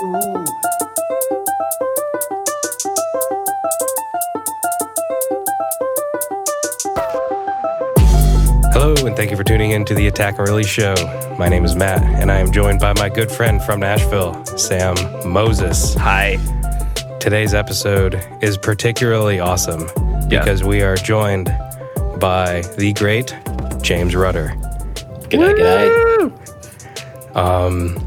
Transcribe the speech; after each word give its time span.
Hello, 0.00 0.14
and 9.04 9.14
thank 9.14 9.30
you 9.30 9.36
for 9.36 9.44
tuning 9.44 9.72
in 9.72 9.84
to 9.84 9.94
the 9.94 10.06
Attack 10.06 10.38
and 10.38 10.48
Release 10.48 10.68
Show. 10.68 10.94
My 11.38 11.50
name 11.50 11.66
is 11.66 11.76
Matt, 11.76 12.02
and 12.02 12.32
I 12.32 12.38
am 12.38 12.50
joined 12.50 12.80
by 12.80 12.94
my 12.94 13.10
good 13.10 13.30
friend 13.30 13.62
from 13.62 13.80
Nashville, 13.80 14.42
Sam 14.46 14.94
Moses. 15.30 15.92
Hi. 15.96 16.38
Today's 17.20 17.52
episode 17.52 18.26
is 18.40 18.56
particularly 18.56 19.38
awesome 19.38 19.86
because 20.30 20.64
we 20.64 20.80
are 20.80 20.96
joined 20.96 21.54
by 22.18 22.62
the 22.78 22.94
great 22.94 23.36
James 23.82 24.16
Rudder. 24.16 24.54
G'day, 25.28 26.32
g'day. 26.32 27.36
Um, 27.36 27.98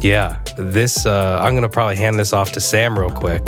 yeah, 0.00 0.39
this 0.60 1.06
uh, 1.06 1.38
I'm 1.42 1.54
gonna 1.54 1.68
probably 1.68 1.96
hand 1.96 2.18
this 2.18 2.32
off 2.32 2.52
to 2.52 2.60
Sam 2.60 2.98
real 2.98 3.10
quick, 3.10 3.42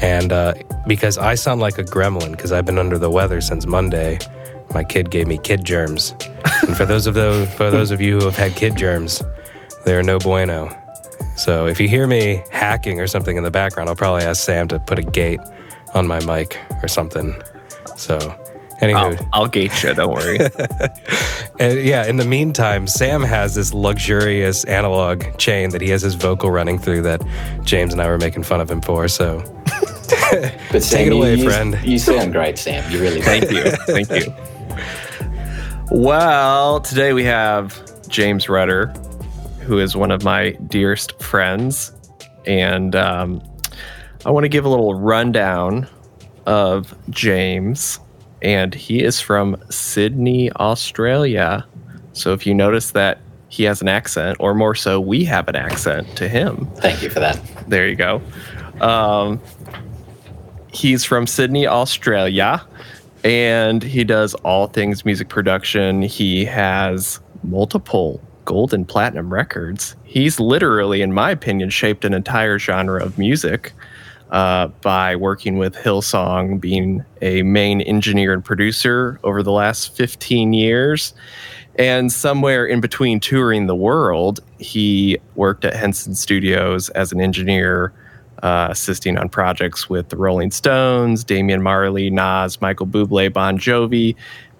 and 0.00 0.32
uh, 0.32 0.54
because 0.86 1.18
I 1.18 1.34
sound 1.34 1.60
like 1.60 1.78
a 1.78 1.84
gremlin 1.84 2.32
because 2.32 2.52
I've 2.52 2.66
been 2.66 2.78
under 2.78 2.98
the 2.98 3.10
weather 3.10 3.40
since 3.40 3.66
Monday. 3.66 4.18
My 4.72 4.82
kid 4.82 5.10
gave 5.10 5.26
me 5.28 5.38
kid 5.38 5.64
germs, 5.64 6.14
and 6.62 6.76
for 6.76 6.84
those 6.84 7.06
of 7.06 7.14
those 7.14 7.52
for 7.54 7.70
those 7.70 7.90
of 7.90 8.00
you 8.00 8.18
who 8.18 8.24
have 8.24 8.36
had 8.36 8.56
kid 8.56 8.76
germs, 8.76 9.22
they're 9.84 10.02
no 10.02 10.18
bueno. 10.18 10.76
So 11.36 11.66
if 11.66 11.80
you 11.80 11.88
hear 11.88 12.06
me 12.06 12.42
hacking 12.50 13.00
or 13.00 13.06
something 13.06 13.36
in 13.36 13.42
the 13.42 13.50
background, 13.50 13.88
I'll 13.88 13.96
probably 13.96 14.24
ask 14.24 14.42
Sam 14.42 14.68
to 14.68 14.78
put 14.78 14.98
a 14.98 15.02
gate 15.02 15.40
on 15.94 16.06
my 16.06 16.24
mic 16.24 16.58
or 16.82 16.88
something. 16.88 17.34
So, 17.96 18.18
anywho, 18.80 19.18
I'll, 19.18 19.28
I'll 19.32 19.48
gate 19.48 19.82
you, 19.82 19.94
don't 19.94 20.12
worry. 20.12 20.38
and 21.58 21.80
yeah, 21.80 22.06
in 22.06 22.16
the 22.16 22.24
meantime, 22.24 22.86
Sam 22.86 23.22
has 23.22 23.54
this 23.54 23.72
luxurious 23.72 24.64
analog 24.64 25.36
chain 25.38 25.70
that 25.70 25.80
he 25.80 25.90
has 25.90 26.02
his 26.02 26.14
vocal 26.14 26.50
running 26.50 26.78
through 26.78 27.02
that 27.02 27.22
James 27.62 27.92
and 27.92 28.02
I 28.02 28.08
were 28.08 28.18
making 28.18 28.42
fun 28.42 28.60
of 28.60 28.70
him 28.70 28.80
for. 28.80 29.08
So 29.08 29.42
But 30.70 30.82
Take 30.82 31.06
it 31.06 31.12
away, 31.12 31.36
you, 31.36 31.48
friend. 31.48 31.78
You 31.82 31.98
sound 31.98 32.32
great, 32.32 32.58
Sam. 32.58 32.90
You 32.90 33.00
really 33.00 33.20
do. 33.20 33.22
Thank 33.22 33.50
you. 33.50 33.70
Thank 33.86 34.10
you. 34.10 34.34
Well, 35.90 36.80
today 36.80 37.12
we 37.12 37.24
have 37.24 38.08
James 38.08 38.48
Rudder, 38.48 38.88
who 39.60 39.78
is 39.78 39.96
one 39.96 40.10
of 40.10 40.22
my 40.22 40.50
dearest 40.66 41.20
friends. 41.22 41.92
And 42.46 42.94
um, 42.94 43.42
I 44.26 44.30
want 44.30 44.44
to 44.44 44.48
give 44.48 44.64
a 44.64 44.68
little 44.68 44.94
rundown 44.94 45.88
of 46.46 46.94
James. 47.10 47.98
And 48.44 48.74
he 48.74 49.02
is 49.02 49.20
from 49.20 49.56
Sydney, 49.70 50.52
Australia. 50.52 51.66
So 52.12 52.34
if 52.34 52.46
you 52.46 52.54
notice 52.54 52.90
that 52.90 53.18
he 53.48 53.64
has 53.64 53.80
an 53.80 53.88
accent, 53.88 54.36
or 54.38 54.54
more 54.54 54.74
so, 54.74 55.00
we 55.00 55.24
have 55.24 55.48
an 55.48 55.56
accent 55.56 56.14
to 56.16 56.28
him, 56.28 56.68
Thank 56.76 57.02
you 57.02 57.08
for 57.08 57.20
that. 57.20 57.40
There 57.68 57.88
you 57.88 57.96
go. 57.96 58.20
Um, 58.80 59.40
he's 60.72 61.04
from 61.04 61.26
Sydney, 61.26 61.66
Australia, 61.66 62.62
and 63.22 63.82
he 63.82 64.04
does 64.04 64.34
all 64.34 64.66
things 64.66 65.04
music 65.06 65.30
production. 65.30 66.02
He 66.02 66.44
has 66.44 67.20
multiple 67.44 68.20
gold 68.44 68.74
and 68.74 68.86
platinum 68.86 69.32
records. 69.32 69.96
He's 70.04 70.38
literally, 70.38 71.00
in 71.00 71.14
my 71.14 71.30
opinion, 71.30 71.70
shaped 71.70 72.04
an 72.04 72.12
entire 72.12 72.58
genre 72.58 73.02
of 73.02 73.16
music 73.16 73.72
uh, 74.30 74.68
by 74.82 75.16
working 75.16 75.58
with 75.58 75.74
Hillsong, 75.74 76.60
being 76.60 77.04
a 77.22 77.42
main 77.42 77.80
engineer 77.82 78.32
and 78.32 78.44
producer 78.44 79.20
over 79.22 79.42
the 79.42 79.52
last 79.52 79.94
15 79.96 80.52
years. 80.52 81.14
And 81.76 82.12
somewhere 82.12 82.66
in 82.66 82.80
between 82.80 83.20
touring 83.20 83.66
the 83.66 83.74
world, 83.74 84.40
he 84.58 85.18
worked 85.34 85.64
at 85.64 85.74
Henson 85.74 86.14
Studios 86.14 86.88
as 86.90 87.12
an 87.12 87.20
engineer, 87.20 87.92
uh, 88.42 88.68
assisting 88.70 89.18
on 89.18 89.28
projects 89.28 89.88
with 89.88 90.08
the 90.08 90.16
Rolling 90.16 90.50
Stones, 90.50 91.24
Damian 91.24 91.62
Marley, 91.62 92.10
Nas, 92.10 92.60
Michael 92.60 92.86
Bublé, 92.86 93.32
Bon 93.32 93.58
Jovi, 93.58 94.14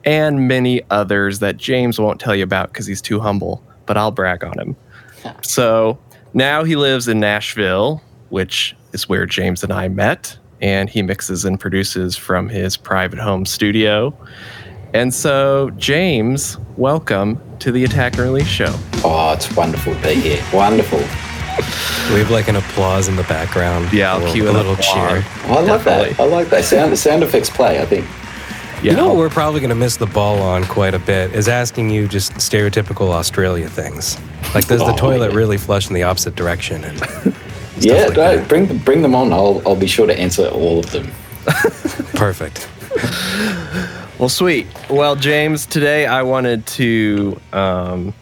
and 0.05 0.49
many 0.49 0.83
others 0.91 1.39
that 1.39 1.56
James 1.56 1.99
won't 1.99 2.21
tell 2.21 2.34
you 2.34 2.44
about 2.44 2.72
because 2.72 2.87
he's 2.87 3.00
too 3.00 3.21
humble, 3.21 3.62
but 3.87 3.97
I'll 3.97 4.10
brag 4.10 4.44
on 4.44 4.59
him. 4.59 4.77
So 5.43 5.99
now 6.34 6.65
he 6.65 6.77
lives 6.77 7.09
in 7.09 7.21
Nashville, 7.21 8.03
which 8.31 8.75
is 8.93 9.09
where 9.09 9.27
James 9.27 9.62
and 9.62 9.73
I 9.73 9.89
met, 9.89 10.39
and 10.61 10.89
he 10.89 11.03
mixes 11.03 11.45
and 11.45 11.59
produces 11.59 12.17
from 12.17 12.49
his 12.49 12.77
private 12.77 13.19
home 13.19 13.45
studio. 13.45 14.15
And 14.93 15.12
so, 15.12 15.71
James, 15.77 16.57
welcome 16.77 17.41
to 17.59 17.73
the 17.73 17.84
Attack 17.84 18.15
and 18.15 18.23
Release 18.23 18.47
Show. 18.47 18.73
Oh, 19.05 19.33
it's 19.33 19.55
wonderful 19.57 19.95
to 19.95 20.03
be 20.03 20.15
here. 20.15 20.43
Wonderful. 20.53 20.99
we 20.99 22.21
have 22.21 22.31
like 22.31 22.49
an 22.49 22.57
applause 22.57 23.09
in 23.09 23.17
the 23.17 23.23
background. 23.25 23.93
Yeah, 23.93 24.13
I'll 24.13 24.19
a 24.19 24.21
little, 24.21 24.33
cue 24.34 24.51
a 24.51 24.53
little 24.53 24.73
applaud. 24.75 25.23
cheer. 25.23 25.25
Oh, 25.47 25.55
I 25.59 25.61
like 25.63 25.84
that. 25.84 26.21
I 26.21 26.25
like 26.25 26.49
that. 26.51 26.65
Sound 26.65 26.93
the 26.93 26.97
sound 26.97 27.23
effects 27.25 27.51
play, 27.51 27.81
I 27.81 27.87
think. 27.87 28.07
Yeah, 28.83 28.91
You 28.93 28.97
know 28.99 29.09
what 29.09 29.17
we're 29.17 29.31
probably 29.31 29.61
going 29.61 29.71
to 29.71 29.75
miss 29.77 29.97
the 29.97 30.07
ball 30.07 30.41
on 30.43 30.65
quite 30.65 30.95
a 30.95 30.99
bit 30.99 31.33
is 31.33 31.49
asking 31.49 31.91
you 31.91 32.07
just 32.07 32.33
stereotypical 32.34 33.09
Australia 33.11 33.69
things. 33.69 34.19
Like, 34.55 34.67
does 34.67 34.81
the 34.81 34.93
Oh, 34.93 34.97
toilet 34.97 35.31
yeah. 35.31 35.37
really 35.39 35.57
flush 35.59 35.89
in 35.89 35.95
the 35.95 36.03
opposite 36.03 36.34
direction? 36.37 36.84
And 36.84 37.01
yeah, 37.84 38.06
like 38.06 38.17
no, 38.17 38.37
that. 38.37 38.49
bring 38.49 38.67
them 38.67 38.78
bring 38.78 39.03
them 39.03 39.15
on. 39.15 39.33
I'll 39.33 39.62
I'll 39.67 39.77
be 39.77 39.87
sure 39.87 40.06
to 40.06 40.19
answer 40.19 40.47
all 40.49 40.78
of 40.78 40.91
them. 40.91 41.11
perfect. 42.15 42.69
Well, 44.19 44.28
sweet. 44.28 44.67
Well, 44.89 45.17
James, 45.17 45.67
today 45.67 46.06
I 46.06 46.22
wanted 46.22 46.67
to 46.69 47.41
um, 47.53 48.15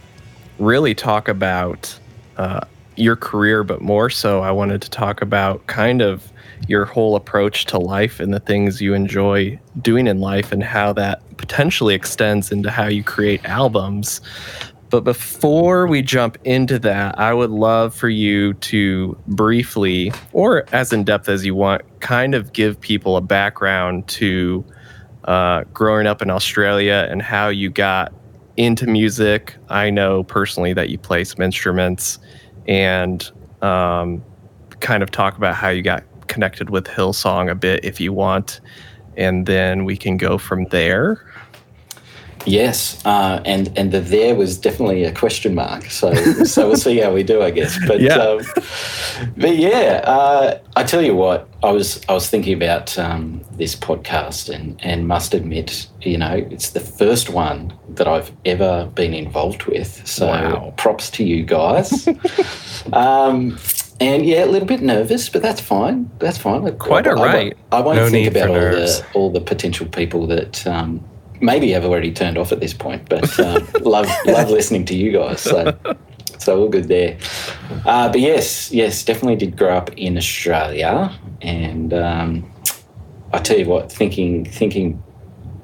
really 0.59 0.95
talk 0.95 1.29
about 1.29 1.99
uh, 2.39 2.61
your 2.97 3.15
career, 3.15 3.63
but 3.63 3.83
more 3.83 4.11
so, 4.11 4.41
I 4.41 4.51
wanted 4.51 4.83
to 4.83 4.91
talk 4.91 5.23
about 5.23 5.67
kind 5.67 6.01
of 6.01 6.33
your 6.69 6.85
whole 6.85 7.17
approach 7.17 7.67
to 7.67 7.79
life 7.79 8.21
and 8.21 8.33
the 8.33 8.41
things 8.41 8.81
you 8.81 8.95
enjoy 8.95 9.59
doing 9.81 10.07
in 10.07 10.21
life 10.21 10.53
and 10.53 10.63
how 10.63 10.93
that 10.95 11.21
potentially 11.37 11.95
extends 11.95 12.53
into 12.53 12.71
how 12.71 12.87
you 12.87 13.03
create 13.03 13.45
albums. 13.45 14.21
But 14.93 15.05
before 15.05 15.87
we 15.87 16.03
jump 16.03 16.37
into 16.45 16.79
that, 16.81 17.19
I 17.19 17.33
would 17.33 17.49
love 17.49 17.95
for 17.95 18.11
you 18.11 18.53
to 18.53 19.17
briefly, 19.27 20.13
or 20.35 20.67
as 20.71 20.93
in 20.93 21.05
depth 21.05 21.31
as 21.31 21.47
you 21.47 21.55
want, 21.55 21.81
kind 22.01 22.35
of 22.35 22.53
give 22.53 22.79
people 22.79 23.17
a 23.17 23.23
background 23.23 24.07
to 24.09 24.63
uh, 25.25 25.65
growing 25.73 26.07
up 26.07 26.21
in 26.21 26.29
Australia 26.29 27.09
and 27.11 27.23
how 27.23 27.49
you 27.49 27.71
got 27.71 28.13
into 28.59 28.87
music. 28.87 29.57
I 29.71 29.89
know 29.89 30.25
personally 30.25 30.75
that 30.75 30.91
you 30.91 30.99
play 30.99 31.25
some 31.25 31.41
instruments 31.41 32.19
and 32.69 33.33
um, 33.63 34.23
kind 34.81 35.03
of 35.03 35.11
talk 35.11 35.39
about 35.39 35.55
how 35.55 35.71
you 35.71 35.81
got 35.81 36.05
connected 36.29 36.69
with 36.69 36.85
Hillsong 36.85 37.51
a 37.51 37.55
bit 37.55 37.83
if 37.83 37.99
you 37.99 38.13
want. 38.13 38.61
And 39.17 39.47
then 39.47 39.87
we 39.87 39.97
can 39.97 40.19
go 40.19 40.37
from 40.37 40.67
there. 40.67 41.25
Yes, 42.47 43.01
uh, 43.05 43.41
and 43.45 43.71
and 43.79 43.93
the 43.93 44.01
there 44.01 44.35
was 44.35 44.59
definitely 44.59 45.05
a 45.05 45.13
question 45.13 45.55
mark. 45.55 45.91
So 45.91 46.13
so 46.45 46.67
we'll 46.69 46.77
see 46.77 46.99
how 46.99 47.13
we 47.13 47.23
do, 47.23 47.43
I 47.43 47.51
guess. 47.51 47.79
But 47.87 48.01
Yeah. 48.01 48.17
um, 48.17 48.41
but 49.37 49.57
yeah, 49.57 50.03
uh, 50.05 50.59
I 50.77 50.83
tell 50.85 51.03
you 51.03 51.15
what, 51.15 51.49
I 51.63 51.71
was 51.71 52.01
I 52.09 52.13
was 52.15 52.29
thinking 52.29 52.55
about 52.55 52.99
um, 52.99 53.43
this 53.53 53.77
podcast 53.77 54.49
and 54.53 54.77
and 54.83 55.07
must 55.07 55.35
admit, 55.35 55.87
you 56.03 56.19
know, 56.19 56.35
it's 56.51 56.71
the 56.71 56.81
first 56.81 57.31
one 57.31 57.73
that 57.95 58.09
I've 58.09 58.33
ever 58.45 58.91
been 58.95 59.15
involved 59.15 59.65
with. 59.67 60.07
So 60.07 60.27
Wow. 60.27 60.75
props 60.77 61.11
to 61.13 61.25
you 61.25 61.45
guys. 61.45 62.09
um, 62.93 63.59
and 64.01 64.27
yeah, 64.27 64.45
a 64.45 64.47
little 64.47 64.67
bit 64.67 64.83
nervous, 64.83 65.29
but 65.29 65.43
that's 65.43 65.61
fine. 65.61 66.11
That's 66.19 66.39
fine. 66.39 66.77
Quite 66.79 67.07
I, 67.07 67.11
all 67.13 67.19
I 67.19 67.21
won't- 67.21 67.35
right. 67.35 67.57
I 67.71 67.81
won't 67.81 67.97
No 67.99 68.09
think 68.11 68.29
about 68.35 68.49
all 68.49 68.55
nerves. 68.57 69.01
the 69.01 69.07
all 69.15 69.31
the 69.31 69.41
potential 69.41 69.87
people 69.87 70.27
that 70.27 70.67
um, 70.67 71.05
maybe 71.43 71.71
have 71.73 71.85
already 71.85 72.13
turned 72.13 72.39
off 72.39 72.53
at 72.53 72.61
this 72.61 72.73
point, 72.73 73.09
but 73.09 73.39
um, 73.41 73.67
love 73.81 74.09
love 74.27 74.51
listening 74.51 74.85
to 74.87 74.95
you 74.95 75.13
guys. 75.13 75.41
So 75.41 75.77
so 76.39 76.61
all 76.61 76.69
good 76.69 76.89
there. 76.89 77.19
Uh, 77.85 78.09
but 78.09 78.21
yes, 78.21 78.73
yes, 78.73 79.05
definitely 79.05 79.37
did 79.37 79.57
grow 79.57 79.77
up 79.77 79.91
in 79.97 80.17
Australia, 80.17 81.13
and 81.41 81.93
um, 81.93 82.51
I 83.33 83.39
tell 83.39 83.59
you 83.59 83.67
what, 83.67 83.93
thinking 83.93 84.45
thinking 84.45 85.03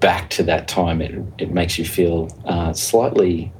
back 0.00 0.30
to 0.30 0.42
that 0.44 0.68
time, 0.68 1.00
it 1.00 1.14
it 1.38 1.52
makes 1.52 1.78
you 1.78 1.84
feel 1.84 2.28
uh, 2.44 2.72
slightly 2.72 3.52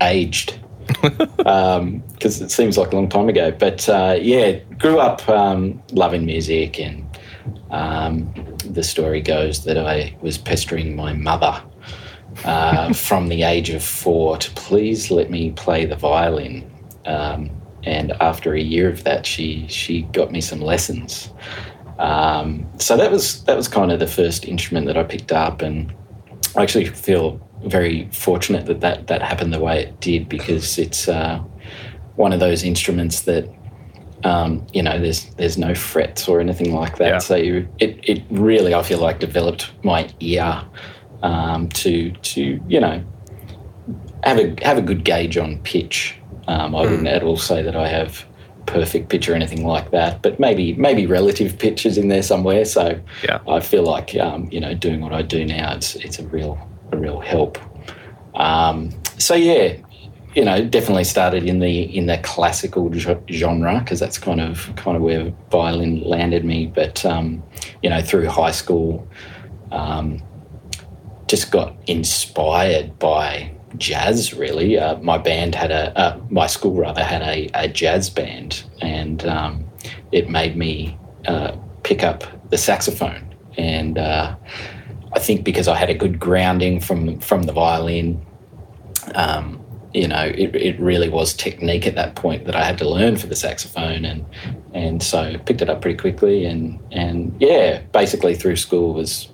aged 0.00 0.58
because 1.02 2.40
it 2.40 2.50
seems 2.50 2.76
like 2.76 2.92
a 2.92 2.96
long 2.96 3.08
time 3.08 3.28
ago. 3.28 3.52
But 3.52 3.88
uh, 3.88 4.18
yeah, 4.20 4.58
grew 4.78 4.98
up 4.98 5.28
um, 5.28 5.82
loving 5.92 6.26
music, 6.26 6.78
and 6.80 7.01
um, 7.70 8.32
the 8.64 8.82
story 8.82 9.20
goes 9.20 9.64
that 9.64 9.78
I 9.78 10.16
was 10.20 10.38
pestering 10.38 10.96
my 10.96 11.12
mother 11.12 11.62
uh, 12.44 12.92
from 13.08 13.28
the 13.28 13.42
age 13.42 13.70
of 13.70 13.82
four 13.82 14.36
to 14.36 14.50
please 14.52 15.10
let 15.10 15.30
me 15.30 15.52
play 15.52 15.84
the 15.84 15.96
violin. 15.96 16.70
Um, 17.04 17.50
and 17.84 18.12
after 18.20 18.54
a 18.54 18.60
year 18.60 18.88
of 18.88 19.02
that, 19.04 19.26
she 19.26 19.66
she 19.68 20.02
got 20.02 20.30
me 20.30 20.40
some 20.40 20.60
lessons. 20.60 21.30
Um, 21.98 22.66
so 22.78 22.96
that 22.96 23.10
was 23.10 23.42
that 23.44 23.56
was 23.56 23.68
kind 23.68 23.90
of 23.90 23.98
the 23.98 24.06
first 24.06 24.44
instrument 24.44 24.86
that 24.86 24.96
I 24.96 25.02
picked 25.02 25.32
up, 25.32 25.62
and 25.62 25.92
I 26.56 26.62
actually 26.62 26.86
feel 26.86 27.40
very 27.64 28.08
fortunate 28.12 28.66
that 28.66 28.80
that, 28.80 29.06
that 29.06 29.22
happened 29.22 29.52
the 29.52 29.60
way 29.60 29.82
it 29.82 30.00
did 30.00 30.28
because 30.28 30.78
it's 30.78 31.08
uh, 31.08 31.38
one 32.16 32.32
of 32.32 32.40
those 32.40 32.64
instruments 32.64 33.22
that 33.22 33.48
Um, 34.24 34.66
you 34.72 34.82
know, 34.82 34.98
there's 35.00 35.26
there's 35.36 35.58
no 35.58 35.74
frets 35.74 36.28
or 36.28 36.40
anything 36.40 36.74
like 36.74 36.98
that. 36.98 37.08
Yeah. 37.08 37.18
So 37.18 37.36
you, 37.36 37.68
it 37.78 37.98
it 38.02 38.22
really 38.30 38.74
I 38.74 38.82
feel 38.82 39.00
like 39.00 39.18
developed 39.18 39.72
my 39.82 40.08
ear 40.20 40.62
um, 41.22 41.68
to 41.70 42.10
to 42.12 42.60
you 42.68 42.80
know 42.80 43.02
have 44.22 44.38
a 44.38 44.56
have 44.64 44.78
a 44.78 44.82
good 44.82 45.04
gauge 45.04 45.36
on 45.36 45.58
pitch. 45.62 46.16
Um, 46.48 46.74
I 46.74 46.82
wouldn't 46.82 47.06
at 47.06 47.22
all 47.22 47.36
say 47.36 47.62
that 47.62 47.76
I 47.76 47.88
have 47.88 48.24
perfect 48.66 49.08
pitch 49.08 49.28
or 49.28 49.34
anything 49.34 49.66
like 49.66 49.90
that, 49.90 50.22
but 50.22 50.38
maybe 50.38 50.74
maybe 50.74 51.06
relative 51.06 51.58
pitch 51.58 51.84
is 51.84 51.98
in 51.98 52.08
there 52.08 52.22
somewhere. 52.22 52.64
So 52.64 53.00
Yeah. 53.24 53.40
I 53.48 53.60
feel 53.60 53.82
like 53.82 54.16
um, 54.16 54.48
you 54.52 54.60
know 54.60 54.74
doing 54.74 55.00
what 55.00 55.12
I 55.12 55.22
do 55.22 55.44
now, 55.44 55.74
it's 55.74 55.96
it's 55.96 56.18
a 56.18 56.26
real 56.28 56.58
a 56.92 56.96
real 56.96 57.20
help. 57.20 57.58
Um, 58.34 58.90
so 59.18 59.34
yeah, 59.34 59.76
you 60.34 60.44
know, 60.44 60.64
definitely 60.64 61.04
started 61.04 61.44
in 61.44 61.58
the 61.58 61.82
in 61.96 62.06
the 62.06 62.18
classical 62.18 62.90
genre 63.28 63.80
because 63.80 64.00
that's 64.00 64.18
kind 64.18 64.40
of 64.40 64.74
kind 64.76 64.96
of 64.96 65.02
where 65.02 65.32
violin 65.50 66.00
landed 66.02 66.44
me. 66.44 66.66
But 66.66 67.04
um, 67.04 67.42
you 67.82 67.90
know, 67.90 68.00
through 68.00 68.28
high 68.28 68.50
school, 68.50 69.06
um, 69.70 70.22
just 71.28 71.50
got 71.50 71.76
inspired 71.86 72.98
by 72.98 73.52
jazz. 73.76 74.32
Really, 74.32 74.78
uh, 74.78 74.96
my 74.98 75.18
band 75.18 75.54
had 75.54 75.70
a 75.70 75.96
uh, 75.98 76.20
my 76.30 76.46
school 76.46 76.74
rather 76.74 77.04
had 77.04 77.22
a, 77.22 77.50
a 77.54 77.68
jazz 77.68 78.08
band, 78.08 78.64
and 78.80 79.26
um, 79.26 79.64
it 80.12 80.30
made 80.30 80.56
me 80.56 80.98
uh, 81.26 81.56
pick 81.82 82.02
up 82.02 82.24
the 82.50 82.58
saxophone. 82.58 83.34
And 83.58 83.98
uh, 83.98 84.34
I 85.12 85.18
think 85.18 85.44
because 85.44 85.68
I 85.68 85.76
had 85.76 85.90
a 85.90 85.94
good 85.94 86.18
grounding 86.18 86.80
from 86.80 87.18
from 87.20 87.42
the 87.42 87.52
violin, 87.52 88.24
um, 89.14 89.61
you 89.94 90.08
know, 90.08 90.24
it, 90.24 90.54
it 90.56 90.80
really 90.80 91.08
was 91.08 91.34
technique 91.34 91.86
at 91.86 91.94
that 91.96 92.14
point 92.14 92.46
that 92.46 92.56
I 92.56 92.64
had 92.64 92.78
to 92.78 92.88
learn 92.88 93.16
for 93.16 93.26
the 93.26 93.36
saxophone, 93.36 94.04
and 94.04 94.24
and 94.72 95.02
so 95.02 95.36
picked 95.38 95.60
it 95.60 95.68
up 95.68 95.82
pretty 95.82 95.98
quickly, 95.98 96.46
and 96.46 96.80
and 96.92 97.34
yeah, 97.40 97.80
basically 97.92 98.34
through 98.34 98.56
school 98.56 98.94
was 98.94 99.28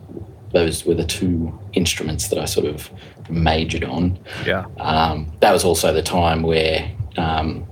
those 0.52 0.84
were 0.84 0.94
the 0.94 1.04
two 1.04 1.56
instruments 1.74 2.28
that 2.28 2.38
I 2.38 2.46
sort 2.46 2.66
of 2.66 2.90
majored 3.30 3.84
on. 3.84 4.18
Yeah. 4.46 4.64
Um, 4.78 5.30
that 5.40 5.52
was 5.52 5.64
also 5.64 5.92
the 5.92 6.02
time 6.02 6.42
where 6.42 6.90
um, 7.16 7.66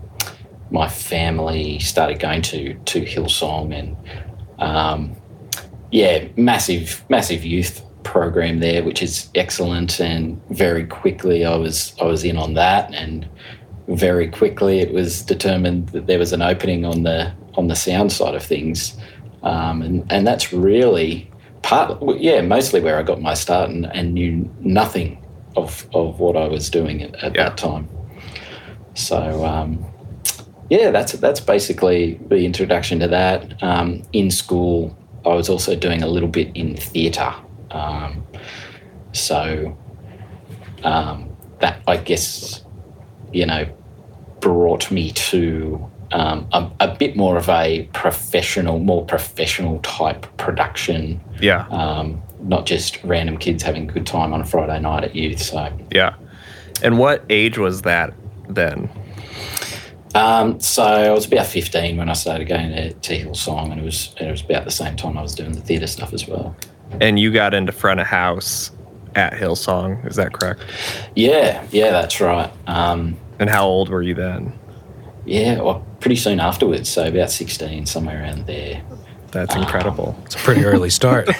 my 0.71 0.89
family 0.89 1.79
started 1.81 2.21
going 2.21 2.43
to 2.43 2.75
to 2.75 3.01
Hillsong, 3.03 3.75
and 3.75 3.97
um, 4.61 5.17
yeah, 5.91 6.29
massive 6.37 7.05
massive 7.09 7.45
youth 7.45 7.83
program 8.07 8.61
there, 8.61 8.83
which 8.85 9.03
is 9.03 9.29
excellent. 9.35 10.01
And 10.01 10.41
very 10.51 10.87
quickly, 10.87 11.45
I 11.45 11.57
was 11.57 11.95
I 12.01 12.05
was 12.05 12.25
in 12.25 12.37
on 12.39 12.55
that, 12.55 12.95
and 12.95 13.29
very 13.89 14.29
quickly 14.29 14.81
it 14.81 14.93
was 14.93 15.23
determined 15.23 15.89
that 15.91 16.07
there 16.07 16.19
was 16.19 16.33
an 16.33 16.43
opening 16.43 16.85
on 16.85 17.03
the 17.03 17.33
on 17.55 17.69
the 17.69 17.77
sound 17.77 18.13
side 18.13 18.35
of 18.35 18.43
things, 18.43 18.97
um, 19.43 19.83
and 19.83 20.05
and 20.11 20.27
that's 20.27 20.53
really 20.53 21.31
part 21.63 21.99
yeah 22.21 22.41
mostly 22.43 22.81
where 22.81 22.97
I 22.97 23.03
got 23.03 23.21
my 23.21 23.35
start 23.35 23.71
and, 23.71 23.87
and 23.87 24.15
knew 24.15 24.49
nothing 24.61 25.19
of 25.57 25.87
of 25.93 26.21
what 26.21 26.37
I 26.37 26.47
was 26.49 26.71
doing 26.71 27.03
at, 27.03 27.15
at 27.25 27.35
Yeah. 27.35 27.49
that 27.49 27.57
time. 27.57 27.89
So 28.95 29.45
um, 29.45 29.85
yeah, 30.71 30.91
that's 30.91 31.13
that's 31.13 31.41
basically 31.41 32.21
the 32.29 32.45
introduction 32.45 33.01
to 33.01 33.09
that. 33.09 33.63
Um, 33.63 34.03
in 34.13 34.31
school, 34.31 34.97
I 35.25 35.35
was 35.35 35.49
also 35.49 35.75
doing 35.77 36.03
a 36.03 36.07
little 36.09 36.29
bit 36.29 36.49
in 36.55 36.77
theatre, 36.77 37.35
um, 37.71 38.27
so 39.13 39.77
um, 40.85 41.35
that 41.61 41.83
I 41.87 41.97
guess 41.97 42.63
you 43.33 43.47
know 43.47 43.67
brought 44.41 44.91
me 44.91 45.11
to 45.13 45.91
um, 46.13 46.47
a, 46.53 46.71
a 46.81 46.95
bit 46.95 47.17
more 47.17 47.37
of 47.37 47.49
a 47.49 47.89
professional, 47.93 48.79
more 48.79 49.05
professional 49.05 49.81
type 49.81 50.25
production, 50.37 51.21
Yeah. 51.41 51.67
um, 51.69 52.23
not 52.43 52.67
just 52.67 53.03
random 53.03 53.39
kids 53.39 53.63
having 53.63 53.89
a 53.89 53.93
good 53.93 54.07
time 54.07 54.33
on 54.33 54.41
a 54.41 54.45
Friday 54.45 54.79
night 54.81 55.03
at 55.05 55.17
youth. 55.17 55.43
So. 55.43 55.77
Yeah. 55.91 56.15
And 56.83 56.99
what 56.99 57.25
age 57.29 57.59
was 57.59 57.83
that 57.83 58.15
then? 58.49 58.89
Um, 60.15 60.61
so 60.61 60.83
I 60.85 61.11
was 61.11 61.27
about 61.27 61.47
15 61.47 61.97
when 61.97 62.09
I 62.09 62.13
started 62.13 62.47
going 62.47 62.71
to, 62.71 62.93
to 62.93 63.19
Hillsong, 63.19 63.73
and 63.73 63.81
it 63.81 63.85
was 63.85 64.15
it 64.21 64.31
was 64.31 64.43
about 64.43 64.65
the 64.65 64.71
same 64.71 64.97
time 64.97 65.19
I 65.19 65.23
was 65.23 65.35
doing 65.35 65.53
the 65.53 65.61
theatre 65.61 65.87
stuff 65.87 66.15
as 66.15 66.27
well. 66.27 66.57
And 67.01 67.19
you 67.19 67.33
got 67.33 67.55
into 67.55 67.73
front 67.73 68.01
of 68.01 68.07
house 68.07 68.71
at 69.15 69.33
Hillsong, 69.33 70.07
is 70.07 70.17
that 70.17 70.33
correct? 70.33 70.61
Yeah, 71.15 71.67
yeah, 71.71 71.91
that's 71.91 72.21
right. 72.21 72.51
Um, 72.67 73.17
And 73.39 73.51
how 73.51 73.67
old 73.67 73.89
were 73.89 74.03
you 74.03 74.15
then? 74.15 74.53
yeah, 75.25 75.61
well, 75.61 75.85
pretty 76.01 76.17
soon 76.17 76.39
afterwards, 76.39 76.89
so 76.89 77.07
about 77.09 77.31
16, 77.31 77.87
somewhere 77.87 78.23
around 78.23 78.47
there. 78.47 78.83
That's 79.33 79.55
incredible. 79.57 80.17
It's 80.25 80.37
a 80.37 80.39
pretty 80.39 80.65
early 80.65 80.91
start. 80.91 81.29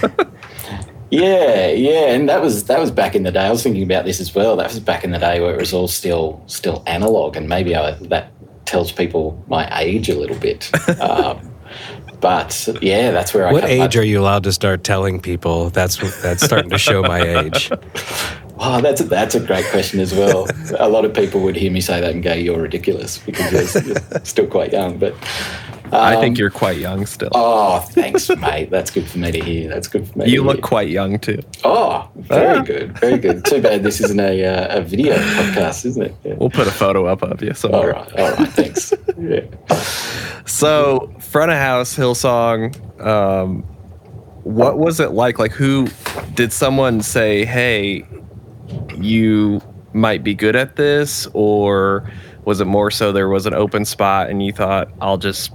Yeah, 1.09 1.69
yeah, 1.69 2.07
and 2.13 2.29
that 2.29 2.43
was 2.43 2.65
that 2.65 2.81
was 2.81 2.91
back 2.91 3.15
in 3.15 3.23
the 3.23 3.31
day. 3.31 3.47
I 3.47 3.51
was 3.51 3.63
thinking 3.63 3.85
about 3.85 4.05
this 4.05 4.19
as 4.21 4.35
well. 4.35 4.57
That 4.57 4.67
was 4.69 4.81
back 4.81 5.05
in 5.05 5.13
the 5.13 5.19
day 5.19 5.41
where 5.41 5.55
it 5.55 5.61
was 5.61 5.73
all 5.73 5.87
still 5.87 6.43
still 6.47 6.83
analog, 6.87 7.37
and 7.37 7.49
maybe 7.49 7.77
I, 7.77 7.93
that 7.93 8.33
tells 8.67 8.91
people 8.91 9.41
my 9.47 9.69
age 9.81 10.09
a 10.09 10.19
little 10.19 10.37
bit. 10.37 10.69
um, 11.01 11.55
but 12.27 12.83
yeah, 12.83 13.13
that's 13.13 13.33
where 13.33 13.47
I. 13.47 13.53
what 13.53 13.65
age 13.65 13.97
are 13.97 14.03
you 14.03 14.21
allowed 14.21 14.43
to 14.45 14.53
start 14.53 14.83
telling 14.83 15.21
people? 15.21 15.71
That's 15.71 15.97
that's 16.23 16.45
starting 16.45 16.71
to 16.71 16.79
show 16.79 17.01
my 17.03 17.21
age. 17.21 17.71
Oh, 18.59 18.81
that's 18.81 19.01
a, 19.01 19.05
that's 19.05 19.35
a 19.35 19.41
great 19.41 19.67
question 19.67 20.01
as 20.01 20.15
well. 20.15 20.47
a 20.79 20.89
lot 20.89 21.05
of 21.05 21.13
people 21.13 21.41
would 21.43 21.57
hear 21.57 21.71
me 21.71 21.81
say 21.81 22.01
that 22.01 22.13
and 22.13 22.23
go, 22.23 22.33
"You're 22.33 22.61
ridiculous," 22.63 23.19
because 23.19 23.75
you're, 23.75 23.85
you're 23.95 24.25
still 24.25 24.47
quite 24.47 24.73
young. 24.73 24.97
But 24.99 25.15
I 25.93 26.17
think 26.21 26.37
um, 26.37 26.41
you're 26.41 26.51
quite 26.51 26.79
young 26.79 27.05
still. 27.07 27.29
Oh, 27.33 27.81
thanks, 27.81 28.29
mate. 28.31 28.71
That's 28.71 28.91
good 28.91 29.07
for 29.07 29.19
me 29.19 29.31
to 29.31 29.41
hear. 29.41 29.69
That's 29.69 29.89
good 29.89 30.09
for 30.09 30.19
me. 30.21 30.31
you 30.31 30.43
look 30.43 30.57
hear. 30.57 30.63
quite 30.63 30.89
young 30.89 31.19
too. 31.19 31.41
Oh, 31.65 32.09
very 32.17 32.59
Ah. 32.59 32.63
good, 32.63 32.99
very 32.99 33.19
good. 33.19 33.45
Too 33.45 33.61
bad 33.61 33.83
this 33.83 34.01
isn't 34.01 34.19
a 34.19 34.45
uh, 34.45 34.79
a 34.79 34.81
video 34.83 35.15
podcast, 35.17 35.85
isn't 35.85 36.03
it? 36.03 36.15
Yeah. 36.25 36.35
We'll 36.39 36.51
put 36.51 36.67
a 36.67 36.73
photo 36.73 37.07
up 37.07 37.23
of 37.23 37.43
you 37.43 37.51
All 37.51 37.55
somewhere. 37.55 37.93
right, 37.93 38.19
all 38.21 38.31
right. 38.33 38.49
Thanks. 38.49 38.93
Yeah. 39.19 39.43
So, 40.47 41.13
front 41.21 41.51
of 41.51 41.59
house, 41.59 41.97
Hillsong, 41.97 43.01
um, 43.05 43.63
what 44.45 44.79
was 44.79 45.01
it 45.01 45.11
like? 45.13 45.39
Like, 45.39 45.53
who 45.53 45.89
did 46.35 46.53
someone 46.53 47.03
say, 47.03 47.45
hey, 47.45 48.05
you 48.97 49.61
might 49.93 50.23
be 50.23 50.35
good 50.35 50.57
at 50.57 50.77
this? 50.77 51.27
Or 51.33 52.11
was 52.45 52.61
it 52.61 52.67
more 52.67 52.91
so 52.91 53.13
there 53.13 53.29
was 53.29 53.47
an 53.47 53.55
open 53.55 53.85
spot 53.85 54.31
and 54.31 54.45
you 54.45 54.53
thought, 54.53 54.89
I'll 55.01 55.19
just 55.19 55.53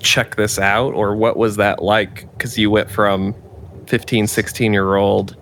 check 0.00 0.36
this 0.36 0.58
out? 0.58 0.94
Or 0.94 1.14
what 1.14 1.36
was 1.36 1.56
that 1.56 1.82
like? 1.82 2.30
Because 2.32 2.58
you 2.58 2.70
went 2.70 2.90
from 2.90 3.34
15, 3.86 4.26
16 4.26 4.72
year 4.72 4.96
old, 4.96 5.36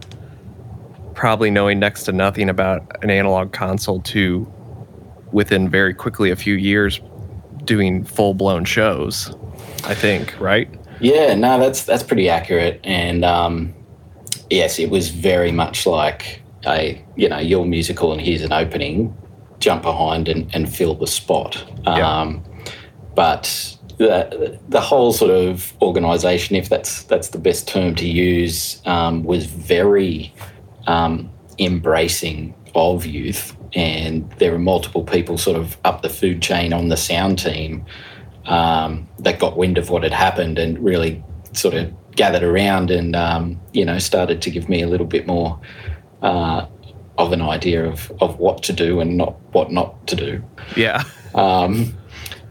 probably 1.14 1.50
knowing 1.50 1.78
next 1.78 2.04
to 2.04 2.12
nothing 2.12 2.48
about 2.48 3.02
an 3.02 3.10
analog 3.10 3.52
console 3.52 4.00
to 4.02 4.50
within 5.32 5.68
very 5.68 5.94
quickly 5.94 6.30
a 6.30 6.36
few 6.36 6.54
years 6.54 7.00
doing 7.64 8.04
full 8.04 8.34
blown 8.34 8.64
shows. 8.64 9.34
I 9.84 9.94
think, 9.94 10.38
right? 10.40 10.68
Yeah, 11.00 11.34
no, 11.34 11.58
that's 11.58 11.84
that's 11.84 12.02
pretty 12.02 12.28
accurate. 12.28 12.80
And 12.84 13.24
um, 13.24 13.74
yes, 14.50 14.78
it 14.78 14.90
was 14.90 15.10
very 15.10 15.52
much 15.52 15.86
like 15.86 16.40
a 16.66 17.02
you 17.16 17.28
know 17.28 17.38
you're 17.38 17.64
musical 17.64 18.12
and 18.12 18.20
here's 18.20 18.42
an 18.42 18.52
opening, 18.52 19.16
jump 19.58 19.82
behind 19.82 20.28
and, 20.28 20.52
and 20.54 20.72
fill 20.72 20.94
the 20.94 21.06
spot. 21.06 21.64
Yeah. 21.84 22.20
Um, 22.20 22.44
but 23.14 23.76
the 23.98 24.58
the 24.68 24.80
whole 24.80 25.12
sort 25.12 25.30
of 25.30 25.72
organisation, 25.80 26.56
if 26.56 26.68
that's 26.68 27.04
that's 27.04 27.28
the 27.28 27.38
best 27.38 27.68
term 27.68 27.94
to 27.96 28.08
use, 28.08 28.82
um, 28.86 29.24
was 29.24 29.46
very 29.46 30.34
um, 30.86 31.30
embracing 31.58 32.54
of 32.74 33.06
youth. 33.06 33.56
And 33.74 34.30
there 34.38 34.52
were 34.52 34.58
multiple 34.58 35.02
people 35.02 35.36
sort 35.36 35.56
of 35.56 35.76
up 35.84 36.02
the 36.02 36.08
food 36.08 36.42
chain 36.42 36.72
on 36.72 36.88
the 36.88 36.96
sound 36.96 37.38
team 37.40 37.84
um, 38.46 39.08
that 39.18 39.38
got 39.38 39.56
wind 39.56 39.78
of 39.78 39.90
what 39.90 40.02
had 40.02 40.12
happened 40.12 40.58
and 40.58 40.78
really 40.78 41.22
sort 41.52 41.74
of 41.74 41.92
gathered 42.14 42.42
around 42.42 42.90
and 42.90 43.16
um, 43.16 43.60
you 43.72 43.84
know 43.84 43.98
started 43.98 44.42
to 44.42 44.50
give 44.50 44.68
me 44.68 44.82
a 44.82 44.86
little 44.86 45.06
bit 45.06 45.26
more 45.26 45.58
uh, 46.24 46.66
of 47.16 47.32
an 47.32 47.40
idea 47.42 47.84
of, 47.86 48.10
of 48.20 48.38
what 48.40 48.62
to 48.64 48.72
do 48.72 48.98
and 49.00 49.16
not 49.16 49.34
what 49.54 49.70
not 49.70 50.04
to 50.08 50.16
do. 50.16 50.42
Yeah. 50.76 51.04
Um, 51.34 51.96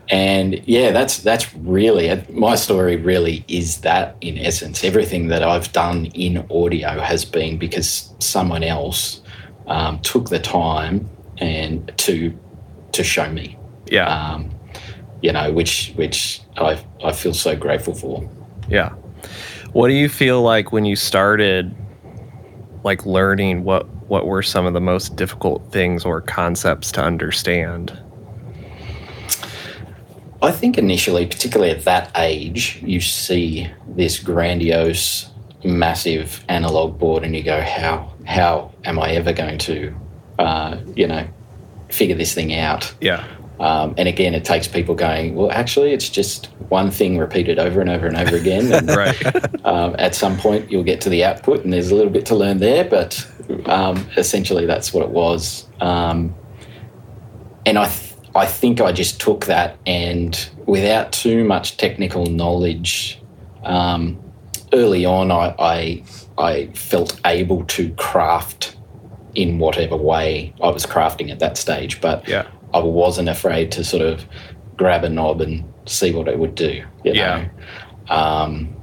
and 0.09 0.61
yeah, 0.67 0.91
that's 0.91 1.17
that's 1.19 1.53
really 1.55 2.23
my 2.29 2.55
story. 2.55 2.95
Really, 2.97 3.43
is 3.47 3.81
that 3.81 4.15
in 4.21 4.37
essence 4.37 4.83
everything 4.83 5.27
that 5.29 5.43
I've 5.43 5.71
done 5.73 6.05
in 6.13 6.45
audio 6.51 6.99
has 6.99 7.25
been 7.25 7.57
because 7.57 8.13
someone 8.19 8.63
else 8.63 9.21
um, 9.67 9.99
took 10.01 10.29
the 10.29 10.39
time 10.39 11.09
and 11.39 11.91
to 11.97 12.37
to 12.91 13.03
show 13.03 13.27
me 13.31 13.57
Yeah. 13.89 14.07
um, 14.07 14.51
you 15.21 15.31
know, 15.31 15.51
which 15.51 15.93
which 15.95 16.41
I 16.57 16.77
I 17.03 17.11
feel 17.13 17.33
so 17.33 17.55
grateful 17.55 17.95
for. 17.95 18.29
yeah. 18.69 18.89
What 19.71 19.87
do 19.87 19.93
you 19.95 20.09
feel 20.09 20.41
like 20.43 20.71
when 20.71 20.85
you 20.85 20.95
started 20.95 21.73
like 22.83 23.05
learning 23.05 23.63
what 23.63 23.87
what 24.09 24.27
were 24.27 24.43
some 24.43 24.65
of 24.65 24.73
the 24.73 24.81
most 24.81 25.15
difficult 25.15 25.71
things 25.71 26.05
or 26.05 26.21
concepts 26.21 26.91
to 26.93 27.03
understand? 27.03 27.97
I 30.41 30.51
think 30.51 30.77
initially, 30.77 31.25
particularly 31.25 31.71
at 31.71 31.85
that 31.85 32.11
age, 32.17 32.81
you 32.83 32.99
see 32.99 33.69
this 33.87 34.19
grandiose, 34.19 35.29
massive 35.63 36.43
analog 36.49 36.99
board, 36.99 37.23
and 37.23 37.33
you 37.35 37.43
go, 37.43 37.61
"How 37.61 38.13
how 38.25 38.71
am 38.83 38.99
I 38.99 39.11
ever 39.11 39.31
going 39.31 39.57
to, 39.59 39.95
uh, 40.39 40.77
you 40.95 41.07
know, 41.07 41.25
figure 41.89 42.15
this 42.15 42.33
thing 42.33 42.53
out?" 42.53 42.93
Yeah. 42.99 43.25
Um, 43.63 43.93
and 43.97 44.09
again, 44.09 44.33
it 44.33 44.43
takes 44.43 44.67
people 44.67 44.93
going, 44.93 45.35
"Well, 45.35 45.49
actually, 45.51 45.93
it's 45.93 46.09
just 46.09 46.47
one 46.67 46.91
thing 46.91 47.17
repeated 47.17 47.59
over 47.59 47.79
and 47.79 47.89
over 47.89 48.07
and 48.07 48.17
over 48.17 48.35
again." 48.35 48.73
And 48.73 48.89
Right. 49.03 49.65
um, 49.65 49.95
at 49.97 50.15
some 50.15 50.35
point, 50.37 50.69
you'll 50.69 50.83
get 50.83 50.99
to 51.01 51.09
the 51.09 51.23
output, 51.23 51.63
and 51.63 51.71
there's 51.71 51.89
a 51.89 51.95
little 51.95 52.11
bit 52.11 52.25
to 52.25 52.35
learn 52.35 52.57
there, 52.59 52.83
but 52.83 53.25
um, 53.67 54.05
essentially, 54.17 54.65
that's 54.65 54.93
what 54.93 55.03
it 55.03 55.11
was. 55.11 55.65
Um, 55.79 56.35
and 57.65 57.79
I, 57.79 57.87
th- 57.87 58.13
I 58.35 58.45
think 58.45 58.81
I 58.81 58.91
just 58.91 59.21
took 59.21 59.45
that, 59.45 59.77
and 59.85 60.37
without 60.65 61.13
too 61.13 61.45
much 61.45 61.77
technical 61.77 62.25
knowledge, 62.25 63.21
um, 63.63 64.21
early 64.73 65.05
on, 65.05 65.31
I, 65.31 65.55
I, 65.57 66.03
I 66.37 66.65
felt 66.73 67.17
able 67.25 67.63
to 67.65 67.93
craft 67.93 68.75
in 69.35 69.57
whatever 69.59 69.95
way 69.95 70.53
I 70.61 70.67
was 70.69 70.85
crafting 70.85 71.31
at 71.31 71.39
that 71.39 71.57
stage, 71.57 72.01
but 72.01 72.27
Yeah. 72.27 72.45
I 72.73 72.79
wasn't 72.79 73.29
afraid 73.29 73.71
to 73.73 73.83
sort 73.83 74.01
of 74.01 74.25
grab 74.77 75.03
a 75.03 75.09
knob 75.09 75.41
and 75.41 75.63
see 75.85 76.13
what 76.13 76.27
it 76.27 76.39
would 76.39 76.55
do. 76.55 76.83
You 77.03 77.13
Yeah. 77.13 77.45
know? 78.09 78.15
Um, 78.15 78.75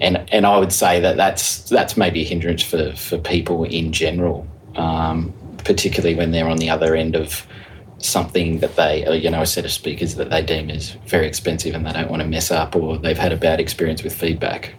and 0.00 0.24
and 0.30 0.46
I 0.46 0.58
would 0.58 0.72
say 0.72 1.00
that 1.00 1.16
that's 1.16 1.60
that's 1.70 1.96
maybe 1.96 2.20
a 2.20 2.24
hindrance 2.24 2.62
for 2.62 2.92
for 2.96 3.18
people 3.18 3.64
in 3.64 3.92
general, 3.92 4.46
um, 4.76 5.32
particularly 5.64 6.14
when 6.14 6.32
they're 6.32 6.48
on 6.48 6.58
the 6.58 6.68
other 6.68 6.94
end 6.94 7.16
of 7.16 7.46
something 7.98 8.58
that 8.58 8.76
they, 8.76 9.06
uh, 9.06 9.12
you 9.12 9.30
know, 9.30 9.40
a 9.40 9.46
set 9.46 9.64
of 9.64 9.72
speakers 9.72 10.16
that 10.16 10.28
they 10.28 10.42
deem 10.42 10.68
is 10.68 10.90
very 11.06 11.26
expensive 11.26 11.74
and 11.74 11.86
they 11.86 11.92
don't 11.92 12.10
want 12.10 12.20
to 12.22 12.28
mess 12.28 12.50
up, 12.50 12.76
or 12.76 12.98
they've 12.98 13.18
had 13.18 13.32
a 13.32 13.36
bad 13.36 13.58
experience 13.58 14.02
with 14.02 14.14
feedback. 14.14 14.74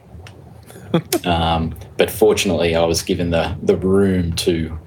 um, 1.25 1.75
but 1.97 2.11
fortunately, 2.11 2.75
I 2.75 2.85
was 2.85 3.01
given 3.01 3.31
the 3.31 3.55
the 3.63 3.75
room 3.75 4.33
to 4.33 4.77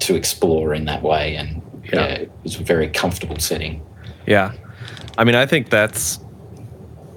to 0.00 0.14
explore 0.16 0.74
in 0.74 0.86
that 0.86 1.02
way, 1.02 1.36
and 1.36 1.62
Yeah. 1.84 1.94
yeah, 1.94 2.04
it 2.14 2.32
was 2.42 2.58
a 2.58 2.62
very 2.62 2.88
comfortable 2.88 3.38
setting. 3.38 3.84
Yeah. 4.26 4.52
I 5.18 5.24
mean, 5.24 5.34
I 5.34 5.46
think 5.46 5.70
that's 5.70 6.18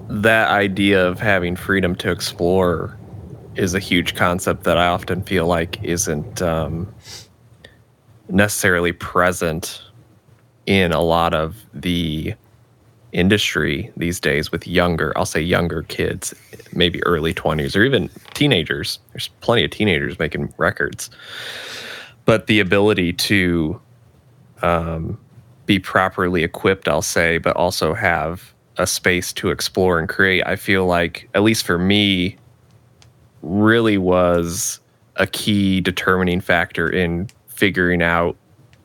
that 0.08 0.50
idea 0.50 1.06
of 1.06 1.20
having 1.20 1.56
freedom 1.56 1.94
to 1.96 2.10
explore 2.10 2.96
is 3.56 3.74
a 3.74 3.78
huge 3.78 4.14
concept 4.14 4.64
that 4.64 4.76
I 4.76 4.86
often 4.86 5.22
feel 5.22 5.46
like 5.46 5.82
isn't 5.82 6.42
um, 6.42 6.92
necessarily 8.28 8.92
present 8.92 9.82
in 10.66 10.92
a 10.92 11.00
lot 11.00 11.32
of 11.32 11.56
the 11.72 12.34
industry 13.12 13.90
these 13.96 14.20
days 14.20 14.52
with 14.52 14.66
younger, 14.66 15.16
I'll 15.16 15.24
say 15.24 15.40
younger 15.40 15.82
kids, 15.84 16.34
maybe 16.72 17.02
early 17.04 17.32
20s 17.32 17.74
or 17.76 17.82
even 17.82 18.10
teenagers. 18.34 18.98
There's 19.12 19.28
plenty 19.40 19.64
of 19.64 19.70
teenagers 19.70 20.18
making 20.18 20.52
records. 20.58 21.08
But 22.26 22.46
the 22.46 22.60
ability 22.60 23.14
to 23.14 23.80
um, 24.62 25.18
be 25.66 25.78
properly 25.78 26.44
equipped, 26.44 26.88
I'll 26.88 27.02
say, 27.02 27.38
but 27.38 27.56
also 27.56 27.94
have 27.94 28.54
a 28.78 28.86
space 28.86 29.32
to 29.34 29.50
explore 29.50 29.98
and 29.98 30.08
create, 30.08 30.46
I 30.46 30.56
feel 30.56 30.86
like, 30.86 31.28
at 31.34 31.42
least 31.42 31.64
for 31.64 31.78
me, 31.78 32.36
really 33.42 33.98
was 33.98 34.80
a 35.16 35.26
key 35.26 35.80
determining 35.80 36.40
factor 36.40 36.88
in 36.88 37.28
figuring 37.48 38.02
out 38.02 38.36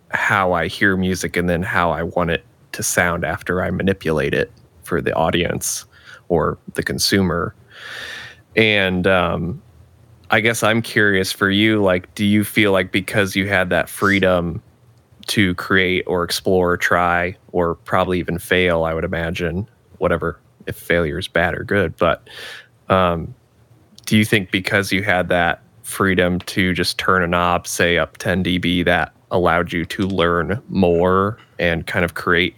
how 0.10 0.54
I 0.54 0.68
hear 0.68 0.96
music 0.98 1.36
and 1.36 1.50
then 1.50 1.62
how 1.62 1.92
I 1.92 2.04
want 2.04 2.32
it 2.32 2.46
to 2.74 2.84
sound 2.84 3.26
after 3.26 3.62
I 3.62 3.70
manipulate 3.70 4.34
it 4.34 4.52
for 4.84 5.02
the 5.02 5.14
audience 5.14 5.86
or 6.30 6.58
the 6.74 6.84
consumer. 6.84 7.54
And 8.56 9.08
um, 9.08 9.62
I 10.30 10.40
guess 10.40 10.64
I'm 10.64 10.82
curious 10.82 11.32
for 11.32 11.50
you, 11.50 11.82
like, 11.82 12.14
do 12.16 12.26
you 12.26 12.44
feel 12.44 12.72
like 12.72 12.92
because 12.92 13.36
you 13.36 13.48
had 13.48 13.70
that 13.70 13.90
freedom 13.90 14.62
to 15.28 15.56
create 15.56 16.04
or 16.08 16.24
explore, 16.24 16.78
try, 16.78 17.36
or 17.52 17.76
probably 17.76 18.20
even 18.20 18.40
fail, 18.40 18.84
I 18.84 18.94
would 18.94 19.04
imagine, 19.04 19.68
whatever, 19.98 20.40
if 20.68 20.76
failure 20.76 21.20
is 21.20 21.28
bad 21.28 21.56
or 21.56 21.64
good. 21.64 21.96
But 21.98 22.28
um, 22.90 23.34
do 24.06 24.18
you 24.18 24.26
think 24.26 24.52
because 24.52 24.92
you 24.92 25.04
had 25.04 25.30
that 25.30 25.62
freedom 25.84 26.40
to 26.40 26.74
just 26.74 26.98
turn 26.98 27.24
a 27.24 27.28
knob, 27.28 27.68
say 27.68 27.98
up 27.98 28.18
10 28.18 28.44
dB, 28.44 28.86
that 28.86 29.14
allowed 29.32 29.72
you 29.72 29.86
to 29.86 30.08
learn 30.08 30.62
more 30.70 31.38
and 31.60 31.88
kind 31.88 32.04
of 32.04 32.14
create, 32.14 32.56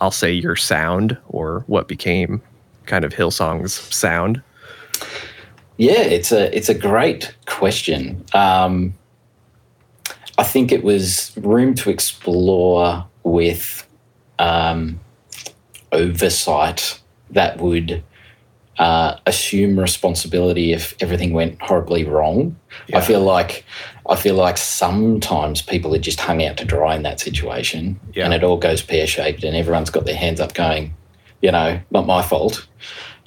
I'll 0.00 0.10
say, 0.10 0.32
your 0.32 0.56
sound 0.56 1.16
or 1.28 1.64
what 1.66 1.88
became 1.88 2.42
kind 2.86 3.04
of 3.04 3.12
Hillsong's 3.12 3.74
sound? 3.74 4.42
Yeah, 5.76 6.00
it's 6.00 6.32
a 6.32 6.54
it's 6.56 6.68
a 6.68 6.74
great 6.74 7.34
question. 7.46 8.24
Um, 8.34 8.94
I 10.38 10.44
think 10.44 10.72
it 10.72 10.82
was 10.82 11.32
room 11.36 11.74
to 11.76 11.90
explore 11.90 13.06
with 13.22 13.86
um, 14.38 14.98
oversight 15.92 17.00
that 17.30 17.58
would 17.58 18.02
uh, 18.78 19.16
assume 19.26 19.78
responsibility 19.78 20.72
if 20.72 20.94
everything 21.00 21.32
went 21.32 21.60
horribly 21.60 22.04
wrong. 22.04 22.56
Yeah. 22.88 22.98
I 22.98 23.00
feel 23.02 23.20
like 23.20 23.64
I 24.08 24.16
feel 24.16 24.34
like 24.34 24.56
sometimes 24.56 25.62
people 25.62 25.94
are 25.94 25.98
just 26.00 26.18
hung 26.20 26.42
out 26.44 26.56
to 26.56 26.64
dry 26.64 26.96
in 26.96 27.02
that 27.02 27.20
situation, 27.20 28.00
Yeah. 28.14 28.24
and 28.24 28.34
it 28.34 28.42
all 28.42 28.56
goes 28.56 28.82
pear 28.82 29.06
shaped, 29.06 29.44
and 29.44 29.54
everyone's 29.56 29.90
got 29.90 30.06
their 30.06 30.16
hands 30.16 30.40
up, 30.40 30.54
going, 30.54 30.94
you 31.40 31.52
know, 31.52 31.80
not 31.90 32.06
my 32.06 32.22
fault. 32.22 32.66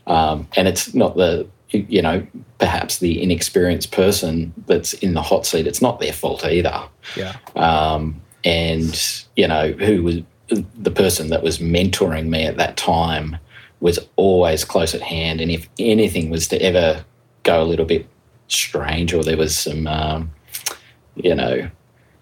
Um, 0.08 0.48
and 0.56 0.68
it's 0.68 0.94
not 0.94 1.16
the 1.16 1.48
you 1.72 2.02
know 2.02 2.26
perhaps 2.60 3.00
the 3.00 3.22
inexperienced 3.22 3.92
person 3.92 4.54
that's 4.68 4.94
in 4.94 5.14
the 5.14 5.22
hot 5.22 5.46
seat. 5.46 5.68
It's 5.68 5.82
not 5.82 6.00
their 6.00 6.14
fault 6.14 6.46
either 6.46 6.84
Yeah. 7.16 7.36
um, 7.56 8.22
and 8.44 9.24
you 9.36 9.48
know 9.48 9.72
who 9.74 10.04
was 10.04 10.16
the 10.78 10.92
person 10.92 11.30
that 11.30 11.42
was 11.42 11.58
mentoring 11.58 12.28
me 12.28 12.46
at 12.46 12.58
that 12.58 12.78
time 12.78 13.38
was 13.80 14.00
always 14.16 14.64
close 14.64 14.94
at 14.94 15.02
hand 15.02 15.42
and 15.42 15.50
if 15.52 15.68
anything 15.80 16.30
was 16.30 16.48
to 16.48 16.58
ever 16.62 17.04
go 17.44 17.62
a 17.62 17.66
little 17.66 17.86
bit 17.86 18.08
strange 18.48 19.12
or 19.14 19.24
there 19.24 19.38
was 19.38 19.56
some 19.56 19.88
um, 19.88 20.32
you 21.16 21.34
know 21.34 21.68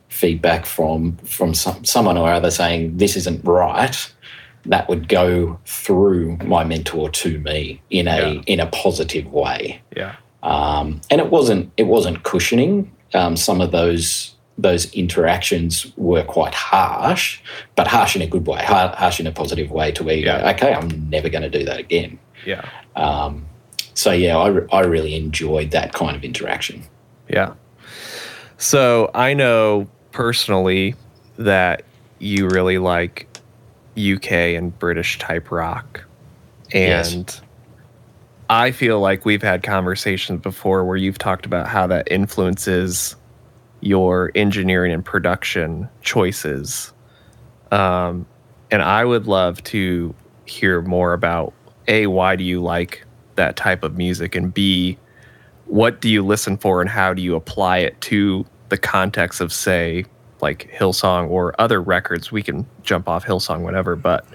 feedback 0.08 0.66
from 0.66 1.18
from 1.18 1.54
some, 1.54 1.84
someone 1.84 2.18
or 2.18 2.32
other 2.32 2.50
saying 2.52 2.96
this 2.98 3.16
isn't 3.18 3.44
right 3.44 4.14
that 4.66 4.88
would 4.90 5.08
go 5.10 5.60
through 5.66 6.38
my 6.46 6.64
mentor 6.64 7.10
to 7.10 7.40
me 7.40 7.82
in 7.90 8.08
a 8.08 8.34
Yeah. 8.36 8.42
in 8.48 8.60
a 8.60 8.68
positive 8.68 9.28
way 9.32 9.82
Yeah. 9.96 10.16
um, 10.42 11.02
and 11.10 11.20
it 11.20 11.30
wasn't 11.30 11.72
it 11.78 11.84
wasn't 11.88 12.24
cushioning. 12.24 12.92
Um, 13.14 13.36
some 13.36 13.62
of 13.62 13.72
those 13.72 14.34
those 14.58 14.92
interactions 14.94 15.92
were 15.98 16.24
quite 16.24 16.54
harsh, 16.54 17.40
but 17.76 17.88
harsh 17.88 18.16
in 18.16 18.22
a 18.22 18.28
good 18.28 18.46
way, 18.46 18.62
har- 18.64 18.96
harsh 18.96 19.20
in 19.20 19.26
a 19.28 19.32
positive 19.32 19.72
way. 19.72 19.92
To 19.92 20.04
where 20.04 20.16
you 20.16 20.26
go, 20.26 20.36
okay, 20.54 20.72
I'm 20.74 21.10
never 21.10 21.28
going 21.28 21.42
to 21.42 21.50
do 21.50 21.66
that 21.66 21.80
again. 21.80 22.20
Yeah. 22.46 22.64
Um, 22.96 23.48
so 23.96 24.12
yeah, 24.12 24.38
I, 24.38 24.48
re- 24.50 24.68
I 24.72 24.82
really 24.82 25.16
enjoyed 25.16 25.72
that 25.72 25.94
kind 25.94 26.16
of 26.16 26.24
interaction. 26.24 26.84
Yeah. 27.28 27.54
So 28.58 29.10
I 29.16 29.34
know 29.34 29.88
personally 30.12 30.96
that 31.38 31.84
you 32.20 32.48
really 32.48 32.78
like 32.78 33.28
UK 33.98 34.32
and 34.32 34.78
British 34.80 35.20
type 35.20 35.52
rock. 35.52 36.04
Yes. 36.72 37.14
And 37.14 37.42
I 38.50 38.72
feel 38.72 39.00
like 39.00 39.26
we've 39.26 39.42
had 39.42 39.64
conversations 39.64 40.42
before 40.42 40.86
where 40.86 40.98
you've 40.98 41.18
talked 41.18 41.46
about 41.46 41.68
how 41.68 41.88
that 41.88 42.08
influences 42.12 43.16
your 43.82 44.32
engineering 44.36 44.92
and 44.92 45.04
production 45.04 45.90
choices. 46.02 46.94
Um, 47.72 48.26
and 48.72 48.82
I 48.82 49.06
would 49.06 49.28
love 49.28 49.64
to 49.66 50.16
hear 50.46 50.82
more 50.82 51.14
about 51.14 51.54
A, 51.88 52.08
why 52.08 52.36
do 52.36 52.44
you 52.44 52.62
like 52.62 53.06
that 53.36 53.56
type 53.56 53.84
of 53.84 53.98
music? 53.98 54.36
And 54.36 54.54
B, 54.54 54.98
what 55.66 56.02
do 56.02 56.10
you 56.10 56.24
listen 56.24 56.58
for 56.58 56.82
and 56.82 56.90
how 56.90 57.14
do 57.14 57.22
you 57.22 57.36
apply 57.36 57.80
it 57.80 58.00
to 58.02 58.46
the 58.70 58.78
context 58.78 59.42
of 59.42 59.52
say 59.52 60.06
like 60.44 60.70
Hillsong 60.72 61.30
or 61.30 61.60
other 61.60 61.82
records. 61.82 62.32
We 62.32 62.44
can 62.44 62.68
jump 62.84 63.10
off 63.10 63.26
Hillsong 63.26 63.62
whatever 63.62 63.96
but 63.96 64.26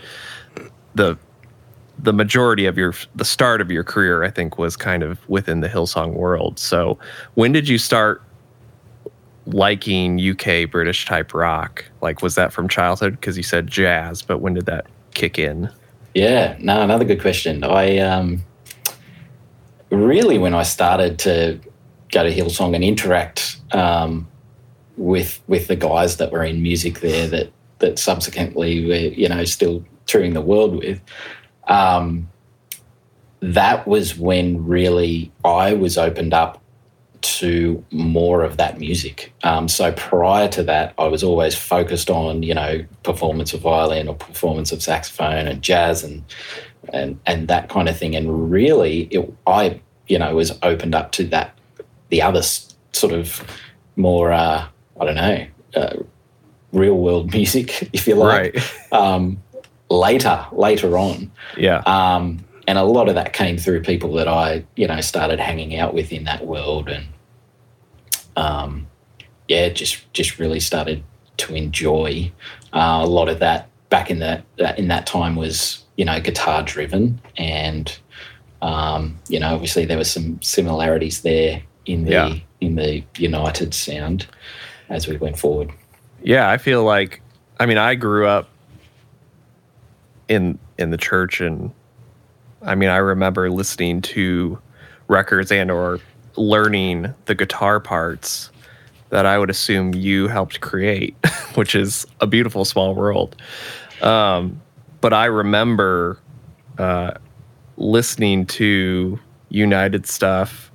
the 0.94 1.16
the 2.00 2.12
majority 2.12 2.66
of 2.66 2.76
your 2.76 2.94
the 3.14 3.24
start 3.24 3.60
of 3.60 3.70
your 3.70 3.84
career 3.84 4.24
I 4.24 4.30
think 4.30 4.58
was 4.58 4.76
kind 4.76 5.04
of 5.04 5.18
within 5.28 5.60
the 5.60 5.68
Hillsong 5.68 6.14
world. 6.14 6.58
So 6.58 6.98
when 7.34 7.52
did 7.52 7.68
you 7.68 7.78
start 7.78 8.22
liking 9.46 10.20
UK 10.20 10.68
British 10.68 11.06
type 11.06 11.32
rock? 11.32 11.84
Like 12.00 12.22
was 12.22 12.34
that 12.34 12.52
from 12.52 12.68
childhood? 12.68 13.12
Because 13.12 13.36
you 13.36 13.44
said 13.44 13.68
jazz 13.68 14.22
but 14.22 14.38
when 14.38 14.54
did 14.54 14.66
that 14.66 14.86
kick 15.14 15.38
in? 15.38 15.70
Yeah, 16.14 16.56
no, 16.58 16.82
another 16.82 17.04
good 17.04 17.20
question. 17.20 17.62
I 17.62 17.98
um, 17.98 18.42
really, 19.90 20.38
when 20.38 20.54
I 20.54 20.62
started 20.62 21.18
to 21.20 21.60
go 22.10 22.22
to 22.22 22.34
Hillsong 22.34 22.74
and 22.74 22.82
interact 22.82 23.58
um, 23.72 24.26
with 24.98 25.40
with 25.46 25.68
the 25.68 25.76
guys 25.76 26.16
that 26.18 26.32
were 26.32 26.44
in 26.44 26.62
music 26.62 27.00
there, 27.00 27.28
that 27.28 27.52
that 27.78 27.98
subsequently 27.98 28.86
were 28.86 28.94
you 28.94 29.28
know 29.28 29.44
still 29.44 29.84
touring 30.06 30.34
the 30.34 30.40
world 30.40 30.76
with. 30.76 31.00
Um, 31.68 32.28
that 33.40 33.86
was 33.86 34.16
when 34.18 34.66
really 34.66 35.30
I 35.44 35.74
was 35.74 35.96
opened 35.96 36.34
up 36.34 36.60
to 37.20 37.84
more 37.90 38.42
of 38.42 38.56
that 38.56 38.78
music. 38.78 39.32
Um, 39.42 39.68
so 39.68 39.92
prior 39.92 40.48
to 40.48 40.62
that, 40.64 40.94
I 40.98 41.08
was 41.08 41.22
always 41.22 41.54
focused 41.54 42.10
on 42.10 42.42
you 42.42 42.54
know 42.54 42.84
performance 43.02 43.54
of 43.54 43.60
violin 43.60 44.08
or 44.08 44.14
performance 44.14 44.72
of 44.72 44.82
saxophone 44.82 45.46
and 45.46 45.62
jazz 45.62 46.02
and 46.02 46.24
and 46.92 47.18
and 47.26 47.48
that 47.48 47.68
kind 47.68 47.88
of 47.88 47.96
thing. 47.96 48.16
And 48.16 48.50
really, 48.50 49.02
it, 49.10 49.32
I 49.46 49.80
you 50.08 50.18
know 50.18 50.34
was 50.34 50.58
opened 50.62 50.94
up 50.94 51.12
to 51.12 51.24
that 51.28 51.56
the 52.08 52.22
other 52.22 52.42
sort 52.92 53.12
of 53.12 53.44
more 53.96 54.32
uh, 54.32 54.66
I 55.00 55.04
don't 55.04 55.14
know 55.14 55.46
uh, 55.76 55.96
real 56.72 56.94
world 56.94 57.32
music, 57.32 57.88
if 57.92 58.06
you 58.06 58.14
like. 58.14 58.54
Right. 58.54 58.74
Um, 58.92 59.42
later, 59.90 60.46
later 60.52 60.96
on. 60.98 61.30
Yeah. 61.56 61.78
Um, 61.86 62.44
and 62.66 62.78
a 62.78 62.82
lot 62.82 63.08
of 63.08 63.14
that 63.14 63.32
came 63.32 63.56
through 63.58 63.82
people 63.82 64.12
that 64.14 64.28
I, 64.28 64.64
you 64.76 64.86
know, 64.86 65.00
started 65.00 65.40
hanging 65.40 65.76
out 65.76 65.94
with 65.94 66.12
in 66.12 66.24
that 66.24 66.46
world, 66.46 66.88
and 66.88 67.06
um, 68.36 68.86
yeah, 69.48 69.68
just 69.70 70.10
just 70.12 70.38
really 70.38 70.60
started 70.60 71.02
to 71.38 71.54
enjoy 71.54 72.30
uh, 72.72 73.00
a 73.02 73.06
lot 73.06 73.28
of 73.28 73.38
that. 73.40 73.68
Back 73.90 74.10
in 74.10 74.18
that, 74.18 74.44
that 74.58 74.78
in 74.78 74.88
that 74.88 75.06
time 75.06 75.34
was 75.34 75.82
you 75.96 76.04
know 76.04 76.20
guitar 76.20 76.62
driven, 76.62 77.20
and 77.38 77.98
um, 78.60 79.18
you 79.28 79.40
know 79.40 79.54
obviously 79.54 79.86
there 79.86 79.96
were 79.96 80.04
some 80.04 80.40
similarities 80.42 81.22
there 81.22 81.62
in 81.86 82.04
the 82.04 82.10
Yeah. 82.10 82.34
in 82.60 82.74
the 82.76 83.02
United 83.16 83.72
sound 83.72 84.26
as 84.88 85.06
we 85.06 85.16
went 85.16 85.38
forward. 85.38 85.70
Yeah, 86.22 86.50
I 86.50 86.58
feel 86.58 86.84
like 86.84 87.20
I 87.60 87.66
mean 87.66 87.78
I 87.78 87.94
grew 87.94 88.26
up 88.26 88.48
in 90.28 90.58
in 90.78 90.90
the 90.90 90.96
church 90.96 91.40
and 91.40 91.72
I 92.62 92.74
mean 92.74 92.88
I 92.88 92.96
remember 92.96 93.50
listening 93.50 94.02
to 94.02 94.58
records 95.08 95.50
and 95.50 95.70
or 95.70 96.00
learning 96.36 97.14
the 97.26 97.34
guitar 97.34 97.80
parts 97.80 98.50
that 99.10 99.26
I 99.26 99.38
would 99.38 99.50
assume 99.50 99.94
you 99.94 100.28
helped 100.28 100.60
create, 100.60 101.16
which 101.54 101.74
is 101.74 102.06
a 102.20 102.26
beautiful 102.26 102.64
small 102.64 102.94
world. 102.94 103.36
Um, 104.02 104.60
but 105.00 105.12
I 105.12 105.26
remember 105.26 106.18
uh, 106.78 107.12
listening 107.76 108.46
to 108.46 109.18
United 109.48 110.06
stuff 110.06 110.67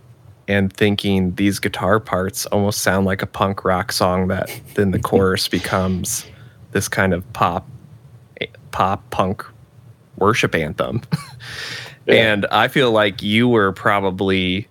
and 0.47 0.71
thinking 0.73 1.35
these 1.35 1.59
guitar 1.59 1.99
parts 1.99 2.45
almost 2.47 2.81
sound 2.81 3.05
like 3.05 3.21
a 3.21 3.27
punk 3.27 3.63
rock 3.63 3.91
song 3.91 4.27
that 4.27 4.49
then 4.75 4.91
the 4.91 4.99
chorus 5.09 5.47
becomes 5.47 6.25
this 6.71 6.87
kind 6.87 7.13
of 7.13 7.31
pop 7.33 7.67
pop 8.71 9.09
punk 9.09 9.45
worship 10.17 10.55
anthem. 10.55 11.01
Yeah. 12.05 12.33
And 12.33 12.45
I 12.47 12.67
feel 12.67 12.91
like 12.91 13.21
you 13.21 13.47
were 13.47 13.71
probably 13.71 14.67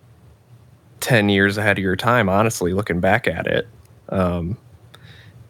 10 1.00 1.30
years 1.30 1.56
ahead 1.56 1.78
of 1.78 1.82
your 1.82 1.96
time 1.96 2.28
honestly 2.28 2.74
looking 2.74 3.00
back 3.00 3.26
at 3.26 3.46
it. 3.46 3.68
Um, 4.10 4.58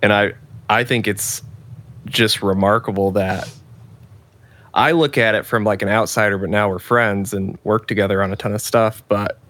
and 0.01 0.13
I 0.13 0.35
I 0.69 0.85
think 0.85 1.09
it's 1.09 1.43
just 2.07 2.41
remarkable 2.41 3.11
that 3.13 3.53
I 4.75 4.93
look 4.93 5.19
at 5.19 5.35
it 5.35 5.45
from 5.45 5.65
like 5.65 5.83
an 5.83 5.89
outsider 5.89 6.39
but 6.39 6.51
now 6.51 6.69
we're 6.69 6.79
friends 6.79 7.35
and 7.35 7.59
work 7.65 7.89
together 7.89 8.23
on 8.23 8.33
a 8.33 8.37
ton 8.37 8.55
of 8.55 8.63
stuff, 8.63 9.03
but 9.09 9.41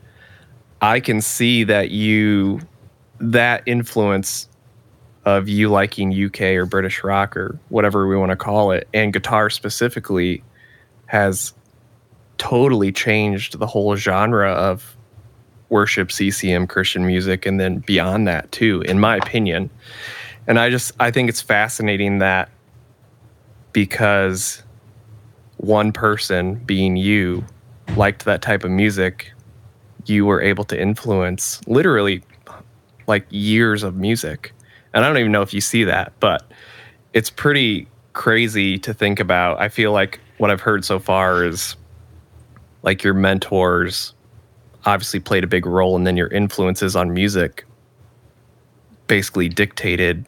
I 0.83 0.99
can 0.99 1.21
see 1.21 1.63
that 1.65 1.91
you 1.91 2.61
that 3.21 3.63
influence 3.67 4.49
of 5.25 5.49
you 5.49 5.69
liking 5.69 6.13
UK 6.13 6.41
or 6.41 6.67
British 6.67 7.05
rock 7.05 7.37
or 7.37 7.57
whatever 7.69 8.09
we 8.09 8.17
want 8.17 8.31
to 8.31 8.37
call 8.37 8.73
it, 8.73 8.89
and 8.93 9.13
guitar 9.13 9.49
specifically, 9.49 10.43
has 11.07 11.55
totally 12.39 12.91
changed 12.91 13.61
the 13.61 13.67
whole 13.67 13.95
genre 13.95 14.51
of 14.51 14.97
worship, 15.69 16.11
CCM, 16.11 16.67
Christian 16.67 17.07
music, 17.07 17.47
and 17.47 17.61
then 17.61 17.79
beyond 17.79 18.27
that 18.27 18.51
too, 18.51 18.83
in 18.83 18.99
my 18.99 19.17
opinion. 19.17 19.71
And 20.49 20.59
I 20.59 20.69
just 20.69 20.93
I 20.99 21.13
think 21.13 21.29
it's 21.29 21.41
fascinating 21.41 22.19
that 22.19 22.51
because 23.73 24.65
one 25.59 25.93
person, 25.93 26.57
being 26.57 26.97
you, 26.97 27.45
liked 27.97 28.25
that 28.25 28.43
type 28.43 28.65
of 28.65 28.73
music, 28.73 29.33
you 30.07 30.27
were 30.27 30.41
able 30.41 30.65
to 30.65 30.81
influence 30.81 31.61
literally 31.67 32.23
like 33.07 33.27
years 33.31 33.83
of 33.83 33.97
music. 33.97 34.53
And 34.95 35.05
I 35.05 35.09
don't 35.09 35.19
even 35.19 35.33
know 35.33 35.43
if 35.43 35.55
you 35.55 35.61
see 35.61 35.85
that, 35.85 36.13
but 36.21 36.51
it's 37.13 37.31
pretty 37.31 37.89
crazy 38.13 38.79
to 38.79 38.93
think 38.93 39.21
about. 39.21 39.61
I 39.61 39.69
feel 39.69 39.93
like 39.93 40.21
what 40.39 40.51
I've 40.51 40.61
heard 40.61 40.85
so 40.85 40.99
far 40.99 41.45
is 41.45 41.77
like 42.83 43.03
your 43.03 43.15
mentors 43.15 44.15
obviously 44.85 45.21
played 45.21 45.45
a 45.45 45.47
big 45.47 45.65
role, 45.65 45.97
and 45.97 46.07
then 46.07 46.17
your 46.17 46.29
influences 46.29 46.97
on 46.97 47.15
music 47.15 47.65
basically 49.07 49.49
dictated 49.49 50.27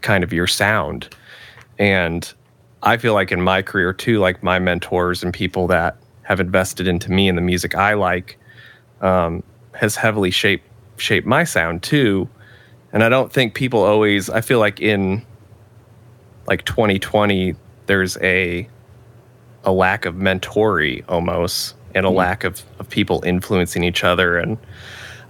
kind 0.00 0.24
of 0.24 0.32
your 0.32 0.46
sound. 0.46 1.14
And 1.78 2.32
I 2.82 2.96
feel 2.96 3.14
like 3.14 3.32
in 3.32 3.42
my 3.42 3.62
career 3.62 3.92
too, 3.92 4.18
like 4.18 4.42
my 4.42 4.58
mentors 4.58 5.22
and 5.22 5.34
people 5.34 5.66
that 5.68 5.96
have 6.22 6.40
invested 6.40 6.88
into 6.88 7.10
me 7.10 7.28
and 7.28 7.36
the 7.36 7.42
music 7.42 7.74
I 7.74 7.94
like 7.94 8.38
um, 9.04 9.42
has 9.74 9.94
heavily 9.94 10.32
shaped 10.32 10.66
shaped 10.96 11.26
my 11.26 11.44
sound 11.44 11.82
too. 11.82 12.28
And 12.92 13.04
I 13.04 13.08
don't 13.08 13.32
think 13.32 13.54
people 13.54 13.82
always. 13.82 14.30
I 14.30 14.40
feel 14.40 14.58
like 14.58 14.80
in 14.80 15.24
like 16.46 16.64
2020, 16.64 17.54
there's 17.86 18.16
a 18.18 18.68
a 19.64 19.72
lack 19.72 20.04
of 20.04 20.14
mentory 20.14 21.04
almost, 21.08 21.74
and 21.94 22.06
a 22.06 22.10
lack 22.10 22.44
of 22.44 22.62
of 22.78 22.88
people 22.88 23.22
influencing 23.24 23.84
each 23.84 24.02
other. 24.02 24.38
And 24.38 24.58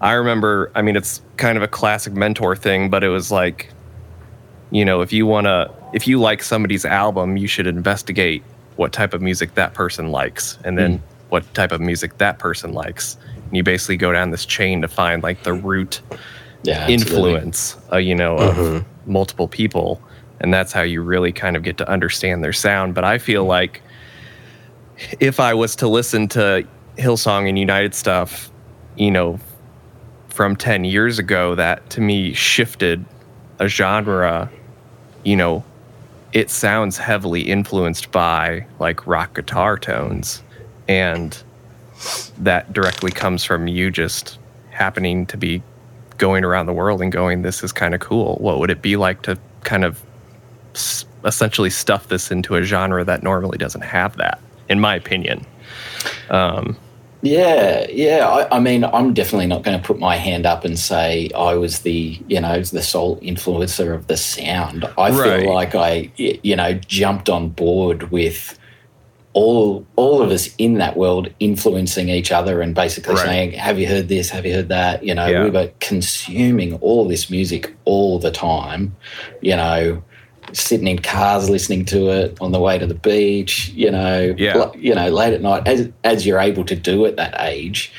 I 0.01 0.13
remember, 0.13 0.71
I 0.75 0.83
mean, 0.83 0.97
it's 0.97 1.21
kind 1.37 1.57
of 1.57 1.63
a 1.63 1.69
classic 1.69 2.13
mentor 2.13 2.55
thing, 2.55 2.91
but 2.91 3.03
it 3.03 3.09
was 3.09 3.31
like, 3.31 3.71
you 4.71 4.85
know, 4.85 5.01
if 5.01 5.13
you 5.13 5.27
want 5.27 5.47
to, 5.47 5.73
if 5.93 6.07
you 6.07 6.21
like 6.21 6.43
somebody's 6.43 6.85
album, 6.85 7.37
you 7.37 7.47
should 7.49 7.67
investigate 7.67 8.43
what 8.77 8.93
type 8.93 9.15
of 9.15 9.23
music 9.23 9.55
that 9.55 9.73
person 9.73 10.11
likes, 10.11 10.59
and 10.65 10.77
then 10.77 11.03
what 11.29 11.55
type 11.55 11.73
of 11.73 11.81
music 11.81 12.19
that 12.19 12.39
person 12.39 12.73
likes. 12.73 13.17
And 13.47 13.57
you 13.57 13.63
basically 13.63 13.97
go 13.97 14.13
down 14.13 14.31
this 14.31 14.47
chain 14.47 14.83
to 14.83 14.89
find 14.89 15.23
like 15.23 15.43
the 15.43 15.53
root 15.53 16.01
Yeah, 16.63 16.89
influence, 16.89 17.77
uh, 17.93 17.99
you 17.99 18.15
know, 18.15 18.37
of 18.39 18.85
multiple 19.07 19.49
people, 19.49 20.01
and 20.41 20.53
that's 20.53 20.73
how 20.73 20.83
you 20.83 21.03
really 21.03 21.33
kind 21.33 21.57
of 21.57 21.63
get 21.63 21.77
to 21.79 21.89
understand 21.89 22.43
their 22.43 22.53
sound. 22.55 22.95
But 22.95 23.05
I 23.05 23.19
feel 23.19 23.45
like 23.45 23.83
if 25.21 25.41
I 25.41 25.55
was 25.55 25.77
to 25.77 25.89
listen 25.89 26.29
to 26.29 26.67
Hillsong 26.97 27.49
and 27.49 27.59
United 27.59 27.95
stuff, 27.95 28.51
you 28.97 29.11
know, 29.11 29.39
from 30.29 30.57
ten 30.57 30.85
years 30.85 31.19
ago, 31.19 31.55
that 31.55 31.91
to 31.91 32.01
me 32.01 32.33
shifted 32.33 33.05
a 33.59 33.69
genre. 33.69 34.51
You 35.23 35.37
know, 35.37 35.65
it 36.33 36.51
sounds 36.51 36.99
heavily 36.99 37.43
influenced 37.43 38.11
by 38.11 38.67
like 38.79 39.07
rock 39.07 39.35
guitar 39.35 39.79
tones, 39.79 40.43
and 40.89 41.37
that 42.39 42.73
directly 42.73 43.11
comes 43.11 43.45
from 43.45 43.69
you 43.69 43.91
just 43.91 44.39
happening 44.71 45.27
to 45.27 45.37
be 45.37 45.63
going 46.19 46.45
around 46.45 46.67
the 46.67 46.73
world 46.73 47.01
and 47.03 47.11
going, 47.13 47.43
this 47.43 47.63
is 47.63 47.73
kind 47.73 47.95
of 47.95 48.01
cool. 48.01 48.37
What 48.37 48.59
would 48.59 48.71
it 48.71 48.83
be 48.83 48.97
like 48.97 49.23
to 49.23 49.39
kind 49.65 49.85
of 49.85 50.03
s- 50.75 51.05
essentially 51.25 51.71
stuff 51.71 52.09
this 52.09 52.31
into 52.31 52.57
a 52.57 52.63
genre 52.63 53.05
that 53.05 53.23
normally 53.23 53.59
doesn't 53.59 53.83
have 53.83 54.17
that, 54.17 54.41
in 54.69 54.81
my 54.81 54.95
opinion? 54.95 55.45
Um, 56.31 56.77
Yeah, 57.23 57.87
yeah. 57.91 58.29
I, 58.29 58.57
I 58.57 58.61
mean, 58.61 58.85
I'm 58.85 59.15
definitely 59.15 59.47
not 59.47 59.63
going 59.63 59.81
to 59.81 59.85
put 59.85 59.99
my 59.99 60.17
hand 60.17 60.45
up 60.47 60.65
and 60.65 60.79
say 60.79 61.31
I 61.35 61.55
was 61.55 61.81
the, 61.81 62.23
you 62.29 62.41
know, 62.41 62.61
the 62.63 62.83
sole 62.83 63.19
influencer 63.21 63.95
of 63.95 64.07
the 64.09 64.17
sound. 64.17 64.85
I 64.99 65.11
Right. 65.11 65.41
feel 65.41 65.53
like 65.53 65.75
I, 65.75 66.13
you 66.17 66.55
know, 66.55 66.75
jumped 66.75 67.29
on 67.31 67.49
board 67.49 68.11
with 68.11 68.59
all 69.35 69.85
all 69.97 70.23
of 70.23 70.31
us 70.31 70.49
in 70.59 70.75
that 70.79 70.97
world 70.97 71.29
influencing 71.41 72.09
each 72.09 72.33
other 72.33 72.61
and 72.63 72.75
basically 72.75 73.15
Right. 73.15 73.25
saying, 73.27 73.53
"Have 73.53 73.79
you 73.79 73.87
heard 73.87 74.09
this? 74.09 74.31
Have 74.31 74.47
you 74.47 74.55
heard 74.55 74.69
that?" 74.71 75.05
You 75.05 75.15
know, 75.15 75.27
Yeah. 75.27 75.45
we 75.45 75.51
were 75.51 75.71
consuming 75.81 76.75
all 76.81 77.07
this 77.07 77.29
music 77.31 77.75
all 77.85 78.19
the 78.19 78.31
time. 78.31 78.95
You 79.43 79.57
know, 79.57 80.03
sitting 80.53 80.87
in 80.87 80.99
cars 81.01 81.51
listening 81.51 81.85
to 81.87 82.11
it 82.11 82.37
on 82.41 82.53
the 82.53 82.61
way 82.61 82.79
to 82.79 82.87
the 82.87 82.95
beach. 82.95 83.73
You 83.75 83.91
know, 83.91 84.35
Yeah. 84.39 84.67
you 84.79 84.95
know, 84.95 85.09
late 85.09 85.33
at 85.35 85.43
night 85.43 85.63
as 85.67 85.89
as 86.05 86.25
you're 86.27 86.39
able 86.41 86.65
to 86.65 86.77
do 86.77 87.05
at 87.05 87.17
that 87.17 87.35
age. 87.41 87.93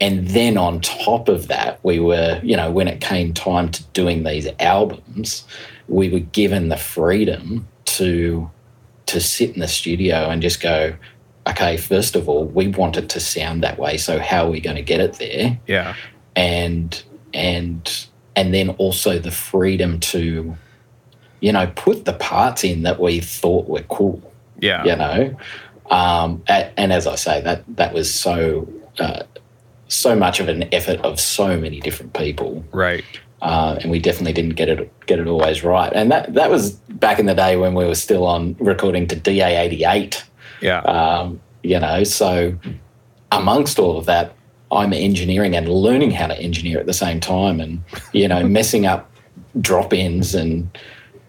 And 0.00 0.28
then 0.28 0.56
on 0.56 0.80
top 0.80 1.28
of 1.28 1.48
that, 1.48 1.80
we 1.82 1.98
were, 1.98 2.38
you 2.42 2.56
know, 2.56 2.70
when 2.70 2.86
it 2.86 3.00
came 3.00 3.32
time 3.34 3.68
to 3.70 3.82
doing 3.94 4.22
these 4.22 4.48
albums, 4.60 5.42
we 5.88 6.08
were 6.08 6.20
given 6.20 6.68
the 6.68 6.76
freedom 6.76 7.66
to 7.86 8.48
to 9.08 9.20
sit 9.20 9.50
in 9.54 9.60
the 9.60 9.68
studio 9.68 10.28
and 10.30 10.40
just 10.42 10.60
go, 10.60 10.94
okay, 11.46 11.76
first 11.76 12.14
of 12.16 12.28
all, 12.28 12.44
we 12.46 12.68
want 12.68 12.96
it 12.96 13.08
to 13.10 13.20
sound 13.20 13.62
that 13.62 13.78
way. 13.78 13.96
So 13.96 14.18
how 14.18 14.46
are 14.46 14.50
we 14.50 14.60
going 14.60 14.76
to 14.76 14.82
get 14.82 15.00
it 15.00 15.14
there? 15.14 15.58
yeah. 15.66 15.94
and 16.36 17.02
and 17.34 18.06
and 18.36 18.54
then 18.54 18.70
also 18.78 19.18
the 19.18 19.30
freedom 19.30 19.98
to 20.00 20.56
you 21.40 21.52
know 21.52 21.66
put 21.74 22.04
the 22.04 22.12
parts 22.14 22.64
in 22.64 22.82
that 22.84 22.98
we 23.00 23.20
thought 23.20 23.68
were 23.68 23.82
cool 23.88 24.22
Yeah. 24.60 24.84
you 24.84 24.96
know. 24.96 25.36
Um, 25.90 26.42
and 26.48 26.92
as 26.92 27.06
I 27.06 27.16
say, 27.16 27.40
that 27.42 27.64
that 27.76 27.92
was 27.94 28.12
so 28.12 28.68
uh, 28.98 29.22
so 29.88 30.14
much 30.14 30.38
of 30.40 30.48
an 30.48 30.68
effort 30.72 31.00
of 31.00 31.18
so 31.18 31.58
many 31.58 31.80
different 31.80 32.12
people, 32.12 32.62
Right. 32.72 33.04
Uh, 33.42 33.78
and 33.80 33.90
we 33.90 33.98
definitely 33.98 34.32
didn't 34.32 34.54
get 34.54 34.68
it 34.68 35.06
get 35.06 35.18
it 35.18 35.26
always 35.26 35.62
right. 35.62 35.92
And 35.92 36.10
that 36.10 36.34
that 36.34 36.50
was 36.50 36.72
back 36.72 37.18
in 37.18 37.26
the 37.26 37.34
day 37.34 37.56
when 37.56 37.74
we 37.74 37.84
were 37.84 37.94
still 37.94 38.26
on 38.26 38.56
recording 38.58 39.06
to 39.08 39.16
DA 39.16 39.56
eighty 39.56 39.84
eight. 39.84 40.24
Yeah. 40.60 40.80
Um, 40.80 41.40
you 41.62 41.78
know, 41.78 42.04
so 42.04 42.56
amongst 43.32 43.78
all 43.78 43.98
of 43.98 44.06
that, 44.06 44.34
I'm 44.72 44.92
engineering 44.92 45.56
and 45.56 45.68
learning 45.68 46.12
how 46.12 46.26
to 46.28 46.38
engineer 46.38 46.78
at 46.78 46.86
the 46.86 46.92
same 46.92 47.20
time, 47.20 47.60
and 47.60 47.82
you 48.12 48.28
know, 48.28 48.42
messing 48.48 48.86
up 48.86 49.10
drop 49.60 49.92
ins, 49.92 50.34
and 50.34 50.76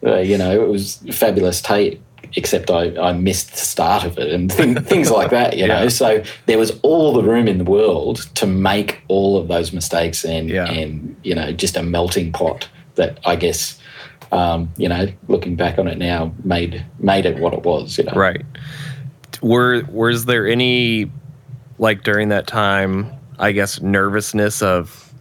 uh, 0.03 0.17
you 0.17 0.37
know, 0.37 0.51
it 0.51 0.67
was 0.67 0.97
fabulous 1.11 1.61
tape. 1.61 2.01
Except 2.35 2.69
I, 2.69 2.95
I 2.97 3.13
missed 3.13 3.51
the 3.51 3.57
start 3.57 4.03
of 4.03 4.17
it 4.19 4.31
and 4.31 4.51
th- 4.51 4.77
things 4.85 5.09
like 5.09 5.31
that, 5.31 5.57
you 5.57 5.67
know. 5.67 5.83
Yeah. 5.83 5.89
So 5.89 6.23
there 6.45 6.57
was 6.57 6.79
all 6.81 7.13
the 7.13 7.23
room 7.23 7.47
in 7.47 7.57
the 7.57 7.63
world 7.63 8.27
to 8.35 8.45
make 8.45 9.01
all 9.07 9.37
of 9.37 9.47
those 9.47 9.73
mistakes 9.73 10.23
and 10.23 10.49
Yeah. 10.49 10.65
and 10.71 11.15
you 11.23 11.33
know 11.35 11.51
just 11.51 11.75
a 11.75 11.83
melting 11.83 12.31
pot 12.31 12.69
that 12.95 13.19
I 13.25 13.35
guess 13.35 13.79
um, 14.31 14.71
you 14.77 14.87
know 14.87 15.07
looking 15.27 15.55
back 15.55 15.79
on 15.79 15.87
it 15.87 15.97
now 15.97 16.31
made 16.43 16.85
made 16.99 17.25
it 17.25 17.39
what 17.39 17.53
it 17.53 17.63
was, 17.63 17.97
you 17.97 18.03
know. 18.03 18.13
Right. 18.13 18.45
Were 19.41 19.83
was 19.91 20.25
there 20.25 20.47
any 20.47 21.09
like 21.79 22.03
during 22.03 22.29
that 22.29 22.45
time, 22.45 23.11
I 23.39 23.53
guess 23.53 23.81
nervousness 23.81 24.61
of 24.61 25.13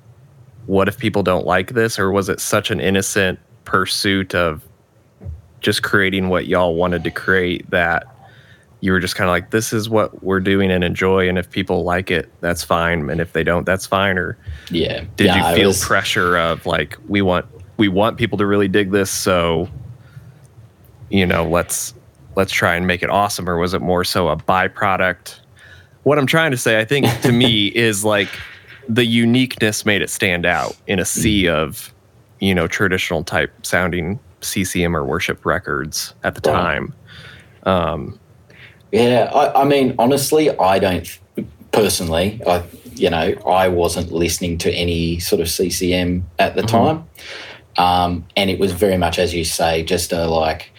what 0.67 0.89
if 0.89 0.99
people 0.99 1.23
don't 1.23 1.47
like 1.47 1.73
this 1.73 1.99
or 1.99 2.11
was 2.11 2.29
it 2.29 2.41
such 2.41 2.71
an 2.71 2.81
innocent 2.81 3.39
pursuit 3.65 4.35
of 4.35 4.63
just 5.61 5.83
creating 5.83 6.29
what 6.29 6.47
y'all 6.47 6.75
wanted 6.75 7.05
to 7.05 7.11
create 7.11 7.69
that 7.71 8.07
you 8.81 8.93
were 8.93 9.01
just 9.01 9.17
kind 9.17 9.29
of 9.29 9.33
like 9.33 9.51
this 9.51 9.73
is 9.73 9.89
what 9.89 10.23
we're 10.23 10.39
doing 10.41 10.71
and 10.71 10.85
enjoy 10.85 11.29
and 11.29 11.37
if 11.37 11.51
people 11.51 11.83
like 11.83 12.11
it 12.11 12.31
that's 12.41 12.63
fine 12.63 13.11
and 13.11 13.21
if 13.21 13.33
they 13.33 13.43
don't 13.43 13.65
that's 13.65 13.87
fine 13.87 14.17
or 14.17 14.39
Yeah. 14.71 15.05
did 15.17 15.27
Yeah, 15.27 15.51
you 15.51 15.57
feel 15.57 15.69
was- 15.71 15.85
pressure 15.85 16.37
of 16.37 16.65
like 16.67 16.97
we 17.09 17.23
want 17.23 17.47
we 17.77 17.89
want 17.89 18.19
people 18.19 18.39
to 18.39 18.47
really 18.47 18.69
dig 18.69 18.91
this 18.93 19.11
so 19.11 19.69
you 21.11 21.27
know 21.27 21.49
let's 21.49 21.95
let's 22.37 22.53
try 22.53 22.77
and 22.77 22.87
make 22.87 23.03
it 23.03 23.11
awesome 23.11 23.49
or 23.49 23.57
was 23.57 23.75
it 23.75 23.81
more 23.83 24.05
so 24.05 24.29
a 24.29 24.37
byproduct 24.37 25.41
what 26.05 26.19
i'm 26.19 26.27
trying 26.27 26.51
to 26.51 26.57
say 26.57 26.79
i 26.79 26.85
think 26.85 27.07
to 27.23 27.33
me 27.33 27.67
is 27.75 28.05
like 28.05 28.29
the 28.89 29.05
uniqueness 29.05 29.85
made 29.85 30.03
it 30.03 30.11
stand 30.11 30.47
out 30.47 30.77
in 30.87 30.99
a 30.99 31.05
sea 31.05 31.45
mm. 31.45 31.53
of 31.53 31.93
you 32.41 32.55
know 32.55 32.67
traditional 32.69 33.25
type 33.25 33.53
sounding 33.67 34.19
ccm 34.41 34.95
or 34.95 35.05
worship 35.05 35.45
records 35.45 36.15
at 36.25 36.35
the 36.35 36.41
time 36.41 36.95
um 37.65 38.19
Yeah, 38.93 39.31
I, 39.35 39.63
I 39.63 39.65
mean, 39.65 39.95
honestly, 39.99 40.51
I 40.59 40.79
don't 40.79 41.19
personally. 41.73 42.41
I, 42.47 42.65
you 42.95 43.11
know, 43.11 43.35
I 43.47 43.69
wasn't 43.69 44.11
listening 44.11 44.59
to 44.59 44.73
any 44.73 45.21
sort 45.21 45.41
of 45.41 45.49
CCM 45.49 46.27
at 46.39 46.57
the 46.57 46.63
time, 46.63 47.07
um, 47.77 48.25
and 48.37 48.51
it 48.51 48.59
was 48.59 48.73
very 48.73 48.97
much, 48.97 49.19
as 49.19 49.35
you 49.35 49.45
say, 49.45 49.83
just 49.83 50.13
a 50.13 50.27
like, 50.27 50.73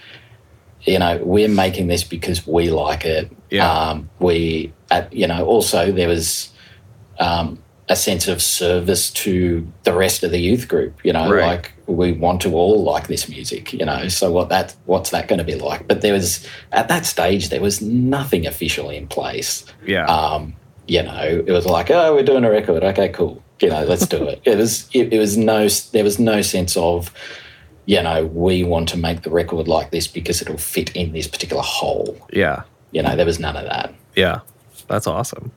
you 0.82 1.00
know, 1.00 1.20
we're 1.24 1.48
making 1.48 1.88
this 1.88 2.04
because 2.04 2.46
we 2.48 2.72
like 2.72 3.06
it. 3.06 3.32
Yeah. 3.52 3.72
Um, 3.72 4.10
we, 4.20 4.74
at, 4.92 5.14
you 5.14 5.28
know, 5.28 5.46
also 5.46 5.92
there 5.92 6.08
was 6.08 6.50
um, 7.20 7.62
a 7.90 7.96
sense 7.96 8.28
of 8.28 8.40
service 8.42 9.10
to 9.12 9.68
the 9.84 9.94
rest 9.94 10.24
of 10.24 10.30
the 10.32 10.38
youth 10.40 10.68
group. 10.68 10.94
You 11.04 11.12
know, 11.14 11.32
Right. 11.32 11.46
like 11.48 11.72
we 11.88 12.12
want 12.12 12.40
to 12.42 12.54
all 12.54 12.84
like 12.84 13.08
this 13.08 13.28
music. 13.28 13.74
You 13.74 13.86
know, 13.86 14.08
so 14.10 14.32
what 14.32 14.50
that 14.50 14.76
what's 14.86 15.10
that 15.10 15.28
going 15.28 15.40
to 15.40 15.44
be 15.46 15.56
like? 15.56 15.88
But 15.88 16.02
there 16.02 16.14
was 16.14 16.46
at 16.72 16.88
that 16.88 17.06
stage 17.06 17.50
there 17.50 17.62
was 17.62 17.82
nothing 17.82 18.46
official 18.46 18.90
in 18.90 19.08
place. 19.08 19.66
yeah 19.86 20.06
Um, 20.06 20.54
you 20.88 21.04
know, 21.04 21.44
it 21.48 21.52
was 21.52 21.66
like, 21.66 21.92
oh, 21.92 22.16
we're 22.16 22.24
doing 22.24 22.44
a 22.44 22.50
record. 22.50 22.84
Okay, 22.84 23.10
cool. 23.10 23.44
You 23.60 23.70
know, 23.70 23.84
let's 23.84 24.08
do 24.08 24.24
it. 24.28 24.42
It 24.46 24.58
was 24.58 24.88
it, 24.94 25.12
it 25.14 25.20
was 25.20 25.36
no 25.38 25.68
there 25.92 26.04
was 26.04 26.20
no 26.20 26.42
sense 26.42 26.78
of 26.78 27.12
you 27.86 28.02
know 28.04 28.26
we 28.28 28.64
want 28.64 28.88
to 28.90 28.98
make 28.98 29.24
the 29.24 29.32
record 29.32 29.68
like 29.68 29.90
this 29.90 30.08
because 30.08 30.42
it'll 30.44 30.58
fit 30.60 30.96
in 30.96 31.12
this 31.14 31.28
particular 31.28 31.64
hole. 31.64 32.18
yeah 32.32 32.62
You 32.92 33.02
know, 33.04 33.16
there 33.16 33.26
was 33.26 33.40
none 33.40 33.56
of 33.58 33.66
that. 33.66 33.94
Yeah, 34.16 34.40
that's 34.88 35.08
awesome. 35.08 35.52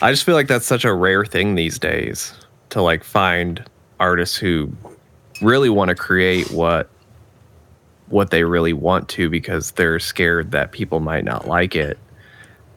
I 0.00 0.12
just 0.12 0.24
feel 0.24 0.36
like 0.36 0.46
that's 0.46 0.66
such 0.66 0.84
a 0.84 0.94
rare 0.94 1.24
thing 1.24 1.56
these 1.56 1.78
days 1.78 2.32
to 2.70 2.80
like 2.82 3.02
find 3.02 3.64
artists 3.98 4.36
who 4.36 4.72
really 5.42 5.68
want 5.68 5.88
to 5.88 5.94
create 5.94 6.50
what 6.52 6.88
what 8.06 8.30
they 8.30 8.44
really 8.44 8.72
want 8.72 9.08
to 9.08 9.28
because 9.28 9.72
they're 9.72 9.98
scared 9.98 10.52
that 10.52 10.72
people 10.72 11.00
might 11.00 11.24
not 11.24 11.46
like 11.46 11.74
it. 11.74 11.98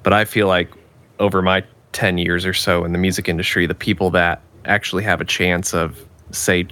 But 0.04 0.14
I 0.14 0.26
feel 0.26 0.48
like 0.48 0.70
over 1.20 1.42
my 1.42 1.64
10 1.94 2.18
years 2.18 2.46
or 2.46 2.54
so 2.54 2.84
in 2.84 2.92
the 2.92 2.98
music 2.98 3.30
industry, 3.30 3.66
the 3.66 3.76
people 3.76 4.10
that 4.10 4.42
actually 4.66 5.04
have 5.04 5.22
a 5.22 5.26
chance 5.26 5.74
of 5.74 6.04
say 6.32 6.68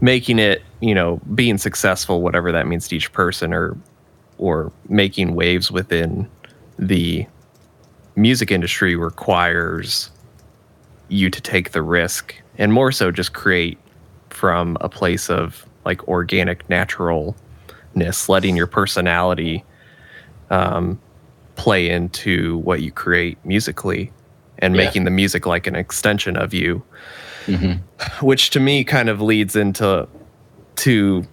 making 0.00 0.38
it, 0.38 0.62
you 0.80 0.94
know, 0.94 1.20
being 1.34 1.56
successful 1.56 2.20
whatever 2.20 2.50
that 2.52 2.66
means 2.66 2.88
to 2.88 2.96
each 2.96 3.12
person 3.12 3.54
or 3.54 3.76
or 4.38 4.72
making 4.88 5.34
waves 5.36 5.70
within 5.70 6.28
the 6.78 7.26
music 8.16 8.50
industry 8.50 8.94
requires 8.96 10.10
you 11.08 11.30
to 11.30 11.40
take 11.40 11.72
the 11.72 11.82
risk 11.82 12.34
and 12.58 12.72
more 12.72 12.92
so 12.92 13.10
just 13.10 13.32
create 13.32 13.78
from 14.30 14.76
a 14.80 14.88
place 14.88 15.28
of 15.30 15.66
like 15.84 16.06
organic 16.08 16.68
naturalness 16.68 18.28
letting 18.28 18.56
your 18.56 18.66
personality 18.66 19.64
um, 20.50 20.98
play 21.56 21.88
into 21.90 22.58
what 22.58 22.82
you 22.82 22.90
create 22.90 23.38
musically 23.44 24.10
and 24.58 24.74
Yeah. 24.76 24.84
making 24.84 25.04
the 25.04 25.10
music 25.10 25.46
like 25.46 25.66
an 25.66 25.74
extension 25.74 26.36
of 26.36 26.54
you 26.54 26.82
Mhm. 27.46 27.80
which 28.20 28.50
to 28.50 28.60
me 28.60 28.84
kind 28.84 29.08
of 29.08 29.20
leads 29.20 29.56
into 29.56 30.06
to 30.76 31.26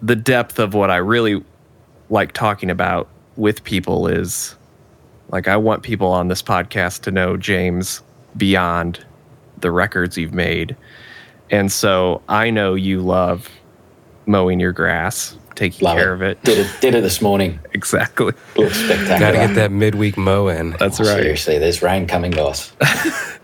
the 0.00 0.14
depth 0.16 0.58
of 0.58 0.74
what 0.74 0.90
I 0.90 0.96
really 0.98 1.42
like 2.08 2.32
talking 2.32 2.70
about 2.70 3.08
with 3.36 3.64
people 3.64 4.06
is 4.06 4.54
like 5.30 5.48
I 5.48 5.56
want 5.56 5.82
people 5.82 6.08
on 6.08 6.28
this 6.28 6.42
podcast 6.42 7.02
to 7.02 7.10
know 7.10 7.36
James 7.36 8.02
beyond 8.36 9.04
the 9.58 9.70
records 9.70 10.16
you've 10.16 10.34
made. 10.34 10.76
And 11.50 11.70
so 11.72 12.22
I 12.28 12.50
know 12.50 12.74
you 12.74 13.00
love 13.00 13.48
mowing 14.26 14.60
your 14.60 14.72
grass, 14.72 15.36
taking 15.54 15.84
Love 15.84 15.96
care 15.96 16.12
it. 16.12 16.14
of 16.14 16.22
it. 16.22 16.42
Did 16.44 16.58
it 16.58 16.80
did 16.80 16.94
it 16.94 17.00
this 17.02 17.20
morning. 17.22 17.58
Exactly. 17.72 18.32
Looks 18.56 18.74
spectacular. 18.76 19.18
Got 19.18 19.30
to 19.32 19.36
get 19.48 19.54
that 19.54 19.70
midweek 19.72 20.16
mow 20.16 20.48
in. 20.48 20.72
That's 20.80 20.98
right. 21.00 21.06
Seriously, 21.22 21.58
there's 21.58 21.80
rain 21.82 22.06
coming, 22.06 22.30
guys. 22.32 22.72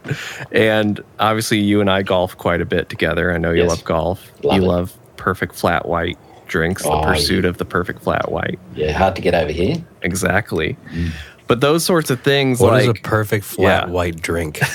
And 0.53 1.01
obviously 1.19 1.61
you 1.61 1.81
and 1.81 1.91
I 1.91 2.03
golf 2.03 2.37
quite 2.37 2.61
a 2.61 2.67
bit 2.67 2.89
together. 2.91 3.33
I 3.33 3.39
know 3.39 3.53
you 3.53 3.63
Yes. 3.63 3.71
love 3.71 3.85
golf. 3.85 4.31
Love 4.43 4.57
you 4.57 4.63
it. 4.63 4.67
love 4.67 4.93
perfect 5.17 5.55
flat 5.55 5.89
white 5.89 6.19
drinks, 6.47 6.83
Oh, 6.85 7.01
the 7.01 7.07
pursuit 7.07 7.45
of 7.47 7.57
the 7.57 7.65
perfect 7.65 8.03
flat 8.03 8.31
white. 8.31 8.59
Yeah, 8.75 8.93
hard 8.93 9.17
to 9.17 9.23
get 9.23 9.35
over 9.35 9.51
here. 9.51 9.77
Exactly. 10.03 10.77
Mm. 10.93 11.11
But 11.47 11.61
those 11.61 11.85
sorts 11.85 12.11
of 12.11 12.23
things 12.23 12.61
What 12.61 12.81
is 12.81 12.87
like 12.89 12.99
a 12.99 13.03
perfect 13.03 13.45
flat 13.45 13.87
Yeah. 13.89 13.91
white 13.93 14.21
drink? 14.21 14.61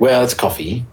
Well, 0.00 0.22
it's 0.22 0.34
coffee 0.34 0.84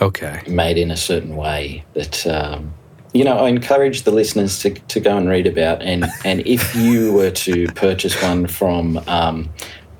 Okay. 0.00 0.40
made 0.48 0.78
in 0.78 0.90
a 0.90 0.96
certain 0.96 1.36
way 1.36 1.84
that 1.92 2.26
um, 2.26 2.72
you 3.12 3.22
know. 3.22 3.36
I 3.38 3.48
encourage 3.50 4.02
the 4.04 4.10
listeners 4.12 4.58
to, 4.60 4.70
to 4.70 4.98
go 5.00 5.14
and 5.16 5.28
read 5.28 5.46
about, 5.46 5.82
and 5.82 6.06
and 6.24 6.40
if 6.46 6.74
you 6.74 7.12
were 7.12 7.30
to 7.30 7.66
purchase 7.74 8.20
one 8.22 8.46
from 8.46 8.96
um, 9.08 9.50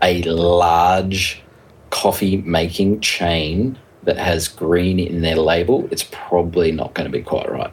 a 0.00 0.22
large 0.22 1.42
coffee 1.90 2.38
making 2.38 3.00
chain 3.00 3.78
that 4.04 4.16
has 4.16 4.48
green 4.48 4.98
in 4.98 5.20
their 5.20 5.36
label, 5.36 5.86
it's 5.90 6.04
probably 6.10 6.72
not 6.72 6.94
going 6.94 7.10
to 7.10 7.12
be 7.12 7.22
quite 7.22 7.50
right. 7.50 7.72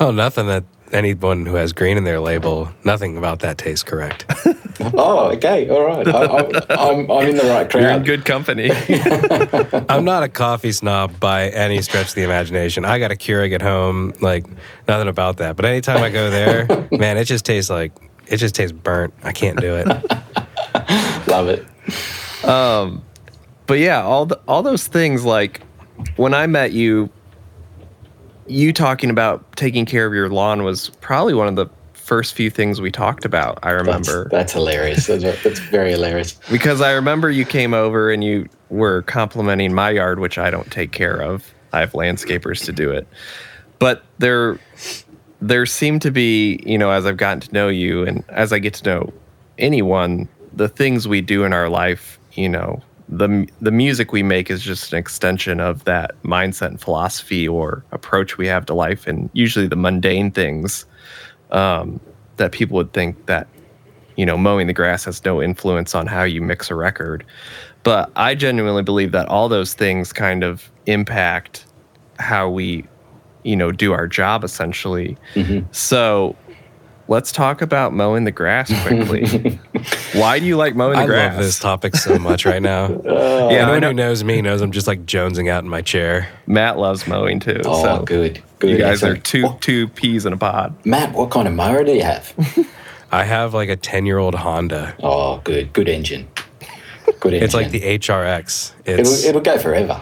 Oh, 0.00 0.10
nothing 0.10 0.46
that 0.48 0.64
anyone 0.92 1.46
who 1.46 1.54
has 1.54 1.72
green 1.72 1.96
in 1.96 2.04
their 2.04 2.20
label, 2.20 2.70
nothing 2.84 3.16
about 3.16 3.40
that 3.40 3.58
tastes 3.58 3.82
correct. 3.84 4.24
Oh, 4.94 5.30
okay, 5.32 5.68
all 5.68 5.84
right. 5.84 6.08
I, 6.08 6.24
I, 6.24 6.90
I'm 6.90 7.10
I'm 7.10 7.28
in 7.28 7.36
the 7.36 7.44
right 7.44 7.68
crowd. 7.68 7.82
you're 7.82 7.90
in 7.90 8.02
good 8.02 8.24
company. 8.24 8.70
I'm 9.90 10.06
not 10.06 10.22
a 10.22 10.28
coffee 10.28 10.72
snob 10.72 11.20
by 11.20 11.48
any 11.50 11.82
stretch 11.82 12.08
of 12.08 12.14
the 12.14 12.22
imagination. 12.22 12.86
I 12.86 12.98
got 12.98 13.12
a 13.12 13.14
Keurig 13.14 13.52
at 13.54 13.60
home, 13.60 14.14
like 14.22 14.46
nothing 14.88 15.08
about 15.08 15.36
that. 15.36 15.56
But 15.56 15.66
anytime 15.66 16.02
I 16.02 16.08
go 16.08 16.30
there, 16.30 16.66
man, 16.92 17.18
it 17.18 17.24
just 17.24 17.44
tastes 17.44 17.68
like 17.68 17.92
it 18.26 18.38
just 18.38 18.54
tastes 18.54 18.72
burnt. 18.72 19.12
I 19.22 19.32
can't 19.32 19.60
do 19.60 19.74
it. 19.76 19.86
Love 21.28 21.48
it. 21.48 22.46
Um, 22.48 23.04
but 23.66 23.78
yeah, 23.80 24.02
all 24.02 24.24
the, 24.24 24.40
all 24.48 24.62
those 24.62 24.86
things 24.86 25.26
like 25.26 25.60
when 26.16 26.32
I 26.32 26.46
met 26.46 26.72
you, 26.72 27.10
you 28.46 28.72
talking 28.72 29.10
about 29.10 29.56
taking 29.56 29.86
care 29.86 30.06
of 30.06 30.14
your 30.14 30.28
lawn 30.28 30.62
was 30.62 30.90
probably 31.00 31.34
one 31.34 31.48
of 31.48 31.56
the 31.56 31.66
first 31.94 32.34
few 32.34 32.50
things 32.50 32.80
we 32.80 32.90
talked 32.90 33.24
about. 33.24 33.58
I 33.62 33.72
That's, 33.72 33.86
remember 33.86 34.28
that's 34.30 34.52
hilarious. 34.52 35.06
That's, 35.06 35.22
that's 35.22 35.60
very 35.60 35.92
hilarious. 35.92 36.40
because 36.50 36.80
I 36.80 36.92
remember 36.92 37.30
you 37.30 37.44
came 37.44 37.72
over 37.72 38.10
and 38.10 38.24
you 38.24 38.48
were 38.68 39.02
complimenting 39.02 39.72
my 39.72 39.90
yard, 39.90 40.18
which 40.18 40.36
I 40.36 40.50
don't 40.50 40.70
take 40.72 40.90
care 40.90 41.22
of. 41.22 41.54
I 41.72 41.78
have 41.78 41.92
landscapers 41.92 42.64
to 42.64 42.72
do 42.72 42.90
it, 42.90 43.06
but 43.78 44.02
there 44.18 44.58
there 45.40 45.64
seem 45.66 46.00
to 46.00 46.10
be, 46.10 46.60
you 46.66 46.76
know, 46.76 46.90
as 46.90 47.06
I've 47.06 47.16
gotten 47.16 47.40
to 47.40 47.52
know 47.52 47.68
you 47.68 48.04
and 48.04 48.24
as 48.28 48.52
I 48.52 48.58
get 48.58 48.74
to 48.74 48.84
know 48.84 49.12
anyone, 49.58 50.28
the 50.52 50.68
things 50.68 51.06
we 51.06 51.20
do 51.20 51.44
in 51.44 51.52
our 51.52 51.68
life, 51.68 52.18
you 52.32 52.48
know, 52.48 52.82
the 53.10 53.48
the 53.60 53.72
music 53.72 54.12
we 54.12 54.22
make 54.22 54.50
is 54.50 54.62
just 54.62 54.92
an 54.92 54.98
extension 54.98 55.60
of 55.60 55.84
that 55.84 56.12
mindset 56.22 56.68
and 56.68 56.80
philosophy 56.80 57.46
or 57.46 57.84
approach 57.90 58.38
we 58.38 58.46
have 58.46 58.64
to 58.66 58.74
life, 58.74 59.06
and 59.06 59.28
usually 59.32 59.66
the 59.66 59.76
mundane 59.76 60.30
things 60.30 60.86
um, 61.50 62.00
that 62.36 62.52
people 62.52 62.76
would 62.76 62.92
think 62.92 63.26
that 63.26 63.48
you 64.16 64.24
know 64.24 64.38
mowing 64.38 64.68
the 64.68 64.72
grass 64.72 65.04
has 65.04 65.24
no 65.24 65.42
influence 65.42 65.94
on 65.94 66.06
how 66.06 66.22
you 66.22 66.40
mix 66.40 66.70
a 66.70 66.74
record. 66.74 67.24
But 67.82 68.12
I 68.14 68.34
genuinely 68.34 68.82
believe 68.82 69.12
that 69.12 69.26
all 69.28 69.48
those 69.48 69.74
things 69.74 70.12
kind 70.12 70.44
of 70.44 70.70
impact 70.86 71.66
how 72.18 72.48
we, 72.50 72.86
you 73.42 73.56
know, 73.56 73.72
do 73.72 73.92
our 73.92 74.06
job 74.06 74.44
essentially. 74.44 75.16
So 75.72 76.36
let's 77.10 77.30
talk 77.32 77.60
about 77.60 77.92
mowing 77.92 78.24
the 78.24 78.30
grass 78.30 78.72
quickly. 78.86 79.58
Why 80.14 80.38
do 80.38 80.46
you 80.46 80.56
like 80.56 80.74
mowing 80.76 80.96
the 80.96 81.02
I 81.02 81.06
grass? 81.06 81.34
love 81.34 81.42
this 81.44 81.58
topic 81.58 81.96
so 81.96 82.18
much 82.18 82.46
right 82.46 82.62
now. 82.62 82.86
Uh, 83.10 83.48
yeah, 83.50 83.58
I 83.58 83.62
Anyone 83.62 83.80
know 83.80 83.88
who 83.88 83.94
knows 83.94 84.24
me 84.24 84.40
knows 84.42 84.60
I'm 84.60 84.70
just 84.72 84.86
like 84.86 85.04
jonesing 85.04 85.50
out 85.50 85.62
in 85.64 85.68
my 85.68 85.82
chair. 85.82 86.28
Matt 86.46 86.78
loves 86.78 87.06
mowing 87.06 87.40
too. 87.40 87.60
Oh, 87.64 87.82
so 87.82 88.02
good, 88.04 88.40
good. 88.60 88.70
You 88.70 88.78
guys 88.78 89.02
are 89.02 89.14
Excellent. 89.16 89.24
two 89.24 89.46
Oh, 89.46 89.58
two 89.60 89.88
peas 89.88 90.24
in 90.26 90.32
a 90.32 90.36
pod. 90.36 90.74
Matt, 90.86 91.12
what 91.12 91.30
kind 91.30 91.46
of 91.48 91.54
mower 91.54 91.82
do 91.84 91.92
you 91.92 92.02
have? 92.02 92.32
I 93.12 93.24
have 93.24 93.52
like 93.54 93.68
a 93.68 93.76
10 93.76 94.06
year 94.06 94.18
old 94.18 94.34
Honda. 94.36 94.94
oh, 95.02 95.38
good, 95.38 95.72
good 95.72 95.88
engine. 95.88 96.28
Good 97.18 97.34
engine. 97.34 97.42
It's 97.42 97.54
like 97.54 97.70
the 97.70 97.80
HRX. 97.80 98.72
It'll, 98.84 99.12
it'll 99.12 99.40
go 99.40 99.58
forever. 99.58 100.00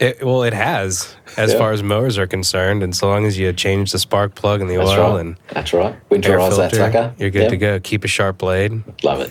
it, 0.00 0.24
well, 0.24 0.42
it 0.42 0.54
has 0.54 1.14
as 1.38 1.52
Yeah. 1.52 1.58
far 1.58 1.72
as 1.72 1.82
mowers 1.82 2.18
are 2.18 2.26
concerned, 2.26 2.82
and 2.82 2.94
so 2.94 3.08
long 3.08 3.24
as 3.24 3.38
you 3.38 3.52
change 3.52 3.92
the 3.92 3.98
spark 3.98 4.34
plug 4.34 4.60
and 4.60 4.68
the 4.68 4.76
That's 4.76 4.90
oil 4.90 5.12
right. 5.12 5.20
and 5.20 5.36
That's 5.50 5.72
right. 5.72 5.94
Winterize 6.10 6.56
that 6.58 6.74
sucker. 6.74 7.12
you're 7.18 7.30
good 7.30 7.44
Yeah. 7.44 7.48
to 7.48 7.56
go. 7.56 7.80
Keep 7.80 8.04
a 8.04 8.08
sharp 8.08 8.38
blade. 8.38 8.82
Love 9.02 9.20
it. 9.20 9.30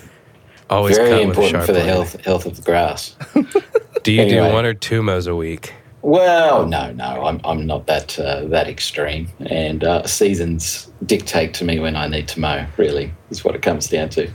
Always 0.70 0.98
Very 0.98 1.10
cut 1.10 1.16
with 1.20 1.26
a 1.26 1.30
important 1.30 1.52
sharp 1.52 1.66
for 1.66 1.74
the 1.74 1.80
blade. 1.80 1.90
health 1.90 2.26
health 2.26 2.46
of 2.46 2.56
the 2.56 2.62
grass. 2.62 3.16
Do 4.04 4.12
you 4.12 4.22
Anyway. 4.22 4.48
do 4.48 4.54
one 4.54 4.66
or 4.66 4.74
two 4.74 5.04
mows 5.04 5.28
a 5.28 5.36
week? 5.36 5.74
Well, 6.02 6.66
no, 6.68 6.92
no, 6.94 7.26
I'm, 7.26 7.42
I'm 7.44 7.66
not 7.66 7.88
that 7.88 8.18
uh, 8.20 8.46
that 8.46 8.68
extreme, 8.70 9.28
and 9.50 9.84
uh, 9.84 10.06
seasons 10.08 10.90
dictate 11.06 11.54
to 11.56 11.66
me 11.66 11.80
when 11.80 11.96
I 11.98 12.08
need 12.08 12.28
to 12.30 12.40
mow. 12.40 12.66
Really, 12.78 13.12
is 13.30 13.44
what 13.44 13.56
it 13.56 13.62
comes 13.62 13.88
down 13.90 14.10
to. 14.10 14.30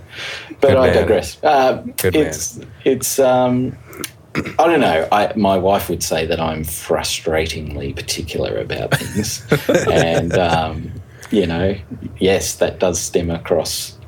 But 0.61 0.77
I 0.77 0.87
man. 0.89 0.97
digress. 0.97 1.39
Uh, 1.43 1.83
Good 1.97 2.17
it's 2.17 2.61
it's 2.85 3.19
um, 3.19 3.79
I 4.35 4.67
don't 4.67 4.81
know. 4.81 5.07
I, 5.13 5.33
my 5.37 5.59
wife 5.59 5.89
would 5.91 6.03
say 6.03 6.25
that 6.27 6.41
I'm 6.41 6.65
frustratingly 6.65 7.95
particular 7.95 8.57
about 8.59 8.95
things, 8.95 9.45
and 9.91 10.33
um, 10.39 10.93
you 11.31 11.47
know, 11.47 11.77
yes, 12.19 12.57
that 12.57 12.79
does 12.79 13.01
stem 13.01 13.31
across 13.31 13.99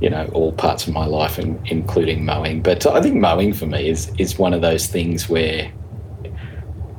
you 0.00 0.10
know 0.10 0.28
all 0.32 0.52
parts 0.52 0.86
of 0.88 0.92
my 0.92 1.06
life, 1.06 1.38
and 1.38 1.64
including 1.68 2.24
mowing. 2.24 2.62
But 2.62 2.84
I 2.86 3.00
think 3.00 3.16
mowing 3.16 3.52
for 3.52 3.66
me 3.66 3.88
is 3.88 4.10
is 4.18 4.38
one 4.38 4.54
of 4.54 4.60
those 4.60 4.88
things 4.88 5.28
where 5.28 5.70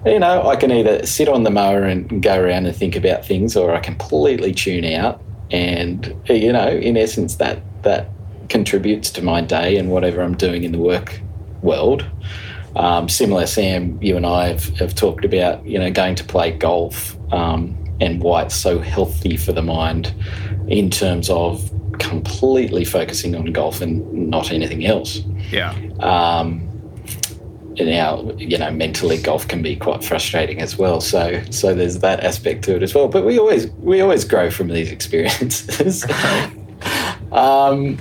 you 0.05 0.19
know 0.19 0.47
I 0.47 0.55
can 0.55 0.71
either 0.71 1.05
sit 1.05 1.27
on 1.27 1.43
the 1.43 1.51
mower 1.51 1.83
and 1.83 2.23
go 2.23 2.39
around 2.39 2.67
and 2.67 2.75
think 2.75 2.95
about 2.95 3.25
things, 3.25 3.57
or 3.57 3.75
I 3.75 3.79
completely 3.79 4.53
tune 4.53 4.85
out. 4.85 5.21
And 5.51 6.15
you 6.29 6.53
know, 6.53 6.69
in 6.69 6.95
essence, 6.95 7.35
that 7.35 7.61
that 7.83 8.09
contributes 8.47 9.09
to 9.11 9.21
my 9.21 9.41
day 9.41 9.77
and 9.77 9.89
whatever 9.89 10.21
I'm 10.21 10.37
doing 10.37 10.63
in 10.63 10.71
the 10.71 10.77
work 10.77 11.19
world. 11.61 12.05
Um, 12.75 13.09
similar, 13.09 13.45
Sam, 13.47 14.01
you 14.01 14.15
and 14.15 14.25
I 14.25 14.49
have, 14.49 14.65
have 14.77 14.95
talked 14.95 15.25
about 15.25 15.65
you 15.65 15.79
know 15.79 15.91
going 15.91 16.15
to 16.15 16.23
play 16.23 16.51
golf 16.51 17.17
um, 17.33 17.77
and 17.99 18.21
why 18.21 18.43
it's 18.43 18.55
so 18.55 18.79
healthy 18.79 19.37
for 19.37 19.51
the 19.51 19.61
mind 19.61 20.13
in 20.67 20.89
terms 20.89 21.29
of 21.29 21.69
completely 21.99 22.85
focusing 22.85 23.35
on 23.35 23.45
golf 23.47 23.81
and 23.81 24.29
not 24.29 24.51
anything 24.51 24.85
else. 24.85 25.21
Yeah. 25.51 25.71
Um, 25.99 26.67
and 27.77 27.89
now, 27.89 28.29
you 28.37 28.57
know, 28.57 28.69
mentally 28.71 29.17
golf 29.17 29.47
can 29.47 29.61
be 29.61 29.75
quite 29.75 30.03
frustrating 30.03 30.61
as 30.61 30.77
well. 30.77 30.99
So, 30.99 31.41
so 31.51 31.73
there's 31.73 31.99
that 31.99 32.19
aspect 32.21 32.63
to 32.65 32.75
it 32.75 32.83
as 32.83 32.93
well. 32.93 33.07
But 33.07 33.25
we 33.25 33.39
always 33.39 33.67
we 33.71 34.01
always 34.01 34.25
grow 34.25 34.51
from 34.51 34.67
these 34.67 34.91
experiences. 34.91 36.05
um, 37.31 37.97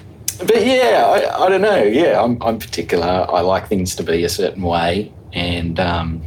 but 0.47 0.65
yeah, 0.65 1.05
I, 1.07 1.45
I 1.45 1.49
don't 1.49 1.61
know. 1.61 1.83
Yeah, 1.83 2.23
I'm, 2.23 2.43
I'm 2.43 2.59
particular. 2.59 3.07
I 3.07 3.41
like 3.41 3.69
things 3.69 3.95
to 3.97 4.03
be 4.03 4.25
a 4.25 4.29
certain 4.29 4.63
way, 4.63 5.13
and 5.33 5.79
um, 5.79 6.21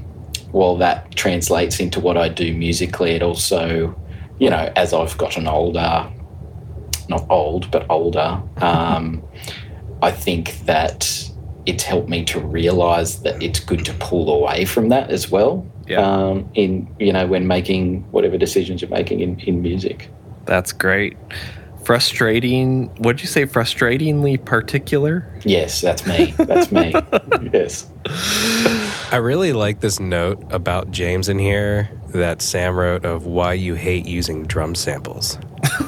while 0.51 0.77
that 0.77 1.15
translates 1.15 1.79
into 1.79 1.99
what 1.99 2.17
I 2.17 2.29
do 2.29 2.53
musically, 2.53 3.11
it 3.11 3.23
also, 3.23 3.99
you 4.39 4.49
know, 4.49 4.71
as 4.75 4.93
I've 4.93 5.17
gotten 5.17 5.47
older, 5.47 6.11
not 7.09 7.25
old 7.29 7.69
but 7.71 7.85
older, 7.89 8.41
um, 8.57 9.23
I 10.01 10.11
think 10.11 10.59
that 10.65 11.29
it's 11.65 11.83
helped 11.83 12.09
me 12.09 12.23
to 12.25 12.39
realize 12.39 13.21
that 13.23 13.41
it's 13.41 13.59
good 13.59 13.85
to 13.85 13.93
pull 13.93 14.29
away 14.29 14.65
from 14.65 14.89
that 14.89 15.09
as 15.09 15.31
well. 15.31 15.67
Yeah. 15.87 15.99
Um, 15.99 16.49
in 16.53 16.93
you 16.97 17.11
know 17.11 17.27
when 17.27 17.45
making 17.45 18.03
whatever 18.11 18.37
decisions 18.37 18.81
you're 18.81 18.89
making 18.89 19.19
in, 19.19 19.39
in 19.41 19.61
music. 19.61 20.09
That's 20.45 20.71
great. 20.71 21.17
Frustrating. 21.83 22.87
What'd 22.97 23.21
you 23.21 23.27
say? 23.27 23.45
Frustratingly 23.45 24.43
particular? 24.43 25.25
Yes, 25.43 25.81
that's 25.81 26.05
me. 26.05 26.33
That's 26.37 26.71
me. 26.71 26.93
yes. 27.53 27.87
I 29.11 29.17
really 29.17 29.53
like 29.53 29.81
this 29.81 29.99
note 29.99 30.41
about 30.51 30.91
James 30.91 31.29
in 31.29 31.39
here 31.39 31.89
that 32.09 32.41
Sam 32.41 32.75
wrote 32.77 33.05
of 33.05 33.25
why 33.25 33.53
you 33.53 33.73
hate 33.75 34.05
using 34.05 34.45
drum 34.45 34.75
samples. 34.75 35.37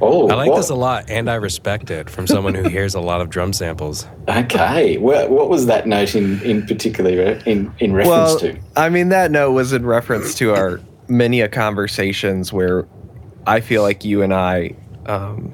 Oh, 0.00 0.28
I 0.28 0.34
like 0.34 0.50
what- 0.50 0.56
this 0.56 0.68
a 0.68 0.74
lot 0.74 1.08
and 1.08 1.30
I 1.30 1.36
respect 1.36 1.90
it 1.90 2.10
from 2.10 2.26
someone 2.26 2.54
who 2.54 2.68
hears 2.68 2.94
a 2.94 3.00
lot 3.00 3.22
of 3.22 3.30
drum 3.30 3.54
samples. 3.54 4.06
Okay. 4.28 4.98
Well, 4.98 5.30
what 5.30 5.48
was 5.48 5.64
that 5.66 5.86
note 5.86 6.14
in 6.14 6.42
in 6.42 6.66
particular 6.66 7.10
uh, 7.24 7.40
in 7.46 7.72
in 7.78 7.94
reference 7.94 8.08
Well, 8.08 8.38
to? 8.40 8.58
I 8.76 8.90
mean, 8.90 9.08
that 9.10 9.30
note 9.30 9.52
was 9.52 9.72
in 9.72 9.86
reference 9.86 10.34
to 10.34 10.52
our 10.52 10.80
many 11.08 11.40
a 11.40 11.48
conversations 11.48 12.52
where 12.52 12.86
I 13.46 13.60
feel 13.60 13.80
like 13.82 14.04
you 14.04 14.20
and 14.20 14.34
I 14.34 14.72
um, 15.06 15.52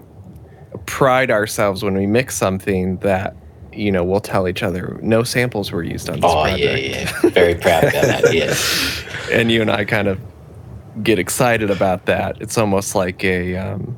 pride 0.87 1.31
ourselves 1.31 1.83
when 1.83 1.95
we 1.97 2.07
mix 2.07 2.37
something 2.37 2.97
that 2.99 3.37
you 3.73 3.93
know 3.93 4.03
we'll 4.05 4.21
tell 4.21 4.49
each 4.49 4.63
other 4.65 4.99
no 5.03 5.23
samples 5.23 5.71
were 5.71 5.83
used 5.85 6.09
on 6.09 6.17
this 6.21 6.25
Oh 6.31 6.43
project, 6.43 6.61
yeah, 6.61 6.77
yeah. 6.77 7.31
Very 7.31 7.55
proud 7.55 7.85
of 7.85 7.93
that. 7.93 8.25
Yes. 8.35 9.05
and 9.31 9.51
you 9.53 9.61
and 9.63 9.71
I 9.71 9.85
kind 9.85 10.09
of 10.09 10.19
get 11.05 11.19
excited 11.21 11.71
about 11.71 12.07
that. 12.07 12.37
It's 12.41 12.59
almost 12.59 12.95
like 12.97 13.23
a 13.25 13.57
um, 13.57 13.97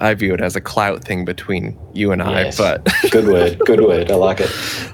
I 0.00 0.14
view 0.14 0.34
it 0.34 0.40
as 0.40 0.56
a 0.56 0.60
clout 0.60 1.04
thing 1.04 1.24
between 1.24 1.78
you 1.92 2.10
and 2.10 2.20
I, 2.22 2.44
Yes. 2.44 2.58
but 2.58 2.88
Good 3.12 3.26
word. 3.28 3.58
Good 3.60 3.80
word. 3.80 4.10
I 4.10 4.14
like 4.16 4.40
it. 4.40 4.50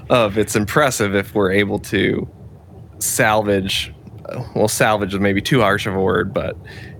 of 0.09 0.37
it's 0.37 0.55
impressive 0.55 1.15
if 1.15 1.33
we're 1.33 1.51
able 1.51 1.79
to 1.79 2.27
salvage 2.99 3.91
well 4.55 4.67
salvage 4.67 5.13
is 5.13 5.19
maybe 5.19 5.41
too 5.41 5.61
harsh 5.61 5.87
of 5.87 5.95
a 5.95 6.01
word 6.01 6.31
but 6.33 6.55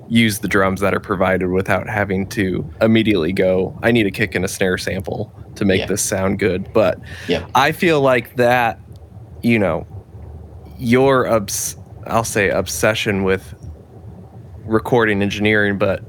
use 0.09 0.39
the 0.39 0.47
drums 0.47 0.81
that 0.81 0.93
are 0.93 0.99
provided 0.99 1.49
without 1.49 1.87
having 1.87 2.27
to 2.27 2.67
immediately 2.81 3.31
go 3.31 3.77
i 3.83 3.91
need 3.91 4.07
a 4.07 4.11
kick 4.11 4.33
and 4.35 4.43
a 4.43 4.47
snare 4.47 4.77
sample 4.77 5.31
to 5.55 5.65
make 5.65 5.79
Yeah. 5.81 5.85
this 5.85 6.01
sound 6.01 6.39
good. 6.39 6.71
But 6.73 6.99
i 7.55 7.71
feel 7.71 8.01
like 8.01 8.35
that 8.37 8.79
you 9.43 9.59
know 9.59 9.85
your 10.79 11.27
obs- 11.29 11.75
i'll 12.07 12.23
say 12.23 12.49
obsession 12.49 13.23
with 13.23 13.53
recording 14.65 15.21
engineering 15.21 15.77
but 15.77 16.03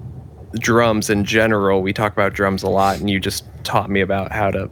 drums 0.60 1.10
in 1.10 1.24
general 1.24 1.82
we 1.82 1.92
talk 1.92 2.12
about 2.12 2.32
drums 2.32 2.62
a 2.62 2.68
lot 2.68 2.98
and 2.98 3.08
you 3.10 3.20
just 3.20 3.44
taught 3.64 3.88
me 3.90 4.00
about 4.00 4.32
how 4.32 4.50
to 4.50 4.68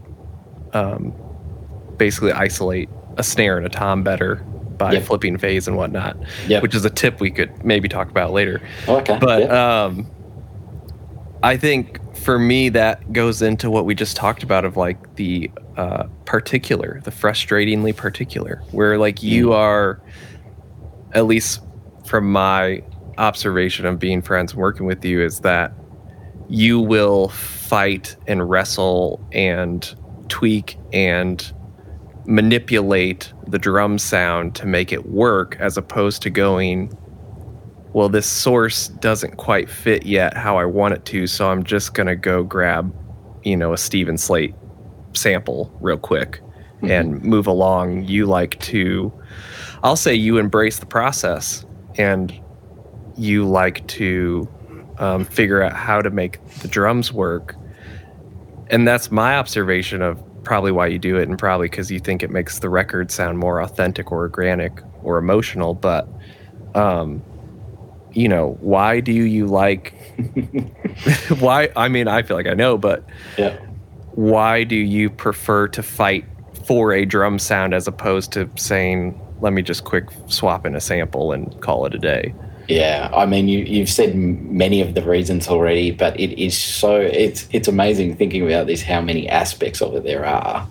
um, 0.72 1.12
basically 1.96 2.32
isolate 2.32 2.88
a 3.16 3.22
snare 3.22 3.56
and 3.56 3.66
a 3.66 3.68
tom 3.70 4.02
better 4.02 4.44
by 4.78 4.92
Yep. 4.92 5.02
flipping 5.04 5.36
phase 5.38 5.66
and 5.68 5.76
whatnot 5.76 6.16
Yep. 6.46 6.62
which 6.62 6.74
is 6.74 6.84
a 6.84 6.90
tip 6.90 7.20
we 7.20 7.30
could 7.30 7.64
maybe 7.64 7.88
talk 7.88 8.08
about 8.10 8.32
later 8.32 8.60
Okay. 8.88 9.18
but 9.20 9.40
yeah. 9.42 9.84
um, 9.84 10.10
I 11.42 11.56
think 11.56 12.00
for 12.16 12.38
me 12.38 12.68
that 12.70 13.12
goes 13.12 13.42
into 13.42 13.70
what 13.70 13.84
we 13.84 13.94
just 13.94 14.16
talked 14.16 14.42
about 14.42 14.64
of 14.64 14.76
like 14.76 15.14
the 15.14 15.50
uh, 15.76 16.04
particular, 16.24 17.00
the 17.04 17.12
frustratingly 17.12 17.94
particular, 17.94 18.60
where 18.72 18.98
like 18.98 19.22
you 19.22 19.52
are, 19.52 20.00
at 21.12 21.26
least 21.26 21.60
from 22.04 22.32
my 22.32 22.82
observation 23.18 23.86
of 23.86 24.00
being 24.00 24.20
friends 24.20 24.50
and 24.50 24.60
working 24.60 24.84
with 24.84 25.04
you, 25.04 25.22
is 25.22 25.38
that 25.40 25.72
you 26.48 26.80
will 26.80 27.28
fight 27.28 28.16
and 28.26 28.50
wrestle 28.50 29.24
and 29.30 29.94
tweak 30.28 30.76
and 30.92 31.52
manipulate 32.28 33.32
the 33.46 33.58
drum 33.58 33.98
sound 33.98 34.54
to 34.54 34.66
make 34.66 34.92
it 34.92 35.06
work 35.06 35.56
as 35.58 35.78
opposed 35.78 36.20
to 36.22 36.30
going 36.30 36.94
well, 37.94 38.10
this 38.10 38.26
source 38.26 38.88
doesn't 38.88 39.38
quite 39.38 39.68
fit 39.68 40.04
yet 40.04 40.36
how 40.36 40.58
I 40.58 40.66
want 40.66 40.92
it 40.92 41.06
to, 41.06 41.26
so 41.26 41.48
I'm 41.48 41.64
just 41.64 41.94
gonna 41.94 42.14
go 42.14 42.44
grab, 42.44 42.94
you 43.44 43.56
know, 43.56 43.72
a 43.72 43.78
Steven 43.78 44.18
Slate 44.18 44.54
sample 45.14 45.74
real 45.80 45.96
quick 45.96 46.40
and 46.82 47.22
move 47.24 47.46
along. 47.46 48.04
You 48.04 48.26
like 48.26 48.60
to, 48.60 49.12
I'll 49.82 49.96
say, 49.96 50.14
you 50.14 50.36
embrace 50.36 50.78
the 50.78 50.86
process 50.86 51.64
and 51.96 52.38
you 53.16 53.48
like 53.48 53.86
to 53.88 54.46
um, 54.98 55.24
figure 55.24 55.62
out 55.62 55.72
how 55.72 56.02
to 56.02 56.10
make 56.10 56.46
the 56.58 56.68
drums 56.68 57.10
work. 57.10 57.56
And 58.68 58.86
that's 58.86 59.10
my 59.10 59.36
observation 59.38 60.02
of 60.02 60.22
probably 60.48 60.72
why 60.72 60.86
you 60.86 60.98
do 60.98 61.18
it, 61.18 61.28
and 61.28 61.38
probably 61.38 61.68
because 61.68 61.90
you 61.90 62.00
think 62.00 62.22
it 62.22 62.30
makes 62.30 62.60
the 62.60 62.70
record 62.70 63.10
sound 63.10 63.36
more 63.38 63.60
authentic 63.60 64.10
or 64.10 64.20
organic 64.20 64.80
or 65.02 65.18
emotional. 65.18 65.74
But, 65.74 66.08
um, 66.74 67.22
you 68.12 68.28
know, 68.28 68.56
why 68.60 69.00
do 69.00 69.12
you 69.12 69.46
like? 69.46 69.92
why? 71.38 71.68
I 71.76 71.88
mean, 71.88 72.08
I 72.08 72.22
feel 72.22 72.34
like 72.34 72.46
I 72.46 72.54
know, 72.54 72.78
but 72.78 73.04
Yeah. 73.36 73.58
why 74.12 74.64
do 74.64 74.74
you 74.74 75.10
prefer 75.10 75.68
to 75.68 75.82
fight 75.82 76.24
for 76.66 76.94
a 76.94 77.04
drum 77.04 77.38
sound 77.38 77.74
as 77.74 77.86
opposed 77.86 78.32
to 78.32 78.50
saying, 78.56 79.20
"Let 79.40 79.52
me 79.52 79.60
just 79.60 79.84
quick 79.84 80.06
swap 80.28 80.64
in 80.64 80.74
a 80.74 80.80
sample 80.80 81.30
and 81.32 81.54
call 81.60 81.84
it 81.84 81.94
a 81.94 81.98
day"? 81.98 82.34
Yeah, 82.68 83.08
I 83.14 83.24
mean, 83.24 83.48
you, 83.48 83.60
you've 83.60 83.88
said 83.88 84.14
many 84.14 84.82
of 84.82 84.94
the 84.94 85.02
reasons 85.02 85.48
already, 85.48 85.90
but 85.90 86.18
it 86.20 86.38
is 86.38 86.56
so 86.56 86.96
it's 87.00 87.48
it's 87.50 87.66
amazing 87.66 88.16
thinking 88.16 88.44
about 88.46 88.66
this 88.66 88.82
how 88.82 89.00
many 89.00 89.26
aspects 89.28 89.80
of 89.80 89.94
it 89.94 90.04
there 90.04 90.26
are. 90.26 90.68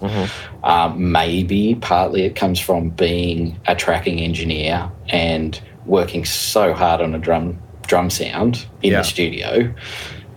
Um, 0.63 1.11
maybe 1.11 1.75
partly 1.81 2.23
it 2.23 2.35
comes 2.35 2.59
from 2.59 2.89
being 2.91 3.59
a 3.67 3.75
tracking 3.75 4.19
engineer 4.19 4.91
and 5.09 5.59
working 5.87 6.23
so 6.25 6.73
hard 6.73 7.01
on 7.01 7.15
a 7.15 7.19
drum 7.19 7.57
drum 7.87 8.09
sound 8.11 8.67
in 8.83 8.91
Yeah. 8.91 8.99
the 8.99 9.03
studio, 9.03 9.73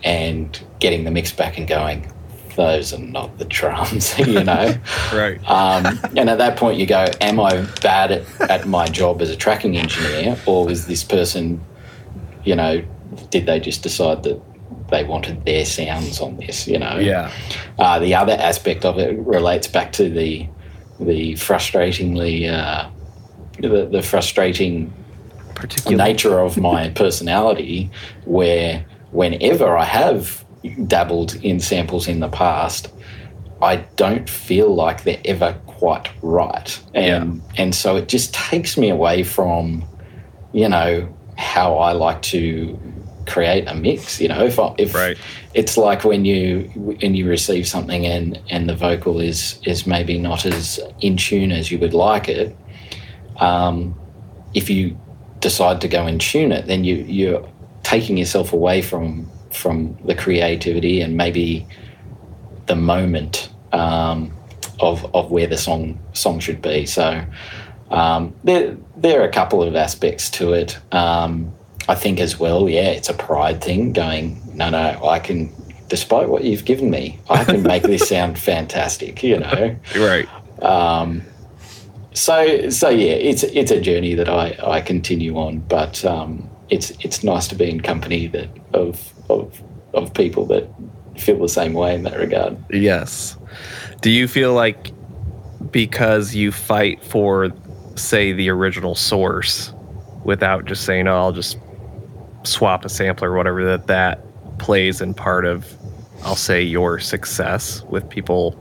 and 0.02 0.58
getting 0.78 1.04
the 1.04 1.10
mix 1.10 1.30
back 1.30 1.58
and 1.58 1.68
going, 1.68 2.10
those 2.56 2.92
are 2.92 2.98
not 2.98 3.38
the 3.38 3.44
drums, 3.44 4.18
you 4.18 4.44
know. 4.44 4.74
Right. 5.12 5.38
Um, 5.48 5.98
and 6.16 6.30
at 6.30 6.38
that 6.38 6.56
point, 6.56 6.78
you 6.78 6.86
go, 6.86 7.06
Am 7.20 7.40
I 7.40 7.62
bad 7.82 8.12
at, 8.12 8.50
at 8.50 8.66
my 8.66 8.86
job 8.86 9.22
as 9.22 9.30
a 9.30 9.36
tracking 9.36 9.76
engineer? 9.76 10.38
Or 10.46 10.64
was 10.64 10.86
this 10.86 11.04
person, 11.04 11.64
you 12.44 12.54
know, 12.54 12.82
did 13.30 13.46
they 13.46 13.60
just 13.60 13.82
decide 13.82 14.22
that 14.24 14.40
they 14.90 15.04
wanted 15.04 15.44
their 15.44 15.64
sounds 15.64 16.20
on 16.20 16.36
this, 16.36 16.66
you 16.66 16.78
know? 16.78 16.98
Yeah. 16.98 17.32
Uh, 17.78 17.98
the 17.98 18.14
other 18.14 18.32
aspect 18.32 18.84
of 18.84 18.98
it 18.98 19.18
relates 19.18 19.66
back 19.66 19.92
to 19.92 20.08
the 20.08 20.48
the 20.98 21.32
frustratingly 21.32 22.46
uh, 22.52 22.90
the, 23.58 23.86
the 23.86 24.02
frustrating 24.02 24.92
nature 25.88 26.38
of 26.38 26.56
my 26.56 26.90
personality 26.90 27.90
where 28.24 28.84
whenever 29.10 29.76
I 29.76 29.84
have 29.84 30.44
dabbled 30.86 31.36
in 31.36 31.60
samples 31.60 32.08
in 32.08 32.20
the 32.20 32.28
past, 32.28 32.88
I 33.62 33.76
don't 33.96 34.28
feel 34.28 34.74
like 34.74 35.04
they're 35.04 35.20
ever 35.24 35.58
quite 35.66 36.08
right. 36.22 36.80
And 36.94 37.42
and 37.56 37.74
so 37.74 37.96
it 37.96 38.08
just 38.08 38.32
takes 38.34 38.76
me 38.76 38.90
away 38.90 39.22
from, 39.22 39.84
you 40.52 40.68
know, 40.68 41.14
how 41.36 41.76
I 41.78 41.92
like 41.92 42.22
to 42.22 42.78
create 43.26 43.66
a 43.66 43.74
mix. 43.74 44.20
You 44.20 44.28
know, 44.28 44.44
if 44.44 44.58
I, 44.58 44.74
if 44.78 44.94
Right. 44.94 45.16
it's 45.54 45.76
like 45.76 46.04
when 46.04 46.24
you 46.24 46.70
when 46.74 47.14
you 47.14 47.28
receive 47.28 47.68
something 47.68 48.06
and 48.06 48.40
and 48.50 48.68
the 48.68 48.74
vocal 48.74 49.20
is 49.20 49.58
is 49.64 49.86
maybe 49.86 50.18
not 50.18 50.46
as 50.46 50.80
in 51.00 51.16
tune 51.16 51.52
as 51.52 51.70
you 51.70 51.78
would 51.78 51.94
like 51.94 52.28
it. 52.28 52.56
Um, 53.36 53.94
if 54.54 54.68
you 54.68 54.98
decide 55.40 55.80
to 55.82 55.88
go 55.88 56.06
and 56.06 56.20
tune 56.20 56.52
it, 56.52 56.66
then 56.66 56.84
you 56.84 56.96
you're 56.96 57.46
taking 57.82 58.16
yourself 58.18 58.52
away 58.52 58.82
from 58.82 59.30
from 59.50 59.96
the 60.04 60.14
creativity 60.14 61.00
and 61.00 61.16
maybe 61.16 61.66
the 62.66 62.76
moment 62.76 63.50
um, 63.72 64.32
of 64.80 65.04
of 65.14 65.30
where 65.30 65.46
the 65.46 65.58
song 65.58 65.98
song 66.12 66.40
should 66.40 66.62
be. 66.62 66.86
So 66.86 67.24
um, 67.90 68.34
there 68.44 68.76
there 68.96 69.20
are 69.20 69.24
a 69.24 69.32
couple 69.32 69.62
of 69.62 69.74
aspects 69.74 70.30
to 70.30 70.52
it. 70.52 70.78
Um, 70.92 71.52
I 71.88 71.94
think 71.94 72.20
as 72.20 72.38
well, 72.38 72.68
yeah, 72.68 72.90
it's 72.90 73.08
a 73.08 73.14
pride 73.14 73.62
thing. 73.62 73.92
Going, 73.92 74.40
no, 74.54 74.70
no, 74.70 75.04
I 75.04 75.18
can. 75.18 75.52
Despite 75.88 76.28
what 76.28 76.44
you've 76.44 76.64
given 76.64 76.88
me, 76.88 77.18
I 77.28 77.42
can 77.42 77.64
make 77.64 77.82
this 77.82 78.08
sound 78.14 78.38
fantastic. 78.38 79.22
You 79.22 79.40
know. 79.40 79.76
Right. 79.96 80.28
Um, 80.62 81.22
so 82.12 82.68
so 82.70 82.88
yeah, 82.88 83.12
it's 83.12 83.42
it's 83.42 83.70
a 83.70 83.80
journey 83.80 84.14
that 84.14 84.28
I, 84.28 84.56
I 84.62 84.80
continue 84.80 85.36
on, 85.36 85.60
but 85.60 86.04
um, 86.04 86.49
it's 86.70 86.90
it's 87.00 87.22
nice 87.24 87.48
to 87.48 87.54
be 87.54 87.68
in 87.68 87.80
company 87.80 88.26
that 88.28 88.48
of 88.72 89.12
of 89.28 89.62
of 89.94 90.14
people 90.14 90.46
that 90.46 90.68
feel 91.18 91.38
the 91.38 91.48
same 91.48 91.72
way 91.74 91.94
in 91.94 92.02
that 92.04 92.16
regard. 92.16 92.56
Yes. 92.70 93.36
Do 94.00 94.10
you 94.10 94.26
feel 94.28 94.54
like 94.54 94.92
because 95.70 96.34
you 96.34 96.52
fight 96.52 97.02
for, 97.04 97.50
say, 97.96 98.32
the 98.32 98.48
original 98.48 98.94
source 98.94 99.72
without 100.24 100.64
just 100.64 100.84
saying, 100.84 101.06
oh, 101.06 101.14
I'll 101.14 101.32
just 101.32 101.58
swap 102.44 102.84
a 102.84 102.88
sampler 102.88 103.30
or 103.30 103.36
whatever, 103.36 103.64
that 103.64 103.86
that 103.88 104.58
plays 104.58 105.00
in 105.00 105.14
part 105.14 105.44
of, 105.44 105.66
I'll 106.22 106.36
say, 106.36 106.62
your 106.62 106.98
success 106.98 107.82
with 107.84 108.08
people 108.08 108.56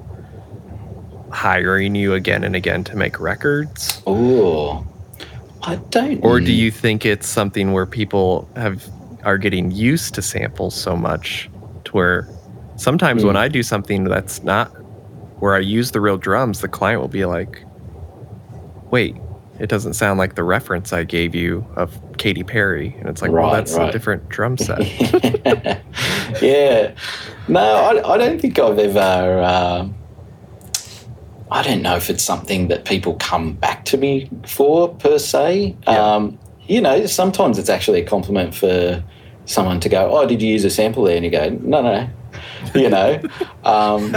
hiring 1.31 1.95
you 1.95 2.13
again 2.13 2.43
and 2.43 2.55
again 2.55 2.83
to 2.85 2.95
make 2.95 3.19
records? 3.19 4.01
Oh, 4.07 4.85
I 5.63 5.75
don't. 5.75 6.23
Or 6.23 6.39
do 6.39 6.53
you 6.53 6.71
think 6.71 7.05
it's 7.05 7.27
something 7.27 7.73
where 7.73 7.85
people 7.85 8.49
have 8.55 8.87
are 9.23 9.37
getting 9.37 9.71
used 9.71 10.13
to 10.15 10.21
samples 10.21 10.73
so 10.73 10.95
much 10.95 11.49
to 11.85 11.91
where 11.91 12.27
sometimes 12.77 13.25
when 13.25 13.35
I 13.35 13.49
do 13.49 13.61
something 13.63 14.05
that's 14.05 14.43
not 14.43 14.67
where 15.39 15.55
I 15.55 15.59
use 15.59 15.91
the 15.91 16.01
real 16.01 16.17
drums, 16.17 16.61
the 16.61 16.67
client 16.67 17.01
will 17.01 17.09
be 17.09 17.25
like, 17.25 17.63
"Wait, 18.91 19.17
it 19.59 19.67
doesn't 19.67 19.93
sound 19.93 20.17
like 20.17 20.35
the 20.35 20.43
reference 20.43 20.93
I 20.93 21.03
gave 21.03 21.35
you 21.35 21.65
of 21.75 21.99
Katy 22.17 22.43
Perry," 22.43 22.95
and 22.99 23.09
it's 23.09 23.21
like, 23.21 23.31
"Well, 23.31 23.51
that's 23.51 23.73
right. 23.73 23.89
a 23.89 23.91
different 23.91 24.29
drum 24.29 24.57
set." 24.57 24.79
yeah. 26.41 26.93
No, 27.49 27.59
I, 27.61 28.13
I 28.13 28.17
don't 28.17 28.39
think 28.39 28.57
I've 28.59 28.79
ever. 28.79 29.39
Uh, 29.41 29.89
I 31.51 31.63
don't 31.63 31.81
know 31.81 31.95
if 31.95 32.09
it's 32.09 32.23
something 32.23 32.67
that 32.67 32.85
people 32.85 33.15
come 33.15 33.53
back 33.53 33.85
to 33.85 33.97
me 33.97 34.29
for 34.45 34.93
per 34.95 35.17
se. 35.17 35.75
Yeah. 35.87 36.15
Um, 36.15 36.37
you 36.67 36.79
know, 36.79 37.05
sometimes 37.07 37.57
it's 37.57 37.69
actually 37.69 38.01
a 38.01 38.05
compliment 38.05 38.53
for 38.53 39.03
someone 39.45 39.79
to 39.79 39.89
go, 39.89 40.11
"Oh, 40.11 40.27
did 40.27 40.41
you 40.41 40.49
use 40.51 40.63
a 40.63 40.69
sample 40.69 41.03
there?" 41.03 41.15
And 41.15 41.25
you 41.25 41.31
go, 41.31 41.49
"No, 41.61 41.81
no." 41.81 42.09
You 42.75 42.89
know, 42.89 43.21
um, 43.63 44.15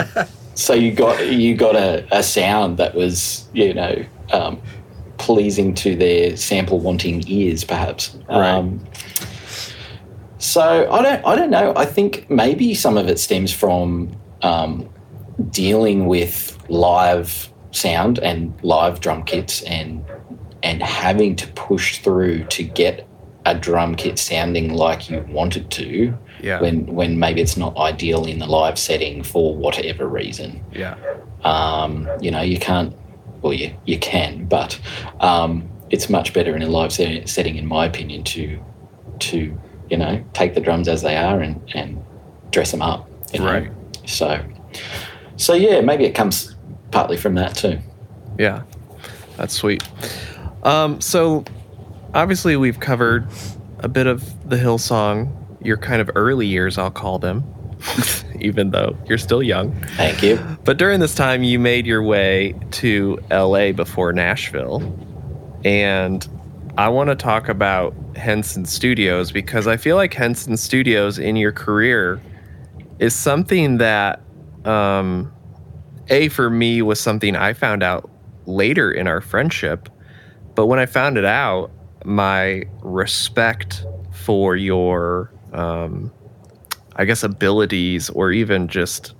so 0.55 0.75
you 0.75 0.93
got 0.93 1.27
you 1.27 1.55
got 1.57 1.77
a, 1.77 2.07
a 2.13 2.23
sound 2.23 2.77
that 2.77 2.95
was 2.95 3.49
you 3.55 3.73
know 3.73 4.05
um, 4.33 4.61
pleasing 5.17 5.75
to 5.75 5.97
their 5.97 6.37
sample 6.37 6.81
wanting 6.81 7.23
ears, 7.27 7.65
perhaps. 7.65 8.15
Right. 8.29 8.51
Um, 8.51 8.85
so 10.39 10.91
I 10.91 11.03
don't, 11.03 11.25
I 11.25 11.37
don't 11.37 11.51
know. 11.51 11.73
I 11.77 11.87
think 11.87 12.29
maybe 12.29 12.75
some 12.75 12.99
of 12.99 13.09
it 13.09 13.21
stems 13.21 13.53
from 13.53 14.11
um, 14.43 14.93
dealing 15.51 16.07
with 16.07 16.59
live 16.69 17.53
sound 17.71 18.19
and 18.19 18.59
live 18.63 19.01
drum 19.01 19.25
kits, 19.25 19.63
and 19.63 20.05
and 20.63 20.83
having 20.83 21.37
to 21.37 21.49
push 21.49 21.99
through 21.99 22.45
to 22.45 22.63
get 22.63 23.09
a 23.45 23.55
drum 23.55 23.95
kit 23.97 24.19
sounding 24.19 24.73
like 24.73 25.11
you 25.11 25.21
want 25.29 25.57
it 25.57 25.71
to. 25.71 26.17
Yeah. 26.41 26.61
When 26.61 26.87
when 26.87 27.19
maybe 27.19 27.41
it's 27.41 27.57
not 27.57 27.77
ideal 27.77 28.25
in 28.25 28.39
the 28.39 28.47
live 28.47 28.79
setting 28.79 29.23
for 29.23 29.55
whatever 29.57 30.07
reason. 30.09 30.65
yeah. 30.73 30.97
Um, 31.45 32.09
you 32.21 32.31
know, 32.31 32.43
you 32.43 32.59
can't. 32.59 32.95
Well, 33.41 33.53
you 33.53 33.75
you 33.85 33.99
can, 33.99 34.47
but 34.47 34.81
um, 35.21 35.69
it's 35.91 36.09
much 36.09 36.33
better 36.33 36.55
in 36.55 36.63
a 36.63 36.69
live 36.69 36.93
set, 36.93 37.29
setting, 37.29 37.57
in 37.57 37.67
my 37.67 37.87
opinion, 37.87 38.23
to 38.25 38.65
to 39.21 39.59
you 39.91 39.97
know 39.97 40.25
take 40.33 40.55
the 40.55 40.61
drums 40.61 40.89
as 40.89 41.03
they 41.03 41.17
are 41.17 41.41
and 41.41 41.61
and 41.75 42.03
dress 42.51 42.71
them 42.71 42.83
up. 42.83 43.09
You 43.33 43.41
know? 43.41 43.47
Right. 43.47 43.71
So, 44.07 44.45
so 45.37 45.55
yeah, 45.55 45.81
maybe 45.81 46.05
it 46.05 46.15
comes 46.15 46.52
partly 46.93 47.17
from 47.17 47.35
that 47.35 47.57
too. 47.57 47.79
Yeah, 48.39 48.63
that's 49.37 49.55
sweet. 49.55 49.83
Um, 50.63 51.01
so 51.01 51.45
obviously 52.15 52.57
we've 52.57 52.79
covered 52.79 53.27
a 53.81 53.89
bit 53.89 54.07
of 54.07 54.49
the 54.49 54.57
Hillsong, 54.57 55.35
your 55.61 55.77
kind 55.77 56.01
of 56.01 56.11
early 56.15 56.47
years, 56.47 56.79
I'll 56.79 56.91
call 56.91 57.19
them, 57.19 57.45
even 58.41 58.71
though 58.71 58.97
you're 59.07 59.19
still 59.19 59.43
young. 59.43 59.73
Thank 59.97 60.23
you. 60.23 60.39
But 60.65 60.79
during 60.79 61.01
this 61.01 61.15
time, 61.15 61.43
you 61.43 61.59
made 61.59 61.87
your 61.87 62.03
way 62.03 62.55
to 62.73 63.19
LA 63.31 63.73
before 63.73 64.13
Nashville. 64.13 64.81
And 65.65 66.27
I 66.79 66.89
want 66.89 67.11
to 67.11 67.17
talk 67.17 67.49
about 67.49 67.95
Henson 68.17 68.65
Studios 68.65 69.33
because 69.33 69.67
I 69.67 69.77
feel 69.77 69.97
like 69.97 70.15
Henson 70.15 70.57
Studios 70.57 71.19
in 71.19 71.37
your 71.37 71.53
career 71.53 72.21
is 72.99 73.15
something 73.15 73.79
that, 73.79 74.21
um, 74.65 75.33
A, 76.09 76.29
for 76.29 76.51
me, 76.51 76.83
was 76.83 77.01
something 77.01 77.37
I 77.37 77.53
found 77.53 77.83
out 77.83 78.11
later 78.47 78.91
in 78.91 79.07
our 79.07 79.21
friendship. 79.21 79.89
But 80.55 80.67
when 80.67 80.79
I 80.79 80.87
found 80.87 81.17
it 81.17 81.25
out, 81.25 81.71
my 82.05 82.65
respect 82.81 83.87
for 84.11 84.57
your, 84.57 85.33
um, 85.53 86.13
I 86.97 87.05
guess, 87.05 87.23
abilities 87.23 88.11
or 88.11 88.33
even 88.33 88.69
just 88.69 89.15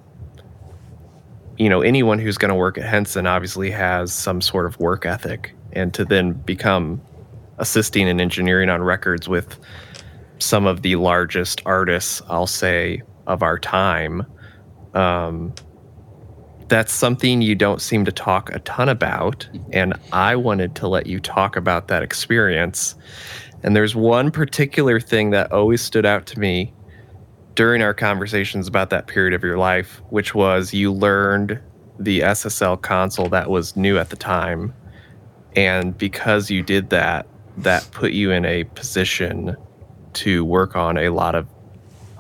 you 1.59 1.69
know, 1.69 1.83
anyone 1.83 2.19
who's 2.19 2.39
going 2.39 2.49
to 2.49 2.55
work 2.55 2.79
at 2.79 2.85
Henson 2.85 3.27
obviously 3.27 3.71
has 3.71 4.13
some 4.13 4.41
sort 4.41 4.67
of 4.67 4.79
work 4.81 5.07
ethic. 5.07 5.55
And 5.73 5.93
to 5.95 6.05
then 6.05 6.33
become 6.33 7.01
assisting 7.59 8.09
in 8.09 8.21
engineering 8.21 8.69
on 8.69 8.83
records 8.83 9.29
with 9.29 9.59
some 10.39 10.67
of 10.67 10.83
the 10.83 10.97
largest 10.97 11.63
artists, 11.65 12.21
I'll 12.29 12.47
say, 12.47 13.03
of 13.27 13.43
our 13.43 13.59
time. 13.59 14.27
Um, 14.95 15.55
that's 16.73 16.95
something 16.95 17.43
you 17.43 17.55
don't 17.55 17.83
seem 17.83 18.03
to 18.07 18.11
talk 18.11 18.51
a 18.55 18.59
ton 18.61 18.89
about. 18.89 19.47
And 19.75 19.93
I 20.11 20.37
wanted 20.37 20.75
to 20.77 20.89
let 20.89 21.07
you 21.07 21.21
talk 21.21 21.55
about 21.55 21.89
that 21.89 22.03
experience. 22.03 22.95
And 23.63 23.77
there's 23.77 23.95
one 23.95 24.31
particular 24.31 24.99
thing 24.99 25.33
that 25.33 25.53
always 25.53 25.83
stood 25.83 26.07
out 26.07 26.25
to 26.29 26.41
me 26.41 26.73
during 27.55 27.83
our 27.83 27.93
conversations 27.93 28.69
about 28.69 28.89
that 28.89 29.07
period 29.07 29.35
of 29.35 29.43
your 29.43 29.59
life, 29.59 30.01
which 30.09 30.35
was 30.35 30.73
you 30.73 30.91
learned 30.91 31.61
the 31.99 32.21
SSL 32.21 32.81
console 32.81 33.29
that 33.29 33.51
was 33.51 33.77
new 33.77 33.99
at 33.99 34.09
the 34.09 34.17
time. 34.17 34.73
And 35.55 35.99
because 35.99 36.51
you 36.51 36.63
did 36.63 36.89
that, 36.89 37.27
that 37.59 37.87
put 37.91 38.13
you 38.13 38.31
in 38.31 38.47
a 38.47 38.65
position 38.65 39.59
to 40.15 40.43
work 40.43 40.75
on 40.75 40.97
a 40.97 41.11
lot 41.11 41.35
of, 41.35 41.47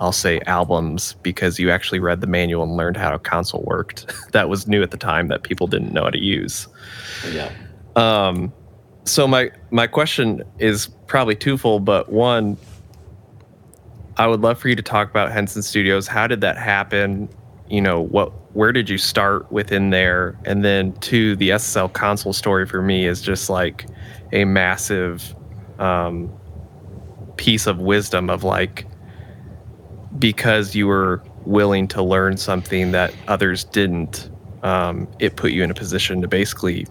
I'll 0.02 0.10
say, 0.10 0.40
albums 0.48 1.14
because 1.22 1.60
you 1.60 1.70
actually 1.70 2.00
read 2.00 2.20
the 2.20 2.26
manual 2.26 2.64
and 2.64 2.76
learned 2.76 2.96
how 2.96 3.14
a 3.14 3.20
console 3.20 3.62
worked. 3.68 4.12
that 4.32 4.48
was 4.48 4.66
new 4.66 4.82
at 4.82 4.90
the 4.90 4.96
time 4.96 5.28
that 5.28 5.44
people 5.44 5.68
didn't 5.68 5.92
know 5.92 6.02
how 6.02 6.10
to 6.10 6.18
use. 6.18 6.66
Yeah. 7.30 7.52
Um, 7.94 8.52
so 9.04 9.28
my 9.28 9.52
my 9.70 9.86
question 9.86 10.42
is 10.58 10.88
probably 11.06 11.36
twofold, 11.36 11.84
but 11.84 12.10
one, 12.10 12.56
I 14.16 14.26
would 14.26 14.40
love 14.40 14.58
for 14.58 14.68
you 14.68 14.74
to 14.74 14.82
talk 14.82 15.08
about 15.08 15.30
Henson 15.30 15.62
Studios. 15.62 16.08
How 16.08 16.26
did 16.26 16.40
that 16.40 16.58
happen? 16.58 17.28
You 17.70 17.80
know, 17.80 18.00
what 18.00 18.32
where 18.56 18.72
did 18.72 18.90
you 18.90 18.98
start 18.98 19.52
within 19.52 19.90
there? 19.90 20.36
And 20.44 20.64
then 20.64 20.94
two, 20.94 21.36
the 21.36 21.50
SSL 21.50 21.92
console 21.92 22.32
story 22.32 22.66
for 22.66 22.82
me 22.82 23.06
is 23.06 23.22
just 23.22 23.48
like 23.48 23.86
a 24.32 24.44
massive 24.46 25.32
um, 25.78 26.28
piece 27.36 27.68
of 27.68 27.78
wisdom 27.78 28.28
of 28.30 28.42
like 28.42 28.84
because 30.18 30.74
you 30.74 30.86
were 30.86 31.22
willing 31.44 31.88
to 31.88 32.02
learn 32.02 32.36
something 32.36 32.92
that 32.92 33.14
others 33.28 33.64
didn't, 33.64 34.30
um, 34.62 35.08
it 35.18 35.36
put 35.36 35.52
you 35.52 35.62
in 35.62 35.70
a 35.70 35.74
position 35.74 36.20
to 36.22 36.28
basically 36.28 36.86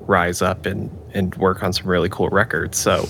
rise 0.00 0.42
up 0.42 0.66
and 0.66 0.90
and 1.14 1.34
work 1.36 1.62
on 1.62 1.72
some 1.72 1.86
really 1.86 2.08
cool 2.08 2.28
records. 2.28 2.78
So 2.78 3.08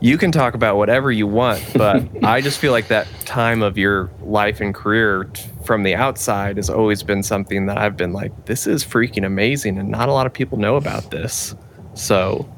you 0.00 0.18
can 0.18 0.32
talk 0.32 0.54
about 0.54 0.76
whatever 0.76 1.12
you 1.12 1.26
want, 1.26 1.64
but 1.74 2.04
I 2.24 2.40
just 2.40 2.58
feel 2.58 2.72
like 2.72 2.88
that 2.88 3.06
time 3.24 3.62
of 3.62 3.78
your 3.78 4.10
life 4.22 4.60
and 4.60 4.74
career 4.74 5.24
t- 5.24 5.48
from 5.64 5.84
the 5.84 5.94
outside 5.94 6.56
has 6.56 6.68
always 6.68 7.02
been 7.02 7.22
something 7.22 7.66
that 7.66 7.78
I've 7.78 7.96
been 7.96 8.12
like, 8.12 8.46
this 8.46 8.66
is 8.66 8.84
freaking 8.84 9.24
amazing, 9.24 9.78
and 9.78 9.88
not 9.88 10.08
a 10.08 10.12
lot 10.12 10.26
of 10.26 10.32
people 10.32 10.58
know 10.58 10.76
about 10.76 11.10
this. 11.10 11.54
So 11.94 12.48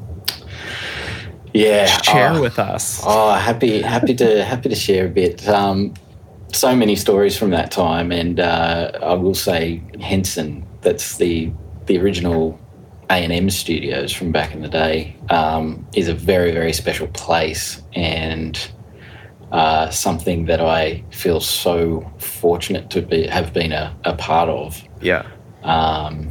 Yeah. 1.54 1.86
share 1.86 2.32
oh, 2.32 2.40
with 2.40 2.58
us. 2.58 3.00
Oh, 3.04 3.32
happy, 3.34 3.80
happy 3.80 4.14
to 4.16 4.44
happy 4.44 4.68
to 4.68 4.74
share 4.74 5.06
a 5.06 5.08
bit. 5.08 5.48
Um, 5.48 5.94
so 6.52 6.74
many 6.74 6.96
stories 6.96 7.36
from 7.36 7.50
that 7.50 7.70
time, 7.70 8.12
and 8.12 8.40
uh, 8.40 8.92
I 9.02 9.14
will 9.14 9.34
say 9.34 9.82
Henson. 10.00 10.66
That's 10.82 11.16
the 11.16 11.50
the 11.86 11.98
original 11.98 12.58
A 13.08 13.14
and 13.14 13.32
M 13.32 13.50
studios 13.50 14.12
from 14.12 14.32
back 14.32 14.52
in 14.52 14.62
the 14.62 14.68
day. 14.68 15.16
Um, 15.30 15.86
is 15.94 16.08
a 16.08 16.14
very 16.14 16.52
very 16.52 16.72
special 16.72 17.06
place, 17.08 17.80
and 17.94 18.58
uh, 19.52 19.90
something 19.90 20.46
that 20.46 20.60
I 20.60 21.04
feel 21.10 21.40
so 21.40 22.10
fortunate 22.18 22.90
to 22.90 23.02
be 23.02 23.26
have 23.28 23.52
been 23.52 23.72
a, 23.72 23.96
a 24.04 24.14
part 24.16 24.48
of. 24.48 24.82
Yeah. 25.00 25.26
Um, 25.62 26.30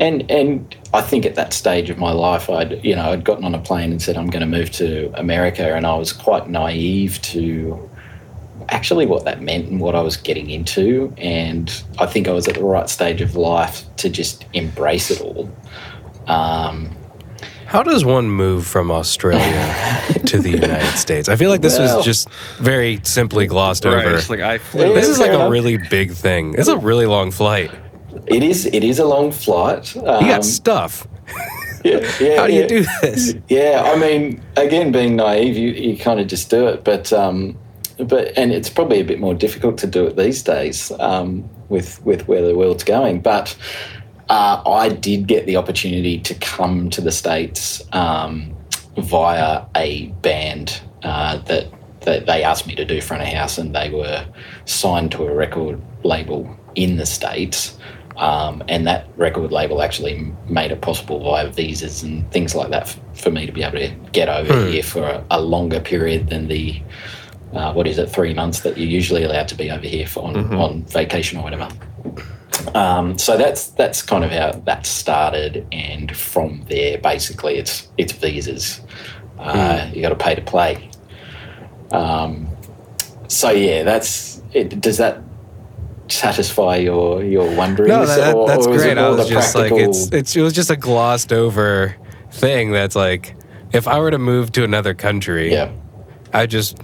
and 0.00 0.30
and 0.30 0.76
I 0.94 1.02
think 1.02 1.26
at 1.26 1.34
that 1.34 1.52
stage 1.52 1.90
of 1.90 1.98
my 1.98 2.12
life, 2.12 2.48
I'd 2.48 2.82
you 2.84 2.94
know 2.96 3.10
I'd 3.12 3.24
gotten 3.24 3.44
on 3.44 3.54
a 3.54 3.58
plane 3.58 3.90
and 3.90 4.00
said 4.00 4.16
I'm 4.16 4.28
going 4.28 4.40
to 4.40 4.46
move 4.58 4.70
to 4.72 5.10
America, 5.14 5.74
and 5.74 5.86
I 5.86 5.94
was 5.96 6.12
quite 6.12 6.48
naive 6.48 7.20
to 7.22 7.90
actually 8.70 9.04
what 9.04 9.24
that 9.24 9.42
meant 9.42 9.68
and 9.68 9.80
what 9.80 9.94
I 9.94 10.00
was 10.00 10.16
getting 10.16 10.48
into, 10.50 11.12
and 11.18 11.82
I 11.98 12.06
think 12.06 12.28
I 12.28 12.32
was 12.32 12.48
at 12.48 12.54
the 12.54 12.64
right 12.64 12.88
stage 12.88 13.20
of 13.20 13.36
life 13.36 13.84
to 13.96 14.08
just 14.08 14.44
embrace 14.54 15.10
it 15.10 15.20
all. 15.20 15.50
Um, 16.26 16.90
How 17.66 17.82
does 17.82 18.04
one 18.04 18.30
move 18.30 18.66
from 18.66 18.90
Australia 18.90 20.00
to 20.26 20.38
the 20.38 20.50
United 20.50 20.96
States? 20.96 21.28
I 21.28 21.36
feel 21.36 21.50
like 21.50 21.60
this 21.60 21.78
Well- 21.78 21.96
was 21.96 22.04
just 22.04 22.28
very 22.58 23.00
simply 23.02 23.46
glossed 23.46 23.84
Right. 23.84 24.06
over. 24.06 24.20
Like 24.30 24.40
I 24.40 24.58
flew. 24.58 24.94
This 24.94 25.08
is 25.08 25.18
like 25.18 25.32
a 25.32 25.50
really 25.50 25.76
big 25.76 26.12
thing. 26.12 26.54
It's 26.56 26.68
a 26.68 26.78
really 26.78 27.06
long 27.06 27.30
flight. 27.32 27.70
It 28.26 28.42
is 28.42 28.66
it 28.66 28.84
is 28.84 28.98
a 28.98 29.04
long 29.04 29.32
flight. 29.32 29.96
Um, 29.96 30.24
You 30.24 30.30
got 30.30 30.44
stuff. 30.44 31.06
yeah, 31.84 32.00
yeah, 32.20 32.36
How 32.36 32.46
do 32.46 32.52
you 32.52 32.66
do 32.66 32.84
this? 33.02 33.34
Yeah, 33.48 33.82
I 33.84 33.96
mean, 33.98 34.42
again, 34.56 34.92
being 34.92 35.16
naive, 35.16 35.56
you, 35.56 35.70
you 35.70 35.96
kind 35.98 36.20
of 36.20 36.26
just 36.26 36.50
do 36.50 36.66
it. 36.68 36.84
But 36.84 37.12
um, 37.12 37.58
but 37.98 38.36
and 38.36 38.52
it's 38.52 38.70
probably 38.70 39.00
a 39.00 39.04
bit 39.04 39.20
more 39.20 39.34
difficult 39.34 39.78
to 39.78 39.86
do 39.86 40.06
it 40.06 40.16
these 40.16 40.42
days 40.42 40.90
um, 40.98 41.48
with 41.68 42.04
with 42.04 42.26
where 42.26 42.42
the 42.42 42.54
world's 42.56 42.84
going. 42.84 43.20
But 43.20 43.56
uh, 44.28 44.62
I 44.66 44.88
did 44.88 45.26
get 45.26 45.46
the 45.46 45.56
opportunity 45.56 46.18
to 46.20 46.34
come 46.34 46.90
to 46.90 47.00
the 47.00 47.12
states 47.12 47.82
um, 47.92 48.56
via 48.96 49.64
a 49.76 50.08
band 50.22 50.80
uh, 51.02 51.38
that 51.38 51.66
that 52.00 52.26
they 52.26 52.42
asked 52.42 52.66
me 52.66 52.74
to 52.74 52.84
do 52.84 53.00
front 53.00 53.22
of 53.22 53.28
house, 53.28 53.58
and 53.58 53.74
they 53.74 53.90
were 53.90 54.26
signed 54.64 55.12
to 55.12 55.24
a 55.24 55.34
record 55.34 55.80
label 56.04 56.48
in 56.74 56.96
the 56.96 57.06
states. 57.06 57.78
Um, 58.16 58.62
and 58.68 58.86
that 58.86 59.08
record 59.16 59.50
label 59.50 59.82
actually 59.82 60.32
made 60.48 60.70
it 60.70 60.80
possible 60.80 61.18
via 61.20 61.48
visas 61.48 62.02
and 62.04 62.30
things 62.30 62.54
like 62.54 62.70
that 62.70 62.82
f- 62.84 63.00
for 63.14 63.30
me 63.30 63.44
to 63.44 63.50
be 63.52 63.64
able 63.64 63.78
to 63.78 63.88
get 64.12 64.28
over 64.28 64.52
here 64.70 64.82
for 64.84 65.02
a, 65.02 65.24
a 65.32 65.40
longer 65.40 65.80
period 65.80 66.28
than 66.30 66.46
the 66.46 66.80
uh, 67.54 67.72
what 67.72 67.86
is 67.88 67.98
it 67.98 68.08
three 68.08 68.32
months 68.34 68.60
that 68.60 68.76
you're 68.78 68.88
usually 68.88 69.24
allowed 69.24 69.48
to 69.48 69.56
be 69.56 69.70
over 69.70 69.86
here 69.86 70.06
for 70.06 70.24
on, 70.28 70.36
on 70.54 70.82
vacation 70.84 71.38
or 71.38 71.42
whatever. 71.44 71.68
Um, 72.74 73.18
so 73.18 73.36
that's 73.36 73.68
that's 73.70 74.00
kind 74.02 74.24
of 74.24 74.30
how 74.30 74.52
that 74.64 74.86
started, 74.86 75.66
and 75.72 76.16
from 76.16 76.64
there, 76.68 76.98
basically, 76.98 77.56
it's 77.56 77.88
it's 77.98 78.12
visas. 78.12 78.80
Uh, 79.38 79.90
You 79.92 80.02
got 80.02 80.10
to 80.10 80.16
pay 80.16 80.34
to 80.36 80.40
play. 80.42 80.88
Um, 81.90 82.48
so 83.28 83.50
yeah, 83.50 83.82
that's 83.82 84.42
it. 84.52 84.80
Does 84.80 84.98
that 84.98 85.23
satisfy 86.08 86.76
your 86.76 87.22
your 87.22 87.54
wonderings? 87.56 87.88
No, 87.88 88.06
that, 88.06 88.34
or- 88.34 88.46
that's 88.46 88.66
or 88.66 88.76
great. 88.76 88.98
I 88.98 89.08
was 89.08 89.28
just 89.28 89.54
like, 89.54 89.68
practical- 89.70 89.90
it's, 89.90 90.12
it's, 90.12 90.36
it 90.36 90.42
was 90.42 90.52
just 90.52 90.70
a 90.70 90.76
glossed 90.76 91.32
over 91.32 91.96
thing 92.30 92.72
that's 92.72 92.96
like, 92.96 93.36
if 93.72 93.86
I 93.88 93.98
were 93.98 94.10
to 94.10 94.18
move 94.18 94.52
to 94.52 94.64
another 94.64 94.94
country, 94.94 95.52
yeah. 95.52 95.70
I 96.32 96.46
just, 96.46 96.78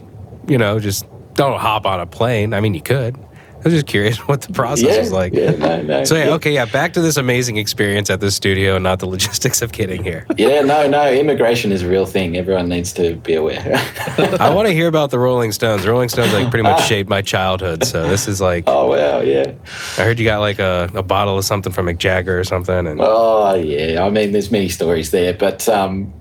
you 0.48 0.58
know, 0.58 0.78
just 0.78 1.04
don't 1.34 1.58
hop 1.58 1.86
on 1.86 2.00
a 2.00 2.06
plane. 2.06 2.54
I 2.54 2.60
mean, 2.60 2.74
you 2.74 2.82
could. 2.82 3.16
I 3.60 3.64
was 3.64 3.74
just 3.74 3.86
curious 3.86 4.16
what 4.28 4.40
the 4.40 4.52
process 4.52 4.88
Yeah, 4.88 4.98
was 5.00 5.12
like. 5.12 5.34
yeah, 5.34 5.50
no, 5.50 5.82
no, 5.82 6.04
So 6.04 6.14
yeah, 6.16 6.24
yeah. 6.26 6.34
okay, 6.34 6.52
yeah. 6.54 6.64
Back 6.64 6.94
to 6.94 7.00
this 7.02 7.16
amazing 7.18 7.58
experience 7.58 8.08
at 8.08 8.20
the 8.20 8.30
studio, 8.30 8.76
and 8.76 8.82
not 8.82 9.00
the 9.00 9.06
logistics 9.16 9.60
of 9.60 9.72
getting 9.72 10.02
here. 10.02 10.26
Yeah, 10.38 10.62
no, 10.62 10.88
no. 10.88 11.12
Immigration 11.12 11.70
is 11.70 11.82
a 11.82 11.88
real 11.88 12.06
thing. 12.06 12.36
Everyone 12.38 12.68
needs 12.68 12.92
to 12.94 13.16
be 13.16 13.34
aware. 13.34 13.60
I 14.40 14.52
want 14.54 14.68
to 14.68 14.72
hear 14.72 14.88
about 14.88 15.10
the 15.10 15.18
Rolling 15.18 15.52
Stones. 15.52 15.82
The 15.84 15.90
Rolling 15.90 16.08
Stones 16.08 16.32
like 16.32 16.48
pretty 16.50 16.62
much 16.62 16.86
shaped 16.86 17.10
my 17.10 17.20
childhood. 17.22 17.84
So 17.84 18.08
this 18.08 18.26
is 18.28 18.40
like, 18.40 18.64
oh 18.66 18.88
wow, 18.88 19.20
yeah. 19.20 19.52
I 19.98 20.04
heard 20.04 20.18
you 20.18 20.24
got 20.24 20.40
like 20.40 20.58
a, 20.58 20.88
a 20.94 21.02
bottle 21.02 21.36
of 21.36 21.44
something 21.44 21.72
from 21.72 21.86
Mick 21.86 21.98
Jagger 21.98 22.38
or 22.40 22.44
something, 22.44 22.86
and 22.86 22.98
Oh 23.02 23.54
yeah, 23.54 24.02
I 24.04 24.08
mean, 24.10 24.32
there's 24.32 24.50
many 24.50 24.68
stories 24.70 25.10
there, 25.10 25.34
but 25.34 25.68
um, 25.68 26.12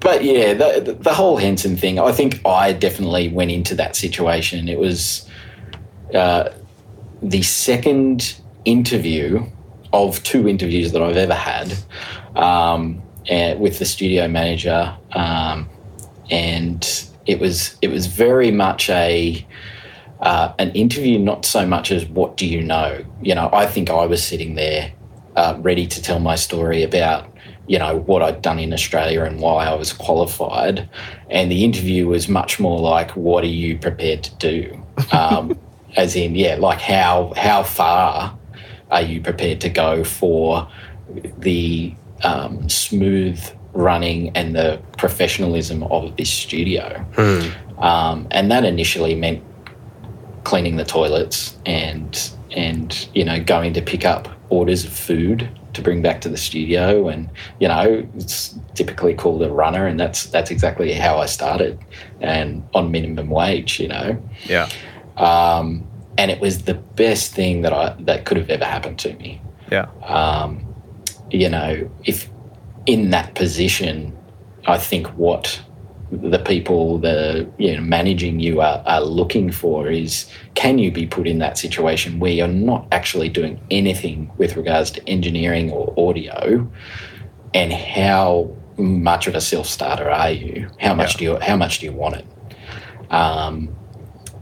but 0.00 0.24
yeah, 0.24 0.54
the 0.54 0.96
the 0.98 1.14
whole 1.14 1.36
Henson 1.36 1.76
thing. 1.76 2.00
I 2.00 2.10
think 2.10 2.40
I 2.44 2.72
definitely 2.72 3.28
went 3.28 3.52
into 3.52 3.74
that 3.76 3.94
situation. 3.96 4.68
It 4.68 4.78
was 4.80 5.28
uh, 6.14 6.50
the 7.24 7.42
second 7.42 8.36
interview 8.64 9.44
of 9.92 10.22
two 10.24 10.48
interviews 10.48 10.92
that 10.92 11.02
I've 11.02 11.16
ever 11.16 11.34
had 11.34 11.72
um, 12.36 13.02
and 13.28 13.58
with 13.58 13.78
the 13.78 13.86
studio 13.86 14.28
manager, 14.28 14.94
um, 15.12 15.68
and 16.30 17.08
it 17.26 17.40
was 17.40 17.76
it 17.80 17.88
was 17.88 18.06
very 18.06 18.50
much 18.50 18.90
a 18.90 19.46
uh, 20.20 20.52
an 20.58 20.70
interview, 20.72 21.18
not 21.18 21.46
so 21.46 21.66
much 21.66 21.90
as 21.90 22.04
what 22.06 22.36
do 22.36 22.46
you 22.46 22.62
know. 22.62 23.02
You 23.22 23.34
know, 23.34 23.48
I 23.52 23.66
think 23.66 23.88
I 23.88 24.04
was 24.04 24.22
sitting 24.22 24.54
there 24.54 24.92
uh, 25.36 25.56
ready 25.60 25.86
to 25.86 26.02
tell 26.02 26.20
my 26.20 26.34
story 26.34 26.82
about 26.82 27.30
you 27.66 27.78
know 27.78 28.00
what 28.00 28.22
I'd 28.22 28.42
done 28.42 28.58
in 28.58 28.74
Australia 28.74 29.22
and 29.22 29.40
why 29.40 29.64
I 29.66 29.74
was 29.74 29.92
qualified, 29.92 30.88
and 31.30 31.50
the 31.50 31.64
interview 31.64 32.08
was 32.08 32.28
much 32.28 32.60
more 32.60 32.78
like, 32.78 33.12
"What 33.12 33.42
are 33.44 33.54
you 33.62 33.78
prepared 33.78 34.22
to 34.24 34.34
do?" 34.36 34.86
Um, 35.12 35.58
as 35.96 36.16
in, 36.16 36.34
yeah, 36.34 36.56
like 36.56 36.80
how 36.80 37.32
how 37.36 37.62
far 37.62 38.36
are 38.90 39.02
you 39.02 39.20
prepared 39.20 39.60
to 39.62 39.68
go 39.68 40.04
for 40.04 40.68
the 41.38 41.94
um, 42.22 42.68
smooth 42.68 43.40
running 43.72 44.30
and 44.36 44.54
the 44.54 44.80
professionalism 44.98 45.82
of 45.84 46.16
this 46.16 46.30
studio? 46.30 47.04
Um, 47.78 48.26
and 48.30 48.50
that 48.50 48.64
initially 48.64 49.14
meant 49.14 49.42
cleaning 50.44 50.76
the 50.76 50.84
toilets 50.84 51.56
and 51.66 52.30
and 52.52 53.08
you 53.14 53.24
know 53.24 53.42
going 53.42 53.72
to 53.72 53.82
pick 53.82 54.04
up 54.04 54.28
orders 54.50 54.84
of 54.84 54.92
food 54.92 55.48
to 55.72 55.82
bring 55.82 56.02
back 56.02 56.20
to 56.20 56.28
the 56.28 56.36
studio 56.36 57.08
and 57.08 57.28
you 57.58 57.66
know 57.66 58.06
it's 58.14 58.56
typically 58.74 59.14
called 59.14 59.42
a 59.42 59.50
runner 59.50 59.86
and 59.86 59.98
that's 59.98 60.26
that's 60.26 60.50
exactly 60.50 60.92
how 60.92 61.18
I 61.18 61.26
started 61.26 61.78
and 62.20 62.62
on 62.74 62.90
minimum 62.92 63.30
wage 63.30 63.80
you 63.80 63.88
know 63.88 64.22
Yeah. 64.44 64.68
Um, 65.16 65.86
and 66.18 66.30
it 66.30 66.40
was 66.40 66.62
the 66.64 66.74
best 66.74 67.32
thing 67.34 67.62
that 67.62 67.72
I 67.72 67.94
that 68.00 68.24
could 68.24 68.36
have 68.36 68.50
ever 68.50 68.64
happened 68.64 68.98
to 69.00 69.14
me 69.14 69.40
Yeah. 69.70 69.86
um, 70.06 70.64
you 71.30 71.48
know, 71.48 71.90
if 72.04 72.28
in 72.86 73.10
that 73.10 73.34
position, 73.34 74.16
I 74.66 74.78
think 74.78 75.06
what 75.16 75.60
the 76.12 76.38
people 76.38 76.98
the 76.98 77.48
you 77.58 77.74
know 77.74 77.80
managing 77.82 78.38
you 78.38 78.60
are, 78.60 78.82
are 78.86 79.00
looking 79.00 79.50
for 79.50 79.88
is 79.90 80.26
can 80.54 80.78
you 80.78 80.92
be 80.92 81.06
put 81.06 81.26
in 81.26 81.38
that 81.38 81.58
situation 81.58 82.20
where 82.20 82.30
you're 82.30 82.46
not 82.46 82.86
actually 82.92 83.28
doing 83.28 83.58
anything 83.70 84.30
with 84.36 84.54
regards 84.56 84.90
to 84.92 85.08
engineering 85.08 85.72
or 85.72 85.92
audio 85.98 86.70
and 87.54 87.72
how 87.72 88.54
much 88.76 89.26
of 89.26 89.34
a 89.34 89.40
self-starter 89.40 90.08
are 90.10 90.30
you 90.30 90.68
how 90.78 90.94
much 90.94 91.14
Yeah. 91.14 91.18
do 91.18 91.24
you 91.24 91.38
how 91.40 91.56
much 91.56 91.78
do 91.80 91.86
you 91.86 91.92
want 91.92 92.16
it 92.16 92.26
um, 93.10 93.74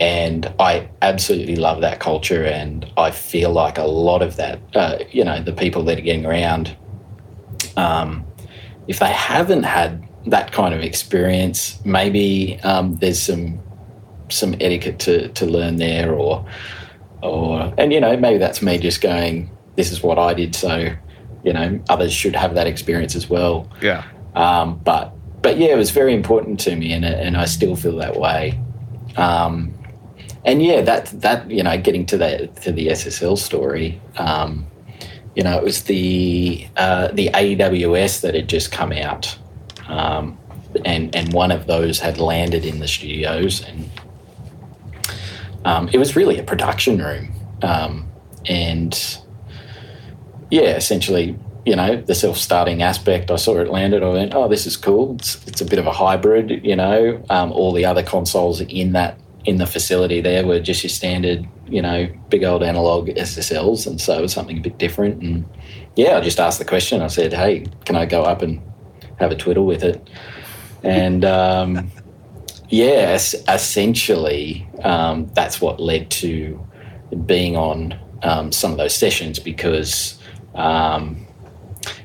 and 0.03 0.53
I 0.59 0.91
absolutely 1.01 1.55
love 1.55 1.81
that 1.83 2.01
culture, 2.01 2.45
and 2.45 2.91
I 2.97 3.13
feel 3.13 3.53
like 3.53 3.79
a 3.79 3.85
lot 3.85 4.21
of 4.21 4.35
that, 4.35 4.59
uh, 4.75 4.99
you 5.13 5.23
know, 5.23 5.41
the 5.41 5.53
people 5.53 5.85
that 5.85 5.97
are 5.97 6.03
getting 6.03 6.27
around, 6.27 6.77
um, 7.77 8.27
if 8.89 8.99
they 8.99 9.13
haven't 9.13 9.63
had 9.63 10.03
that 10.27 10.51
kind 10.51 10.75
of 10.75 10.81
experience, 10.81 11.79
maybe 11.85 12.59
um, 12.65 12.97
there's 12.97 13.23
some 13.23 13.63
some 14.29 14.55
etiquette 14.61 14.99
to, 14.99 15.29
to 15.29 15.47
learn 15.47 15.77
there, 15.77 16.13
or 16.13 16.45
or 17.23 17.73
and 17.79 17.93
you 17.93 18.01
know 18.01 18.17
maybe 18.17 18.39
that's 18.39 18.61
me 18.61 18.79
just 18.79 19.03
going, 19.03 19.57
this 19.77 19.93
is 19.93 20.03
what 20.03 20.19
I 20.19 20.35
did, 20.35 20.57
so 20.57 20.89
you 21.45 21.53
know 21.53 21.81
others 21.89 22.13
should 22.13 22.35
have 22.35 22.57
that 22.57 22.67
experience 22.67 23.15
as 23.15 23.31
well. 23.31 23.71
Yeah. 23.81 24.03
Um, 24.35 24.81
but 24.83 25.15
but 25.43 25.59
yeah, 25.59 25.69
it 25.69 25.79
was 25.79 25.93
very 25.93 26.13
important 26.13 26.59
to 26.61 26.75
me, 26.75 26.93
and 26.93 27.05
and 27.05 27.37
I 27.37 27.45
still 27.45 27.77
feel 27.77 27.99
that 27.99 28.19
way. 28.19 28.59
Um, 29.17 29.79
and 30.45 30.63
yeah, 30.63 30.81
that 30.83 31.07
that 31.21 31.51
you 31.51 31.63
know, 31.63 31.79
getting 31.79 32.05
to 32.07 32.17
the 32.17 32.49
to 32.63 32.73
the 32.73 32.89
SSL 32.89 33.39
story, 33.39 34.01
um, 34.17 34.67
you 35.37 35.43
know, 35.43 35.57
it 35.57 35.63
was 35.63 35.85
the 35.85 36.67
uh, 36.77 37.09
the 37.09 37.29
AWS 37.29 38.23
that 38.23 38.35
had 38.35 38.49
just 38.49 38.73
come 38.73 38.93
out, 38.93 39.39
um, 39.87 40.39
and 40.85 41.15
and 41.15 41.33
one 41.33 41.53
of 41.53 41.67
those 41.67 42.01
had 42.01 42.19
landed 42.19 42.65
in 42.65 42.81
the 42.81 42.89
studios, 42.89 43.65
and 43.65 43.91
um, 45.65 45.89
it 45.93 45.99
was 45.99 46.17
really 46.17 46.39
a 46.39 46.43
production 46.43 46.99
room, 46.99 47.33
um, 47.63 48.11
and 48.47 49.19
yeah, 50.51 50.77
essentially, 50.77 51.39
you 51.65 51.77
know, 51.77 51.97
the 52.03 52.17
self-starting 52.17 52.83
aspect. 52.83 53.31
I 53.31 53.37
saw 53.37 53.59
it 53.61 53.69
landed. 53.69 54.03
I 54.03 54.09
went, 54.09 54.35
"Oh, 54.35 54.49
this 54.49 54.67
is 54.67 54.77
cool. 54.77 55.15
It's, 55.15 55.47
it's 55.47 55.61
a 55.61 55.65
bit 55.65 55.79
of 55.79 55.87
a 55.87 55.93
hybrid." 55.93 56.65
You 56.65 56.75
know, 56.75 57.25
um, 57.31 57.53
all 57.53 57.73
the 57.73 57.85
other 57.85 58.03
consoles 58.03 58.61
in 58.61 58.91
that 58.93 59.19
in 59.45 59.59
the 59.59 59.67
facility 59.67 60.21
there 60.21 60.47
were 60.47 60.61
just 60.61 60.83
your 60.83 60.91
standard, 60.91 61.49
you 61.67 61.83
know, 61.83 62.09
big 62.29 62.45
old 62.45 62.63
analog 62.63 63.09
SSLs, 63.09 63.87
and 63.87 64.01
so 64.01 64.19
it 64.19 64.23
was 64.23 64.33
something 64.33 64.59
a 64.59 64.61
bit 64.61 64.79
different. 64.79 65.23
And 65.23 65.45
yeah, 65.97 66.17
I 66.17 66.21
just 66.21 66.39
asked 66.39 66.59
the 66.59 66.65
question. 66.65 67.03
I 67.03 67.09
said, 67.09 67.33
"Hey, 67.33 67.67
can 67.85 67.97
I 67.97 68.07
go 68.07 68.23
up 68.23 68.43
and 68.43 68.61
have 69.19 69.33
a 69.33 69.37
twiddle 69.37 69.67
with 69.67 69.83
it?" 69.83 70.09
And 70.83 71.25
um, 71.25 71.91
yeah, 72.69 73.15
essentially, 73.15 74.67
um, 74.83 75.31
that's 75.35 75.61
what 75.61 75.81
led 75.81 76.11
to 76.13 76.67
being 77.27 77.57
on 77.57 77.99
um, 78.23 78.53
some 78.53 78.73
of 78.73 78.79
those 78.79 78.95
sessions 78.95 79.39
because, 79.39 80.19
um, 80.55 81.27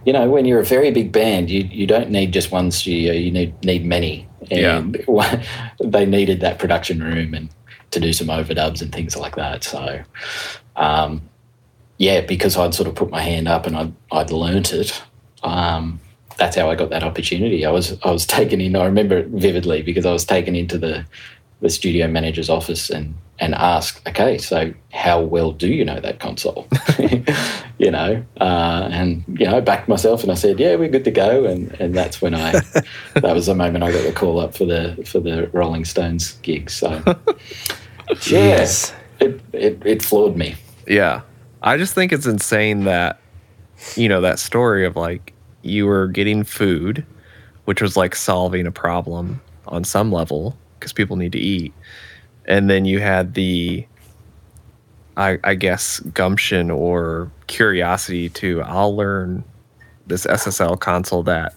you 0.06 0.14
know, 0.14 0.30
when 0.30 0.46
you're 0.46 0.60
a 0.60 0.66
very 0.66 0.92
big 0.92 1.12
band, 1.12 1.50
you, 1.50 1.62
you 1.72 1.88
don't 1.88 2.10
need 2.10 2.34
just 2.34 2.52
one 2.52 2.72
studio, 2.72 3.14
you 3.14 3.32
need, 3.32 3.64
need 3.64 3.86
many. 3.86 4.27
And 4.52 5.04
they 5.80 6.06
needed 6.06 6.42
that 6.42 6.60
production 6.60 7.02
room 7.02 7.34
and 7.34 7.50
to 7.92 8.00
do 8.00 8.14
some 8.14 8.28
overdubs 8.28 8.82
and 8.82 8.92
things 8.94 9.16
like 9.16 9.36
that. 9.36 9.64
So, 9.64 10.02
um, 10.76 11.22
yeah, 11.98 12.22
because 12.22 12.58
I'd 12.58 12.74
sort 12.74 12.88
of 12.88 12.96
put 12.96 13.10
my 13.10 13.22
hand 13.22 13.48
up 13.48 13.66
and 13.66 13.76
I'd, 13.78 13.94
I'd 14.12 14.32
learnt 14.32 14.74
it. 14.74 15.02
Um, 15.44 16.00
that's 16.38 16.56
how 16.56 16.70
I 16.70 16.76
got 16.76 16.90
that 16.92 17.04
opportunity. 17.04 17.66
I 17.66 17.72
was 17.72 17.98
I 18.04 18.12
was 18.12 18.26
taken 18.38 18.62
in. 18.62 18.76
I 18.76 18.86
remember 18.86 19.18
it 19.18 19.28
vividly 19.28 19.82
because 19.82 20.06
I 20.06 20.12
was 20.12 20.26
taken 20.26 20.56
into 20.56 20.78
the 20.78 21.06
the 21.62 21.70
studio 21.70 22.08
manager's 22.08 22.50
office 22.50 22.90
and 22.90 23.16
and 23.40 23.54
asked, 23.54 24.08
okay, 24.08 24.38
so 24.40 24.74
how 24.92 25.22
well 25.22 25.52
do 25.52 25.68
you 25.68 25.86
know 25.86 26.00
that 26.00 26.20
console? 26.20 26.68
you 27.78 27.92
know, 27.92 28.24
uh, 28.42 28.90
and 28.92 29.24
you 29.28 29.46
know, 29.46 29.58
I 29.58 29.60
backed 29.60 29.88
myself 29.88 30.24
and 30.24 30.32
I 30.32 30.36
said, 30.36 30.60
yeah, 30.60 30.76
we're 30.76 30.90
good 30.90 31.04
to 31.06 31.12
go. 31.12 31.46
And 31.46 31.72
and 31.80 31.96
that's 31.96 32.22
when 32.22 32.34
I 32.34 32.52
that 33.14 33.36
was 33.36 33.46
the 33.46 33.56
moment 33.56 33.84
I 33.84 33.92
got 33.92 34.04
the 34.04 34.14
call 34.14 34.40
up 34.40 34.56
for 34.56 34.66
the 34.66 35.04
for 35.06 35.20
the 35.20 35.50
Rolling 35.54 35.86
Stones 35.86 36.34
gig. 36.42 36.70
So 36.70 36.90
Jeez. 38.10 38.94
it, 39.20 39.40
it 39.54 39.82
it 39.86 40.02
floored 40.02 40.36
me. 40.36 40.56
Yeah. 40.88 41.22
I 41.62 41.78
just 41.78 41.94
think 41.94 42.14
it's 42.14 42.28
insane 42.28 42.84
that, 42.86 43.20
you 43.96 44.08
know, 44.08 44.22
that 44.22 44.40
story 44.40 44.86
of 44.86 44.96
like 44.96 45.34
you 45.64 45.86
were 45.86 46.08
getting 46.08 46.44
food, 46.44 47.06
which 47.66 47.82
was 47.82 47.98
like 47.98 48.16
solving 48.16 48.66
a 48.66 48.72
problem 48.72 49.42
on 49.68 49.84
some 49.84 50.12
level 50.12 50.56
because 50.80 50.94
people 50.94 51.16
need 51.16 51.32
to 51.32 51.40
eat. 51.40 51.74
And 52.46 52.70
then 52.70 52.86
you 52.86 53.00
had 53.00 53.34
the, 53.34 53.86
I, 55.18 55.38
I 55.44 55.56
guess, 55.56 56.00
gumption 56.00 56.72
or 56.72 57.32
curiosity 57.48 58.30
to, 58.30 58.62
I'll 58.62 58.96
learn 58.96 59.44
this 60.06 60.26
SSL 60.26 60.80
console 60.80 61.24
that 61.24 61.54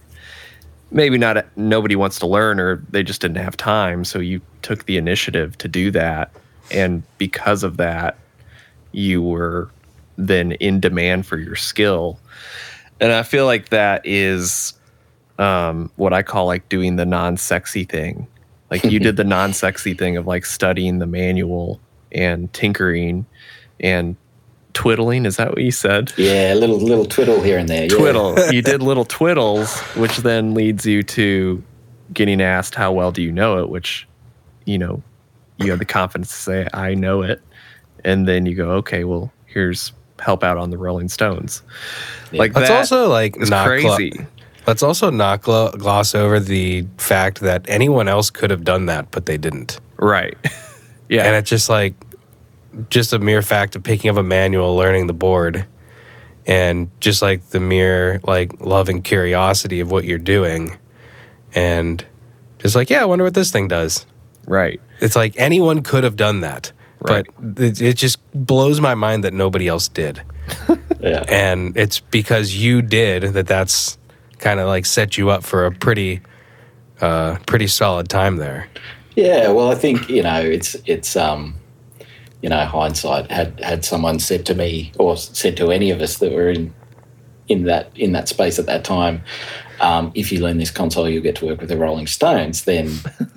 maybe 0.90 1.18
not 1.18 1.46
nobody 1.56 1.94
wants 1.96 2.18
to 2.18 2.26
learn 2.26 2.58
or 2.58 2.82
they 2.90 3.02
just 3.02 3.20
didn't 3.20 3.36
have 3.36 3.56
time. 3.56 4.04
So 4.04 4.18
you 4.18 4.40
took 4.62 4.86
the 4.86 4.96
initiative 4.96 5.56
to 5.58 5.68
do 5.68 5.90
that. 5.92 6.32
And 6.72 7.02
because 7.18 7.62
of 7.62 7.76
that, 7.76 8.16
you 8.92 9.22
were 9.22 9.70
then 10.16 10.52
in 10.52 10.80
demand 10.80 11.26
for 11.26 11.38
your 11.38 11.56
skill. 11.56 12.18
And 13.00 13.12
I 13.12 13.22
feel 13.22 13.46
like 13.46 13.70
that 13.70 14.02
is 14.04 14.74
um, 15.38 15.90
what 15.96 16.12
I 16.12 16.22
call 16.22 16.46
like 16.46 16.68
doing 16.68 16.96
the 16.96 17.06
non 17.06 17.36
sexy 17.36 17.84
thing. 17.84 18.26
Like 18.70 18.84
you 18.84 18.98
did 18.98 19.16
the 19.18 19.24
non 19.24 19.52
sexy 19.52 19.94
thing 19.94 20.16
of 20.16 20.26
like 20.26 20.46
studying 20.46 20.98
the 20.98 21.06
manual 21.06 21.80
and 22.12 22.52
tinkering 22.52 23.26
and 23.80 24.16
twiddling. 24.72 25.26
Is 25.26 25.36
that 25.36 25.48
what 25.50 25.62
you 25.62 25.72
said? 25.72 26.12
Yeah, 26.16 26.54
a 26.54 26.56
little 26.56 26.78
little 26.78 27.06
twiddle 27.06 27.40
here 27.40 27.58
and 27.58 27.68
there. 27.68 27.82
Yeah. 27.82 27.96
Twiddle. 27.96 28.38
you 28.52 28.62
did 28.62 28.82
little 28.82 29.04
twiddles, 29.04 29.80
which 29.96 30.18
then 30.18 30.54
leads 30.54 30.86
you 30.86 31.02
to 31.02 31.62
getting 32.12 32.40
asked, 32.40 32.74
How 32.74 32.92
well 32.92 33.12
do 33.12 33.22
you 33.22 33.32
know 33.32 33.58
it? 33.58 33.68
Which, 33.68 34.06
you 34.64 34.78
know, 34.78 35.02
you 35.58 35.70
have 35.70 35.78
the 35.78 35.84
confidence 35.84 36.28
to 36.28 36.36
say, 36.36 36.68
I 36.72 36.94
know 36.94 37.22
it. 37.22 37.40
And 38.04 38.26
then 38.26 38.46
you 38.46 38.54
go, 38.54 38.70
Okay, 38.72 39.04
well, 39.04 39.32
here's 39.46 39.92
help 40.18 40.44
out 40.44 40.58
on 40.58 40.70
the 40.70 40.78
Rolling 40.78 41.08
Stones. 41.08 41.62
Like 42.32 42.54
Let's 42.54 42.68
that 42.68 42.78
also 42.78 43.08
like 43.08 43.36
is 43.38 43.50
not 43.50 43.66
glo- 43.66 43.96
crazy. 43.96 44.12
Let's 44.70 44.82
also 44.84 45.10
not 45.10 45.42
glo- 45.42 45.72
gloss 45.72 46.14
over 46.14 46.38
the 46.38 46.86
fact 46.96 47.40
that 47.40 47.64
anyone 47.68 48.06
else 48.06 48.30
could 48.30 48.50
have 48.50 48.62
done 48.62 48.86
that, 48.86 49.10
but 49.10 49.26
they 49.26 49.36
didn't. 49.36 49.80
right. 49.98 50.36
yeah. 51.08 51.24
And 51.26 51.34
it's 51.34 51.50
just 51.50 51.68
like 51.68 51.94
just 52.88 53.12
a 53.12 53.18
mere 53.18 53.42
fact 53.42 53.74
of 53.74 53.82
picking 53.82 54.10
up 54.10 54.16
a 54.16 54.22
manual, 54.22 54.76
learning 54.76 55.08
the 55.08 55.12
board, 55.12 55.66
and 56.46 56.88
just 57.00 57.20
like 57.20 57.40
the 57.50 57.58
mere 57.58 58.20
like 58.22 58.60
love 58.60 58.88
and 58.88 59.02
curiosity 59.02 59.80
of 59.80 59.90
what 59.90 60.04
you're 60.04 60.18
doing, 60.36 60.78
and 61.52 62.04
just 62.58 62.76
like 62.76 62.90
yeah, 62.90 63.02
I 63.02 63.06
wonder 63.06 63.24
what 63.24 63.34
this 63.34 63.50
thing 63.50 63.66
does. 63.68 64.06
right. 64.46 64.80
It's 65.00 65.16
like 65.16 65.34
anyone 65.38 65.82
could 65.82 66.04
have 66.04 66.14
done 66.16 66.40
that, 66.42 66.72
Right. 67.00 67.26
but 67.40 67.64
it, 67.64 67.80
it 67.80 67.96
just 67.96 68.18
blows 68.34 68.78
my 68.80 68.94
mind 68.94 69.24
that 69.24 69.32
nobody 69.32 69.66
else 69.66 69.88
did. 69.88 70.22
Yeah. 71.02 71.24
and 71.30 71.74
it's 71.78 71.98
because 72.00 72.54
you 72.54 72.82
did 72.82 73.22
that 73.32 73.46
that's 73.46 73.96
kind 74.40 74.58
of 74.60 74.66
like 74.66 74.86
set 74.86 75.16
you 75.16 75.30
up 75.30 75.44
for 75.44 75.66
a 75.66 75.72
pretty 75.72 76.20
uh 77.00 77.36
pretty 77.46 77.66
solid 77.66 78.08
time 78.08 78.36
there 78.36 78.68
Yeah, 79.16 79.50
well, 79.52 79.70
I 79.70 79.74
think 79.74 80.08
you 80.08 80.22
know 80.22 80.40
it's 80.40 80.76
it's 80.86 81.16
um, 81.16 81.54
you 82.42 82.48
know 82.48 82.64
hindsight. 82.64 83.30
Had 83.30 83.58
had 83.60 83.84
someone 83.84 84.18
said 84.18 84.46
to 84.46 84.54
me 84.54 84.92
or 84.98 85.16
said 85.16 85.56
to 85.58 85.70
any 85.70 85.90
of 85.90 86.00
us 86.00 86.18
that 86.18 86.32
were 86.32 86.48
in 86.50 86.72
in 87.48 87.64
that 87.64 87.90
in 87.96 88.12
that 88.12 88.28
space 88.28 88.58
at 88.58 88.66
that 88.66 88.84
time, 88.84 89.20
um, 89.80 90.12
if 90.14 90.30
you 90.32 90.40
learn 90.40 90.58
this 90.58 90.70
console, 90.70 91.08
you'll 91.08 91.22
get 91.22 91.36
to 91.36 91.46
work 91.46 91.60
with 91.60 91.68
the 91.68 91.76
Rolling 91.76 92.06
Stones. 92.06 92.64
Then 92.64 92.88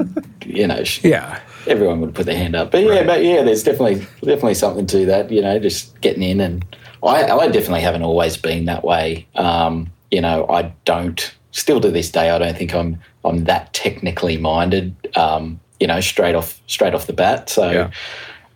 you 0.46 0.68
know 0.68 0.84
yeah 1.02 1.40
everyone 1.68 2.00
would 2.02 2.14
put 2.14 2.26
their 2.28 2.38
hand 2.38 2.56
up. 2.56 2.72
But 2.72 2.84
yeah, 2.84 2.90
Right. 3.00 3.08
but 3.08 3.24
yeah, 3.24 3.42
there's 3.42 3.64
definitely 3.64 3.96
definitely 4.22 4.54
something 4.56 4.86
to 4.88 5.06
that. 5.08 5.32
You 5.32 5.42
know, 5.42 5.58
just 5.60 6.00
getting 6.02 6.24
in, 6.24 6.40
and 6.40 6.64
I, 7.02 7.26
I 7.28 7.48
definitely 7.50 7.82
haven't 7.82 8.04
always 8.04 8.38
been 8.38 8.66
that 8.66 8.84
way. 8.86 9.28
Um, 9.36 9.92
you 10.14 10.22
know, 10.22 10.46
I 10.48 10.72
don't 10.86 11.34
still 11.52 11.82
to 11.82 11.90
this 11.90 12.12
day. 12.12 12.30
I 12.30 12.38
don't 12.38 12.56
think 12.56 12.74
I'm 12.76 13.00
I'm 13.26 13.46
that 13.46 13.74
technically 13.74 14.38
minded. 14.38 14.96
Um, 15.16 15.60
you 15.80 15.88
know, 15.88 16.00
straight 16.02 16.36
off 16.36 16.62
straight 16.68 16.94
off 16.94 17.08
the 17.08 17.14
bat. 17.14 17.50
So. 17.50 17.70
Yeah. 17.70 17.92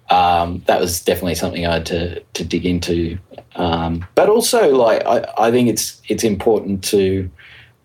um, 0.10 0.64
that 0.68 0.80
was 0.80 1.01
definitely 1.03 1.36
something 1.36 1.66
I 1.66 1.74
had 1.74 1.86
to 1.88 2.22
to 2.22 2.45
dig 2.45 2.66
into. 2.66 3.18
Um, 3.55 4.05
but 4.16 4.30
also, 4.30 4.74
like 4.74 5.05
I, 5.05 5.26
I 5.38 5.51
think 5.51 5.68
it's 5.68 6.01
it's 6.08 6.24
important 6.24 6.84
to 6.86 7.30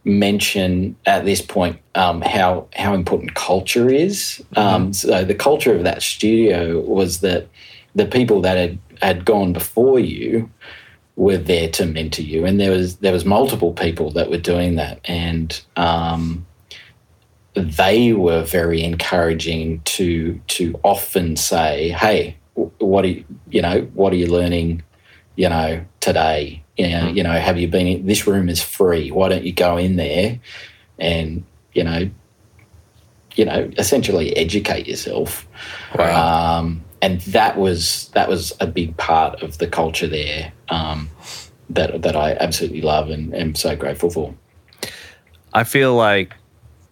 mention 0.04 0.96
at 1.06 1.24
this 1.24 1.40
point 1.40 1.80
um, 1.94 2.20
how 2.20 2.68
how 2.74 2.94
important 2.94 3.34
culture 3.34 3.88
is. 3.88 4.42
Um, 4.56 4.92
so 4.92 5.24
the 5.24 5.34
culture 5.34 5.74
of 5.74 5.84
that 5.84 6.02
studio 6.02 6.80
was 6.80 7.20
that 7.20 7.48
the 7.94 8.06
people 8.06 8.40
that 8.42 8.56
had 8.56 8.78
had 9.00 9.24
gone 9.24 9.52
before 9.52 9.98
you 9.98 10.48
were 11.16 11.36
there 11.36 11.68
to 11.68 11.86
mentor 11.86 12.22
you, 12.22 12.44
and 12.46 12.58
there 12.60 12.70
was 12.70 12.96
there 12.96 13.12
was 13.12 13.24
multiple 13.24 13.72
people 13.72 14.10
that 14.12 14.30
were 14.30 14.38
doing 14.38 14.76
that, 14.76 15.00
and 15.04 15.62
um, 15.76 16.46
they 17.54 18.12
were 18.12 18.42
very 18.42 18.82
encouraging 18.82 19.80
to 19.84 20.40
to 20.48 20.78
often 20.82 21.36
say, 21.36 21.90
"Hey, 21.90 22.36
what 22.54 23.04
are 23.04 23.08
you, 23.08 23.24
you 23.50 23.60
know 23.62 23.82
what 23.94 24.12
are 24.12 24.16
you 24.16 24.26
learning, 24.26 24.82
you 25.36 25.48
know 25.48 25.84
today? 26.00 26.62
You 26.78 26.88
know, 26.88 27.08
you 27.08 27.22
know 27.22 27.32
have 27.32 27.58
you 27.58 27.68
been? 27.68 27.86
In, 27.86 28.06
this 28.06 28.26
room 28.26 28.48
is 28.48 28.62
free. 28.62 29.10
Why 29.10 29.28
don't 29.28 29.44
you 29.44 29.52
go 29.52 29.76
in 29.76 29.96
there 29.96 30.40
and 30.98 31.44
you 31.74 31.84
know." 31.84 32.10
You 33.34 33.46
know, 33.46 33.70
essentially 33.78 34.36
educate 34.36 34.86
yourself, 34.86 35.48
Wow. 35.98 36.58
um, 36.58 36.84
and 37.02 37.20
that 37.22 37.58
was 37.58 38.08
that 38.14 38.28
was 38.28 38.52
a 38.60 38.66
big 38.66 38.96
part 38.96 39.42
of 39.42 39.58
the 39.58 39.66
culture 39.66 40.06
there 40.06 40.52
um, 40.70 41.10
that 41.68 42.00
that 42.02 42.16
I 42.16 42.32
absolutely 42.34 42.80
love 42.80 43.10
and 43.10 43.34
am 43.34 43.54
so 43.54 43.76
grateful 43.76 44.08
for. 44.10 44.34
I 45.52 45.64
feel 45.64 45.94
like 45.94 46.34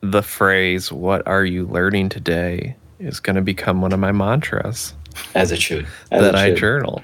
the 0.02 0.22
phrase 0.22 0.92
"What 0.92 1.26
are 1.26 1.44
you 1.44 1.64
learning 1.66 2.10
today?" 2.10 2.76
is 2.98 3.18
going 3.20 3.36
to 3.36 3.42
become 3.42 3.80
one 3.80 3.92
of 3.92 3.98
my 4.00 4.12
mantras 4.12 4.92
As 5.34 5.50
it 5.52 5.62
should. 5.62 5.86
As 6.10 6.20
that 6.20 6.34
it 6.34 6.38
I 6.38 6.52
journal. 6.54 7.02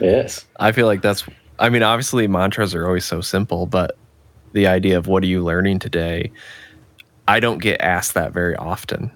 Yes. 0.00 0.44
I 0.58 0.72
feel 0.72 0.86
like 0.86 1.02
that's. 1.02 1.24
I 1.60 1.68
mean, 1.70 1.82
obviously, 1.82 2.26
mantras 2.26 2.74
are 2.74 2.86
always 2.86 3.04
so 3.04 3.20
simple, 3.20 3.66
but 3.66 3.96
the 4.52 4.66
idea 4.66 4.96
of 4.98 5.06
"What 5.06 5.22
are 5.22 5.26
you 5.26 5.44
learning 5.44 5.78
today?" 5.80 6.32
I 7.28 7.40
don't 7.40 7.58
get 7.58 7.80
asked 7.82 8.14
that 8.14 8.32
very 8.32 8.56
often. 8.56 9.10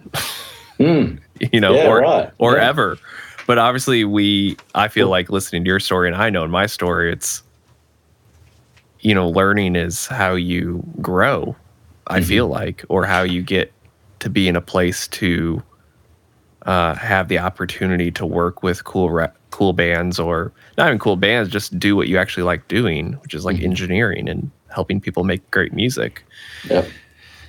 Mm. 0.78 1.18
you 1.53 1.61
know, 1.61 1.74
Yeah, 1.74 1.89
or 1.89 2.01
right. 2.01 2.30
or 2.39 2.57
Yeah. 2.57 2.68
ever. 2.68 2.99
But 3.47 3.59
obviously, 3.59 4.05
we. 4.05 4.57
I 4.74 4.88
feel 4.88 5.09
like 5.09 5.30
listening 5.30 5.64
to 5.64 5.68
your 5.68 5.80
story, 5.80 6.09
and 6.09 6.16
I 6.16 6.30
know 6.30 6.45
in 6.45 6.51
my 6.51 6.66
story, 6.66 7.12
it's. 7.12 7.43
You 9.01 9.14
know, 9.16 9.28
learning 9.28 9.74
is 9.74 10.07
how 10.07 10.34
you 10.34 10.82
grow. 11.01 11.57
I 12.07 12.20
Mm-hmm. 12.20 12.28
feel 12.28 12.47
like, 12.49 12.84
or 12.88 13.05
how 13.05 13.22
you 13.22 13.43
get 13.43 13.72
to 14.20 14.30
be 14.30 14.47
in 14.47 14.55
a 14.55 14.61
place 14.61 15.09
to 15.09 15.61
uh, 16.66 16.95
have 16.95 17.26
the 17.26 17.38
opportunity 17.40 18.12
to 18.12 18.24
work 18.24 18.62
with 18.62 18.84
cool 18.84 19.11
ra- 19.11 19.32
cool 19.51 19.72
bands, 19.72 20.20
or 20.20 20.53
not 20.78 20.86
even 20.86 21.01
cool 21.01 21.16
bands, 21.16 21.51
just 21.51 21.76
do 21.80 21.97
what 21.97 22.07
you 22.07 22.16
actually 22.16 22.45
like 22.45 22.68
doing, 22.68 23.14
which 23.22 23.34
is 23.34 23.45
like 23.45 23.57
Mm-hmm. 23.57 23.64
engineering 23.66 24.28
and 24.28 24.49
helping 24.72 25.01
people 25.01 25.24
make 25.24 25.49
great 25.51 25.72
music. 25.72 26.24
Yep. 26.70 26.88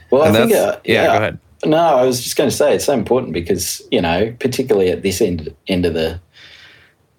Well, 0.09 0.23
And 0.23 0.35
I 0.35 0.39
think, 0.39 0.51
that's- 0.53 0.75
uh, 0.75 0.79
yeah, 0.85 1.05
go 1.05 1.17
ahead. 1.17 1.39
No, 1.65 1.77
I 1.77 2.03
was 2.05 2.21
just 2.23 2.35
going 2.35 2.49
to 2.49 2.55
say 2.55 2.75
it's 2.75 2.85
so 2.85 2.93
important 2.93 3.33
because 3.33 3.81
you 3.91 4.01
know, 4.01 4.33
particularly 4.39 4.89
at 4.89 5.01
this 5.01 5.21
end 5.21 5.53
end 5.67 5.85
of 5.85 5.93
the 5.93 6.19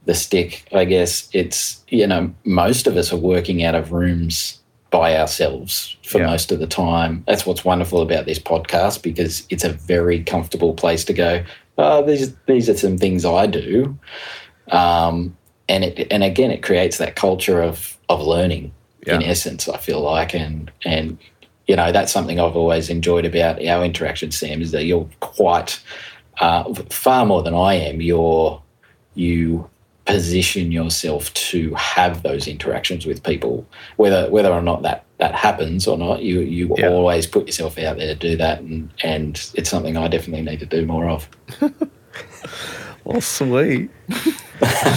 the 0.06 0.14
stick, 0.14 0.64
I 0.72 0.84
guess 0.84 1.28
it's 1.32 1.82
you 1.88 2.06
know 2.06 2.32
most 2.44 2.86
of 2.86 2.96
us 2.96 3.12
are 3.12 3.16
working 3.18 3.64
out 3.64 3.74
of 3.74 3.92
rooms 3.92 4.60
by 4.90 5.16
ourselves 5.18 5.96
for 6.04 6.18
Yeah. 6.20 6.26
most 6.26 6.52
of 6.52 6.60
the 6.60 6.66
time. 6.66 7.24
That's 7.26 7.44
what's 7.46 7.64
wonderful 7.64 8.00
about 8.00 8.26
this 8.26 8.38
podcast 8.38 9.02
because 9.02 9.44
it's 9.50 9.64
a 9.64 9.70
very 9.70 10.22
comfortable 10.22 10.74
place 10.74 11.04
to 11.06 11.12
go. 11.12 11.42
Oh, 11.78 12.04
these 12.06 12.32
these 12.46 12.68
are 12.68 12.76
some 12.76 12.98
things 12.98 13.24
I 13.24 13.46
do, 13.46 13.98
um, 14.70 15.36
and 15.68 15.84
it 15.84 16.06
and 16.10 16.22
again 16.22 16.50
it 16.50 16.62
creates 16.62 16.98
that 16.98 17.16
culture 17.16 17.62
of 17.62 17.96
of 18.08 18.20
learning 18.20 18.72
in 19.06 19.22
essence. 19.22 19.68
I 19.68 19.78
feel 19.78 20.00
like 20.00 20.34
and 20.34 20.70
and 20.84 21.18
you 21.66 21.76
know 21.76 21.92
that's 21.92 22.12
something 22.12 22.38
I've 22.40 22.56
always 22.56 22.90
enjoyed 22.90 23.24
about 23.24 23.64
our 23.66 23.84
interaction, 23.84 24.30
Sam, 24.30 24.60
is 24.62 24.70
that 24.72 24.84
you're 24.84 25.08
quite 25.20 25.80
uh, 26.40 26.72
far 26.90 27.24
more 27.26 27.42
than 27.42 27.54
I 27.54 27.74
am. 27.74 28.00
You're 28.00 28.60
you 29.14 29.68
position 30.06 30.70
yourself 30.70 31.32
to 31.32 31.72
have 31.74 32.22
those 32.22 32.46
interactions 32.46 33.06
with 33.06 33.22
people, 33.22 33.66
whether 33.96 34.28
whether 34.30 34.50
or 34.52 34.60
not 34.62 34.82
that 34.82 35.04
that 35.18 35.34
happens 35.34 35.86
or 35.88 35.96
not. 35.96 36.22
You 36.22 36.40
you 36.40 36.74
Yeah. 36.76 36.88
always 36.90 37.26
put 37.26 37.46
yourself 37.46 37.78
out 37.78 37.96
there 37.96 38.08
to 38.08 38.14
do 38.14 38.36
that, 38.36 38.60
and 38.60 38.90
and 39.02 39.40
it's 39.54 39.70
something 39.70 39.96
I 39.96 40.08
definitely 40.08 40.42
need 40.42 40.60
to 40.60 40.66
do 40.66 40.84
more 40.86 41.08
of. 41.08 41.28
Well, 43.04 43.20
sweet. 43.20 43.90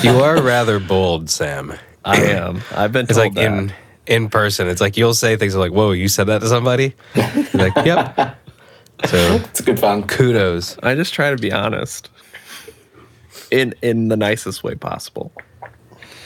you 0.02 0.12
are 0.22 0.42
rather 0.42 0.80
bold, 0.80 1.30
Sam. 1.30 1.74
I 2.06 2.22
am. 2.22 2.62
I've 2.74 2.94
been 2.94 3.04
It's 3.04 3.16
told 3.16 3.26
like 3.26 3.34
that. 3.36 3.44
in 3.46 3.74
in 4.08 4.30
person. 4.30 4.68
It's 4.68 4.82
like 4.82 4.98
you'll 4.98 5.14
say 5.14 5.36
things 5.38 5.56
like, 5.56 5.72
"Whoa, 5.72 5.92
you 5.92 6.08
said 6.08 6.28
that 6.28 6.40
to 6.42 6.48
somebody?" 6.48 6.96
You're 7.16 7.46
like, 7.54 7.76
"Yep." 7.86 8.38
So 9.06 9.18
It's 9.46 9.62
good 9.62 9.80
fun. 9.80 10.02
kudos. 10.08 10.76
I 10.82 10.96
just 10.96 11.14
try 11.14 11.30
to 11.30 11.38
be 11.38 11.52
honest 11.52 12.10
in 13.52 13.76
in 13.84 14.08
the 14.08 14.18
nicest 14.18 14.64
way 14.64 14.74
possible. 14.74 15.32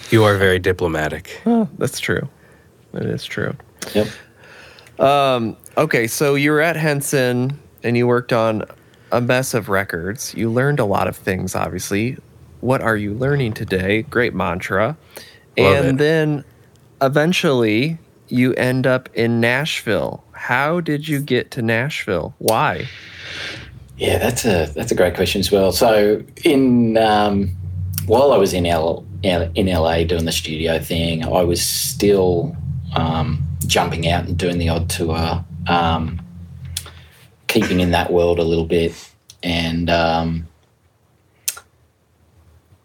You 0.10 0.24
are 0.24 0.38
very 0.38 0.58
diplomatic. 0.58 1.42
Oh, 1.46 1.68
that's 1.78 2.00
true. 2.00 2.30
That 2.94 3.04
is 3.06 3.26
true. 3.26 3.56
Yep. 3.94 4.08
Um, 5.00 5.58
okay, 5.78 6.08
so 6.08 6.36
you 6.36 6.52
were 6.52 6.62
at 6.62 6.78
Henson 6.78 7.60
and 7.84 7.98
you 7.98 8.08
worked 8.08 8.32
on 8.32 8.64
a 9.12 9.20
mess 9.20 9.54
of 9.54 9.68
records. 9.68 10.34
You 10.34 10.50
learned 10.50 10.80
a 10.80 10.86
lot 10.86 11.10
of 11.10 11.18
things, 11.18 11.56
obviously. 11.56 12.18
What 12.62 12.82
are 12.82 12.96
you 12.96 13.14
learning 13.14 13.52
today? 13.54 14.04
Great 14.04 14.34
mantra. 14.34 14.96
Love 15.58 15.86
and 15.86 15.88
it. 15.88 15.98
then 15.98 16.46
eventually 17.02 17.98
you 18.28 18.54
end 18.54 18.88
up 18.88 19.10
in 19.14 19.40
Nashville. 19.40 20.24
How 20.32 20.80
did 20.80 21.08
you 21.08 21.20
get 21.20 21.52
to 21.52 21.62
Nashville? 21.62 22.34
Why? 22.38 22.88
Yeah, 23.98 24.18
that's 24.18 24.46
a 24.46 24.72
that's 24.74 24.92
a 24.92 24.96
great 24.96 25.16
question 25.16 25.40
as 25.40 25.52
well. 25.52 25.72
So 25.72 26.24
in 26.44 26.98
um, 26.98 27.56
while 28.06 28.32
I 28.32 28.38
was 28.38 28.54
in 28.54 28.66
L, 28.66 29.06
in 29.24 29.68
LA 29.68 30.04
doing 30.04 30.26
the 30.26 30.32
studio 30.32 30.80
thing, 30.80 31.24
I 31.24 31.44
was 31.44 31.62
still 31.62 32.56
um, 32.96 33.44
jumping 33.68 34.08
out 34.08 34.26
and 34.26 34.38
doing 34.38 34.58
the 34.58 34.70
odd 34.70 34.90
tour, 34.90 35.46
um, 35.68 36.20
keeping 37.48 37.80
in 37.80 37.92
that 37.92 38.12
world 38.12 38.40
a 38.40 38.44
little 38.44 38.66
bit, 38.66 38.94
and 39.44 39.90
um, 39.90 40.48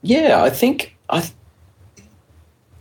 yeah, 0.03 0.43
I 0.43 0.51
think 0.51 0.97
I. 1.09 1.31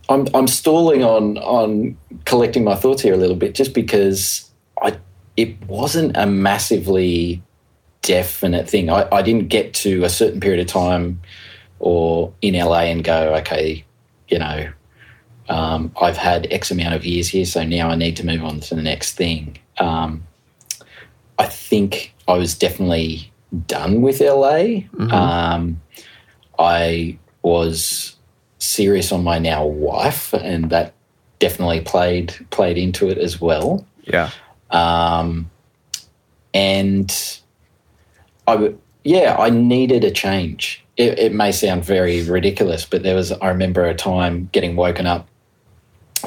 I'm 0.08 0.26
I'm 0.34 0.46
stalling 0.46 1.02
on 1.02 1.38
on 1.38 1.96
collecting 2.24 2.64
my 2.64 2.74
thoughts 2.74 3.02
here 3.02 3.14
a 3.14 3.16
little 3.16 3.36
bit, 3.36 3.54
just 3.54 3.74
because 3.74 4.50
I 4.82 4.98
it 5.36 5.60
wasn't 5.66 6.16
a 6.16 6.26
massively 6.26 7.42
definite 8.02 8.68
thing. 8.68 8.88
I, 8.88 9.08
I 9.12 9.22
didn't 9.22 9.48
get 9.48 9.74
to 9.74 10.04
a 10.04 10.08
certain 10.08 10.40
period 10.40 10.60
of 10.60 10.66
time 10.66 11.20
or 11.78 12.32
in 12.40 12.54
LA 12.54 12.82
and 12.84 13.04
go, 13.04 13.34
okay, 13.36 13.84
you 14.28 14.38
know, 14.38 14.68
um, 15.48 15.92
I've 16.00 16.16
had 16.16 16.46
X 16.50 16.70
amount 16.70 16.94
of 16.94 17.04
years 17.04 17.28
here, 17.28 17.44
so 17.44 17.64
now 17.64 17.90
I 17.90 17.96
need 17.96 18.16
to 18.16 18.26
move 18.26 18.42
on 18.44 18.60
to 18.60 18.74
the 18.74 18.82
next 18.82 19.14
thing. 19.14 19.58
Um, 19.78 20.26
I 21.38 21.46
think 21.46 22.14
I 22.28 22.38
was 22.38 22.56
definitely 22.56 23.30
done 23.66 24.02
with 24.02 24.20
LA. 24.20 24.82
Um, 25.12 25.80
I 26.58 27.18
was 27.42 28.15
serious 28.58 29.12
on 29.12 29.24
my 29.24 29.38
now 29.38 29.64
wife, 29.64 30.32
and 30.32 30.70
that 30.70 30.94
definitely 31.38 31.80
played 31.80 32.34
played 32.50 32.78
into 32.78 33.08
it 33.08 33.18
as 33.18 33.40
well. 33.40 33.86
Yeah. 34.04 34.30
Um, 34.70 35.50
and 36.54 37.38
I, 38.46 38.74
yeah, 39.04 39.36
I 39.38 39.50
needed 39.50 40.04
a 40.04 40.10
change. 40.10 40.82
It, 40.96 41.18
it 41.18 41.34
may 41.34 41.52
sound 41.52 41.84
very 41.84 42.22
ridiculous, 42.22 42.86
but 42.86 43.02
there 43.02 43.14
was, 43.14 43.32
I 43.32 43.48
remember 43.48 43.84
a 43.84 43.94
time 43.94 44.48
getting 44.52 44.76
woken 44.76 45.06
up 45.06 45.28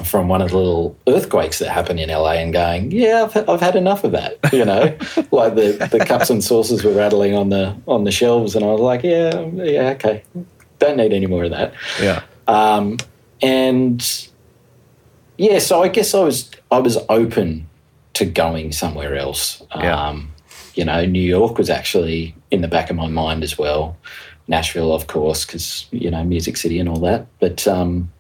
from 0.04 0.28
one 0.28 0.42
of 0.42 0.52
the 0.52 0.58
little 0.58 0.96
earthquakes 1.08 1.58
that 1.60 1.70
happened 1.70 2.00
in 2.00 2.10
LA 2.10 2.34
and 2.34 2.54
going, 2.54 2.92
yeah, 2.92 3.24
I've, 3.24 3.50
I've 3.50 3.60
had 3.60 3.76
enough 3.76 4.04
of 4.04 4.12
that. 4.12 4.38
You 4.54 4.66
know, 4.66 4.96
like 5.32 5.56
the, 5.56 5.90
the 5.92 6.06
cups 6.06 6.30
and 6.30 6.44
saucers 6.44 6.84
were 6.84 6.94
rattling 6.94 7.34
on 7.36 7.50
the, 7.50 7.76
on 7.88 8.04
the 8.04 8.12
shelves. 8.12 8.56
And 8.56 8.64
I 8.64 8.68
was 8.68 8.82
like, 8.82 9.04
yeah, 9.04 9.40
yeah, 9.56 9.90
okay. 9.90 10.24
Don't 10.80 10.98
need 10.98 11.14
any 11.14 11.28
more 11.28 11.44
of 11.44 11.52
that. 11.52 11.74
Yeah. 12.02 12.24
Um, 12.48 12.98
and 13.42 14.28
yeah, 15.38 15.60
so 15.60 15.84
I 15.84 15.88
guess 15.88 16.14
I 16.14 16.24
was 16.24 16.52
I 16.72 16.80
was 16.80 16.98
open 17.10 17.70
to 18.14 18.26
going 18.26 18.72
somewhere 18.72 19.16
else. 19.16 19.64
Yeah. 19.76 19.96
Um, 19.96 20.32
you 20.76 20.86
know, 20.86 21.06
New 21.06 21.22
York 21.22 21.58
was 21.58 21.70
actually 21.70 22.36
in 22.52 22.62
the 22.62 22.68
back 22.68 22.90
of 22.90 22.96
my 22.96 23.08
mind 23.08 23.44
as 23.44 23.58
well. 23.58 23.98
Nashville, 24.48 24.94
of 24.94 25.08
course, 25.08 25.46
because 25.46 25.86
you 25.92 26.10
know, 26.10 26.24
Music 26.24 26.58
City 26.58 26.80
and 26.80 26.90
all 26.90 27.00
that. 27.02 27.28
But 27.40 27.68
um, 27.68 28.12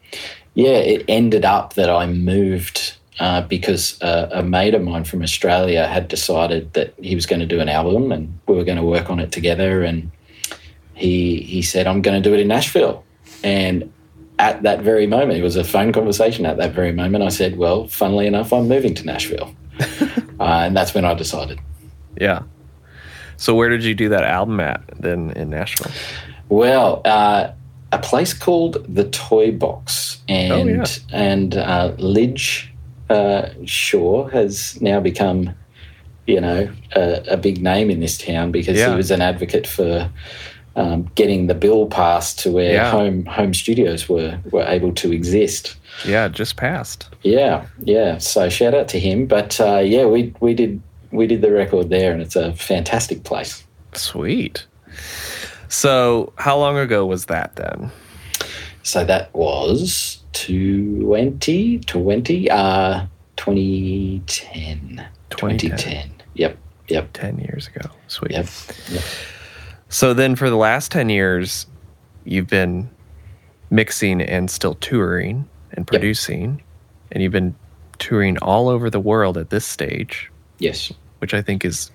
yeah, 0.53 0.77
it 0.77 1.05
ended 1.07 1.45
up 1.45 1.73
that 1.73 1.89
I 1.89 2.05
moved 2.05 2.95
uh, 3.19 3.41
because 3.41 3.97
a 4.01 4.41
mate 4.43 4.73
of 4.73 4.81
mine 4.81 5.03
from 5.03 5.21
Australia 5.21 5.87
had 5.87 6.07
decided 6.07 6.73
that 6.73 6.93
he 7.01 7.15
was 7.15 7.25
going 7.25 7.41
to 7.41 7.45
do 7.45 7.59
an 7.59 7.67
album 7.67 8.11
and 8.11 8.39
we 8.47 8.55
were 8.55 8.63
going 8.63 8.77
to 8.77 8.83
work 8.83 9.09
on 9.09 9.19
it 9.19 9.31
together 9.31 9.83
and 9.83 10.09
he 10.99 11.41
he 11.41 11.61
said, 11.61 11.87
"I'm 11.87 12.01
going 12.01 12.21
to 12.21 12.29
do 12.29 12.33
it 12.35 12.39
in 12.39 12.47
Nashville," 12.47 13.03
and 13.43 13.91
at 14.37 14.63
that 14.63 14.81
very 14.81 15.07
moment, 15.07 15.37
it 15.39 15.43
was 15.43 15.55
a 15.55 15.63
phone 15.63 15.91
conversation. 15.91 16.45
At 16.45 16.57
that 16.57 16.71
very 16.73 16.91
moment, 16.91 17.23
I 17.23 17.29
said, 17.29 17.57
"Well, 17.57 17.87
funnily 17.87 18.27
enough, 18.27 18.53
I'm 18.53 18.67
moving 18.67 18.93
to 18.95 19.05
Nashville," 19.05 19.53
uh, 19.79 20.13
and 20.39 20.75
that's 20.77 20.93
when 20.93 21.05
I 21.05 21.13
decided. 21.13 21.59
Yeah. 22.19 22.43
So 23.37 23.55
where 23.55 23.69
did 23.69 23.83
you 23.83 23.95
do 23.95 24.09
that 24.09 24.23
album 24.23 24.59
at 24.59 24.81
then 24.99 25.31
in 25.31 25.49
Nashville? 25.49 25.91
Well, 26.49 27.01
uh, 27.05 27.51
a 27.91 27.99
place 27.99 28.33
called 28.33 28.85
the 28.93 29.05
Toy 29.09 29.51
Box, 29.51 30.19
and 30.27 30.51
Oh, 30.53 30.65
yeah. 30.65 30.85
and 31.11 31.55
uh, 31.55 31.93
Lij 31.97 32.67
uh, 33.09 33.49
Shaw 33.65 34.27
has 34.27 34.79
now 34.81 34.99
become, 34.99 35.51
you 36.27 36.41
know, 36.41 36.69
a, 36.95 37.23
a 37.29 37.37
big 37.37 37.61
name 37.61 37.89
in 37.89 37.99
this 38.01 38.17
town 38.17 38.51
because 38.51 38.77
Yeah. 38.77 38.89
he 38.91 38.95
was 38.95 39.09
an 39.11 39.21
advocate 39.21 39.65
for 39.65 40.09
um, 40.75 41.09
getting 41.15 41.47
the 41.47 41.55
bill 41.55 41.87
passed 41.87 42.39
to 42.39 42.51
where 42.51 42.73
Yeah. 42.73 42.91
home 42.91 43.25
home 43.25 43.53
studios 43.53 44.07
were 44.09 44.39
were 44.51 44.65
able 44.67 44.93
to 44.93 45.11
exist. 45.11 45.75
Yeah, 46.05 46.27
just 46.29 46.55
passed. 46.57 47.09
Yeah, 47.23 47.65
yeah. 47.83 48.17
So 48.19 48.49
shout 48.49 48.73
out 48.73 48.87
to 48.89 48.99
him. 48.99 49.25
But 49.25 49.59
uh, 49.59 49.79
yeah, 49.79 50.05
we 50.05 50.33
we 50.39 50.53
did 50.53 50.81
we 51.11 51.27
did 51.27 51.41
the 51.41 51.51
record 51.51 51.89
there, 51.89 52.11
and 52.13 52.21
it's 52.21 52.35
a 52.35 52.53
fantastic 52.53 53.23
place. 53.23 53.63
Sweet. 53.93 54.65
So 55.67 56.33
how 56.37 56.57
long 56.57 56.77
ago 56.77 57.05
was 57.05 57.25
that 57.25 57.55
then? 57.55 57.91
So 58.83 59.03
that 59.05 59.33
was 59.35 60.23
20, 60.33 61.79
20, 61.79 62.49
uh, 62.49 63.05
2010. 63.35 65.05
2010. 65.29 65.29
2010. 65.29 66.11
Yep, 66.35 66.57
yep, 66.87 67.09
10 67.13 67.39
years 67.39 67.67
ago. 67.67 67.89
Sweet. 68.07 68.31
yep, 68.31 68.45
yep. 68.89 69.03
So 69.89 70.13
then 70.13 70.35
for 70.35 70.49
the 70.49 70.55
last 70.55 70.91
10 70.91 71.09
years, 71.09 71.65
you've 72.23 72.47
been 72.47 72.89
mixing 73.69 74.21
and 74.21 74.49
still 74.49 74.75
touring 74.75 75.47
and 75.73 75.85
producing, 75.85 76.61
and 77.11 77.21
you've 77.23 77.31
been 77.31 77.55
touring 77.97 78.37
all 78.39 78.69
over 78.69 78.89
the 78.89 78.99
world 78.99 79.37
at 79.37 79.49
this 79.49 79.65
stage, 79.65 80.31
Yes. 80.59 80.91
which 81.19 81.33
I 81.33 81.41
think 81.41 81.65
is 81.65 81.91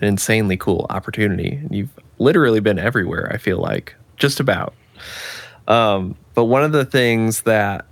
an 0.00 0.08
insanely 0.08 0.56
cool 0.56 0.86
opportunity. 0.90 1.60
You've 1.70 1.90
literally 2.18 2.60
been 2.60 2.78
everywhere, 2.78 3.30
I 3.32 3.38
feel 3.38 3.58
like, 3.58 3.94
just 4.16 4.40
about. 4.40 4.74
Um, 5.68 6.16
but 6.34 6.44
one 6.44 6.62
of 6.64 6.72
the 6.72 6.84
things 6.84 7.42
that 7.42 7.86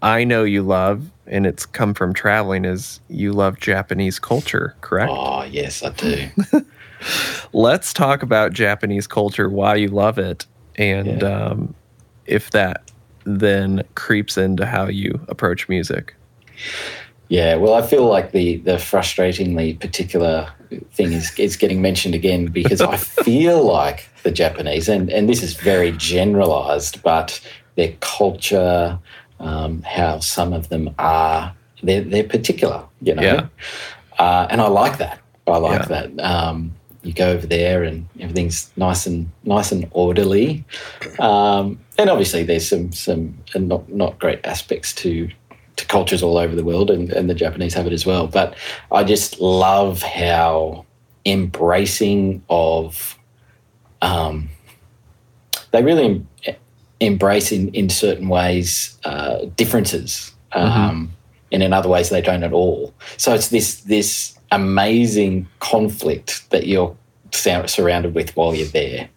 I 0.00 0.24
know 0.24 0.42
you 0.44 0.62
love, 0.62 1.10
and 1.26 1.46
it's 1.46 1.66
come 1.66 1.92
from 1.94 2.14
traveling, 2.14 2.64
is 2.64 3.00
you 3.08 3.32
love 3.32 3.60
Japanese 3.60 4.18
culture, 4.18 4.74
correct? 4.80 5.12
Oh, 5.14 5.42
yes, 5.44 5.82
I 5.82 5.90
do. 5.90 6.28
let's 7.52 7.92
talk 7.92 8.22
about 8.22 8.52
Japanese 8.52 9.06
culture, 9.06 9.48
why 9.48 9.74
you 9.76 9.88
love 9.88 10.18
it, 10.18 10.46
and 10.76 11.22
Yeah. 11.22 11.28
um, 11.28 11.74
if 12.26 12.50
that 12.50 12.90
then 13.24 13.82
creeps 13.94 14.36
into 14.36 14.66
how 14.66 14.86
you 14.88 15.20
approach 15.28 15.68
music. 15.68 16.14
Yeah, 17.28 17.54
well, 17.56 17.74
I 17.74 17.82
feel 17.82 18.06
like 18.06 18.32
the 18.32 18.56
the 18.58 18.76
frustratingly 18.76 19.78
particular 19.80 20.48
thing 20.92 21.12
is 21.12 21.32
is 21.38 21.56
getting 21.56 21.80
mentioned 21.80 22.14
again 22.14 22.46
because 22.46 22.80
I 22.82 22.96
feel 23.24 23.64
like 23.64 24.08
the 24.22 24.30
Japanese, 24.30 24.88
and 24.88 25.08
and 25.10 25.28
this 25.28 25.42
is 25.42 25.54
very 25.54 25.92
generalized, 25.92 27.02
but 27.02 27.40
their 27.76 27.94
culture, 28.00 28.98
um, 29.40 29.82
how 29.82 30.18
some 30.18 30.52
of 30.52 30.68
them 30.68 30.94
are, 30.98 31.54
they're 31.82 32.02
they're 32.02 32.24
particular, 32.24 32.84
you 33.00 33.14
know, 33.14 33.22
Yeah. 33.22 33.46
uh, 34.18 34.46
and 34.50 34.60
I 34.60 34.68
like 34.68 34.98
that. 34.98 35.18
I 35.46 35.56
like 35.56 35.88
Yeah. 35.88 36.08
that. 36.10 36.20
Um, 36.22 36.72
you 37.02 37.12
go 37.12 37.30
over 37.30 37.46
there 37.46 37.82
and 37.82 38.06
everything's 38.20 38.70
nice 38.76 39.06
and 39.06 39.30
nice 39.44 39.72
and 39.72 39.88
orderly, 39.90 40.64
um, 41.18 41.78
and 41.98 42.08
obviously 42.08 42.42
there's 42.42 42.68
some 42.68 42.92
some 42.92 43.36
not 43.54 43.88
not 43.88 44.18
great 44.18 44.40
aspects 44.44 44.94
to 44.94 45.28
to 45.76 45.86
cultures 45.86 46.22
all 46.22 46.38
over 46.38 46.54
the 46.54 46.64
world, 46.64 46.90
and, 46.90 47.10
and 47.12 47.28
the 47.28 47.34
Japanese 47.34 47.74
have 47.74 47.86
it 47.86 47.92
as 47.92 48.06
well. 48.06 48.26
But 48.26 48.56
I 48.90 49.04
just 49.04 49.40
love 49.40 50.02
how 50.02 50.84
embracing 51.24 52.42
of 52.48 53.18
um, 54.00 54.48
they 55.70 55.82
really 55.82 56.04
em- 56.04 56.56
embrace 57.00 57.52
in, 57.52 57.68
in 57.74 57.88
certain 57.88 58.28
ways 58.28 58.98
uh, 59.04 59.46
differences, 59.56 60.32
um, 60.52 61.12
and 61.50 61.62
in 61.62 61.72
other 61.72 61.88
ways 61.88 62.10
they 62.10 62.20
don't 62.20 62.42
at 62.42 62.52
all. 62.52 62.94
So 63.16 63.34
it's 63.34 63.48
this 63.48 63.80
this 63.80 64.38
amazing 64.52 65.48
conflict 65.58 66.48
that 66.50 66.66
you're 66.66 66.96
surrounded 67.32 68.14
with 68.14 68.36
while 68.36 68.54
you're 68.54 68.68
there. 68.68 69.08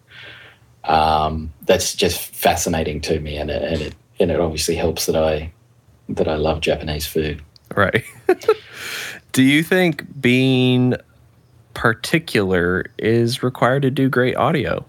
Um, 0.84 1.52
that's 1.62 1.94
just 1.94 2.18
fascinating 2.34 3.00
to 3.02 3.20
me, 3.20 3.36
and 3.36 3.50
it, 3.50 3.62
and 3.62 3.82
it 3.82 3.94
and 4.18 4.30
it 4.30 4.40
obviously 4.40 4.74
helps 4.74 5.06
that 5.06 5.16
I 5.16 5.52
that 6.08 6.28
I 6.28 6.36
love 6.36 6.60
Japanese 6.60 7.06
food. 7.06 7.42
Right. 7.74 8.04
do 9.32 9.42
you 9.42 9.62
think 9.62 10.20
being 10.20 10.94
particular 11.74 12.86
is 12.98 13.42
required 13.42 13.82
to 13.82 13.90
do 13.90 14.08
great 14.08 14.36
audio? 14.36 14.84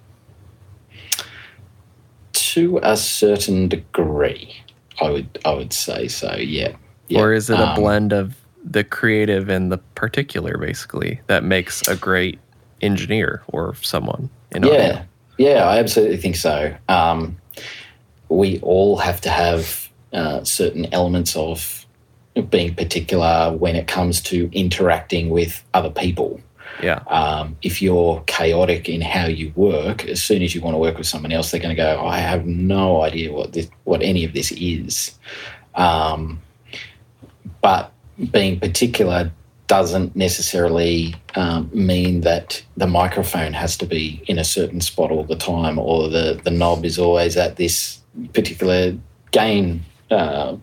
To 2.33 2.79
a 2.83 2.95
certain 2.95 3.67
degree, 3.67 4.55
I 5.01 5.09
would 5.09 5.39
I 5.43 5.53
would 5.53 5.73
say 5.73 6.07
so. 6.07 6.35
Yeah. 6.35 6.75
yeah. 7.07 7.19
Or 7.19 7.33
is 7.33 7.49
it 7.49 7.59
a 7.59 7.69
Um, 7.69 7.75
blend 7.75 8.13
of 8.13 8.35
the 8.69 8.83
creative 8.83 9.49
and 9.49 9.71
the 9.71 9.77
particular, 9.95 10.57
basically, 10.57 11.21
that 11.27 11.43
makes 11.43 11.87
a 11.87 11.95
great 11.95 12.39
engineer 12.81 13.43
or 13.47 13.75
someone 13.75 14.29
in 14.51 14.63
Yeah, 14.63 14.71
audio? 14.71 15.05
yeah, 15.37 15.63
I 15.67 15.79
absolutely 15.79 16.17
think 16.17 16.35
so. 16.35 16.75
Um, 16.89 17.37
we 18.29 18.59
all 18.61 18.97
have 18.97 19.21
to 19.21 19.29
have 19.29 19.89
uh, 20.13 20.43
certain 20.43 20.91
elements 20.93 21.35
of 21.35 21.85
being 22.49 22.75
particular 22.75 23.55
when 23.57 23.75
it 23.75 23.87
comes 23.87 24.21
to 24.21 24.49
interacting 24.51 25.29
with 25.29 25.63
other 25.73 25.89
people. 25.89 26.39
Yeah. 26.83 26.99
Um, 27.07 27.57
if 27.63 27.81
you're 27.81 28.21
chaotic 28.27 28.87
in 28.87 29.01
how 29.01 29.25
you 29.25 29.51
work, 29.55 30.05
as 30.05 30.21
soon 30.21 30.43
as 30.43 30.53
you 30.53 30.61
want 30.61 30.75
to 30.75 30.77
work 30.77 30.97
with 30.97 31.07
someone 31.07 31.31
else, 31.31 31.49
they're 31.49 31.59
going 31.59 31.75
to 31.75 31.81
go, 31.81 32.05
"I 32.05 32.17
have 32.19 32.45
no 32.45 33.01
idea 33.01 33.33
what 33.33 33.53
this, 33.53 33.67
what 33.85 34.03
any 34.03 34.23
of 34.23 34.33
this 34.33 34.51
is." 34.51 35.17
Um, 35.73 36.39
but 37.61 37.91
being 38.31 38.59
particular 38.59 39.31
doesn't 39.67 40.15
necessarily 40.15 41.13
um, 41.35 41.69
mean 41.73 42.21
that 42.21 42.63
the 42.77 42.87
microphone 42.87 43.53
has 43.53 43.75
to 43.77 43.85
be 43.85 44.23
in 44.27 44.39
a 44.39 44.43
certain 44.43 44.79
spot 44.81 45.11
all 45.11 45.23
the 45.25 45.35
time, 45.35 45.77
or 45.77 46.09
the 46.09 46.39
the 46.43 46.51
knob 46.51 46.85
is 46.85 46.97
always 46.97 47.35
at 47.37 47.57
this 47.57 47.99
particular 48.33 48.95
gain 49.31 49.83
uh, 50.09 50.55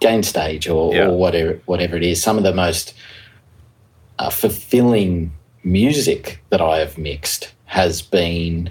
gain 0.00 0.22
stage, 0.22 0.68
or, 0.68 0.94
Yeah. 0.94 1.06
or 1.08 1.16
whatever 1.16 1.60
whatever 1.66 1.96
it 1.96 2.02
is. 2.02 2.22
Some 2.22 2.38
of 2.38 2.44
the 2.44 2.54
most 2.54 2.92
uh, 4.18 4.30
fulfilling 4.30 5.32
music 5.64 6.42
that 6.50 6.60
I 6.60 6.78
have 6.78 6.98
mixed 6.98 7.52
has 7.66 8.02
been 8.02 8.70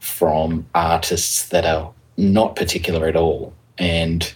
from 0.00 0.66
artists 0.74 1.48
that 1.48 1.64
are 1.64 1.90
not 2.16 2.56
particular 2.56 3.08
at 3.08 3.16
all. 3.16 3.52
And, 3.78 4.32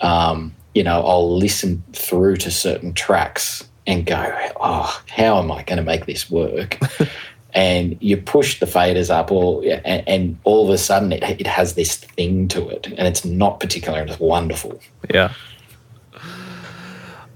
um, 0.00 0.54
you 0.74 0.82
know, 0.82 1.02
I'll 1.04 1.36
listen 1.36 1.82
through 1.92 2.36
to 2.38 2.50
certain 2.50 2.92
tracks 2.94 3.68
and 3.86 4.06
go, 4.06 4.32
oh, 4.60 5.02
how 5.08 5.38
am 5.38 5.52
I 5.52 5.62
going 5.62 5.76
to 5.76 5.82
make 5.84 6.06
this 6.06 6.30
work? 6.30 6.78
and 7.54 7.96
you 8.00 8.16
push 8.16 8.58
the 8.58 8.66
faders 8.66 9.10
up, 9.10 9.30
or 9.30 9.62
and, 9.84 10.08
and 10.08 10.38
all 10.44 10.64
of 10.64 10.70
a 10.74 10.78
sudden 10.78 11.12
it, 11.12 11.22
it 11.22 11.46
has 11.46 11.74
this 11.74 11.96
thing 11.98 12.48
to 12.48 12.68
it, 12.68 12.86
and 12.86 13.06
it's 13.06 13.24
not 13.24 13.60
particular, 13.60 14.00
and 14.00 14.10
it's 14.10 14.18
wonderful. 14.18 14.80
Yeah. 15.12 15.32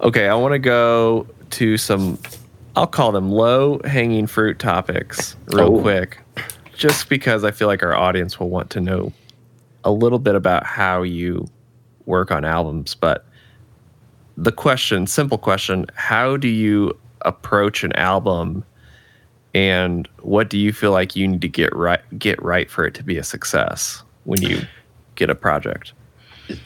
Okay, 0.01 0.29
I 0.29 0.35
want 0.35 0.53
to 0.53 0.59
go 0.59 1.27
to 1.51 1.77
some, 1.77 2.19
I'll 2.77 2.87
call 2.87 3.11
them 3.13 3.31
low 3.31 3.81
hanging 3.85 4.27
fruit 4.27 4.59
topics 4.59 5.35
real 5.49 5.77
Oh. 5.77 5.81
quick, 5.81 6.19
just 6.77 7.09
because 7.09 7.43
I 7.45 7.51
feel 7.51 7.67
like 7.67 7.83
our 7.83 7.95
audience 7.97 8.39
will 8.39 8.51
want 8.51 8.71
to 8.71 8.81
know 8.81 9.13
a 9.85 9.91
little 9.91 10.19
bit 10.21 10.35
about 10.37 10.65
how 10.65 11.03
you 11.03 11.47
work 12.07 12.31
on 12.31 12.45
albums. 12.45 12.95
But 12.95 13.27
the 14.39 14.53
question, 14.53 15.07
simple 15.07 15.37
question, 15.37 15.85
how 15.95 16.37
do 16.37 16.47
you 16.47 16.97
approach 17.23 17.83
an 17.83 17.93
album 17.95 18.65
and 19.53 20.09
what 20.21 20.49
do 20.49 20.57
you 20.57 20.73
feel 20.73 20.93
like 20.93 21.17
you 21.17 21.27
need 21.27 21.41
to 21.41 21.49
get 21.49 21.75
right 21.75 22.01
get 22.19 22.41
right 22.41 22.71
for 22.71 22.87
it 22.87 22.95
to 22.95 23.03
be 23.03 23.19
a 23.19 23.25
success 23.25 24.03
when 24.25 24.41
you 24.41 24.61
get 25.17 25.29
a 25.29 25.35
project? 25.35 25.93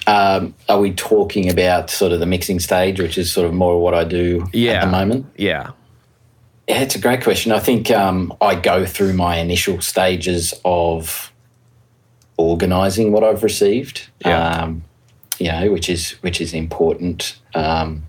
Um, 0.07 0.55
are 0.68 0.79
we 0.79 0.93
talking 0.93 1.49
about 1.49 1.89
sort 1.89 2.12
of 2.12 2.20
the 2.20 2.27
mixing 2.27 2.61
stage, 2.61 3.01
which 3.01 3.16
is 3.16 3.33
sort 3.33 3.47
of 3.47 3.55
more 3.55 3.81
what 3.81 3.95
I 3.95 4.05
do 4.05 4.43
at 4.43 4.83
the 4.83 4.87
moment? 4.91 5.27
Yeah. 5.37 5.70
Yeah, 6.68 6.83
it's 6.83 6.95
a 6.95 7.01
great 7.01 7.25
question. 7.25 7.51
I 7.53 7.59
think 7.59 7.91
um, 7.91 8.33
I 8.41 8.55
go 8.55 8.85
through 8.87 9.14
my 9.14 9.39
initial 9.39 9.81
stages 9.81 10.55
of 10.64 11.33
organising 12.37 13.12
what 13.12 13.25
I've 13.25 13.43
received. 13.43 14.09
Yeah. 14.25 14.62
Um, 14.62 14.85
you 15.43 15.51
know, 15.51 15.72
which 15.72 15.88
is 15.88 16.11
which 16.22 16.40
is 16.40 16.53
important. 16.55 17.36
Um, 17.55 18.05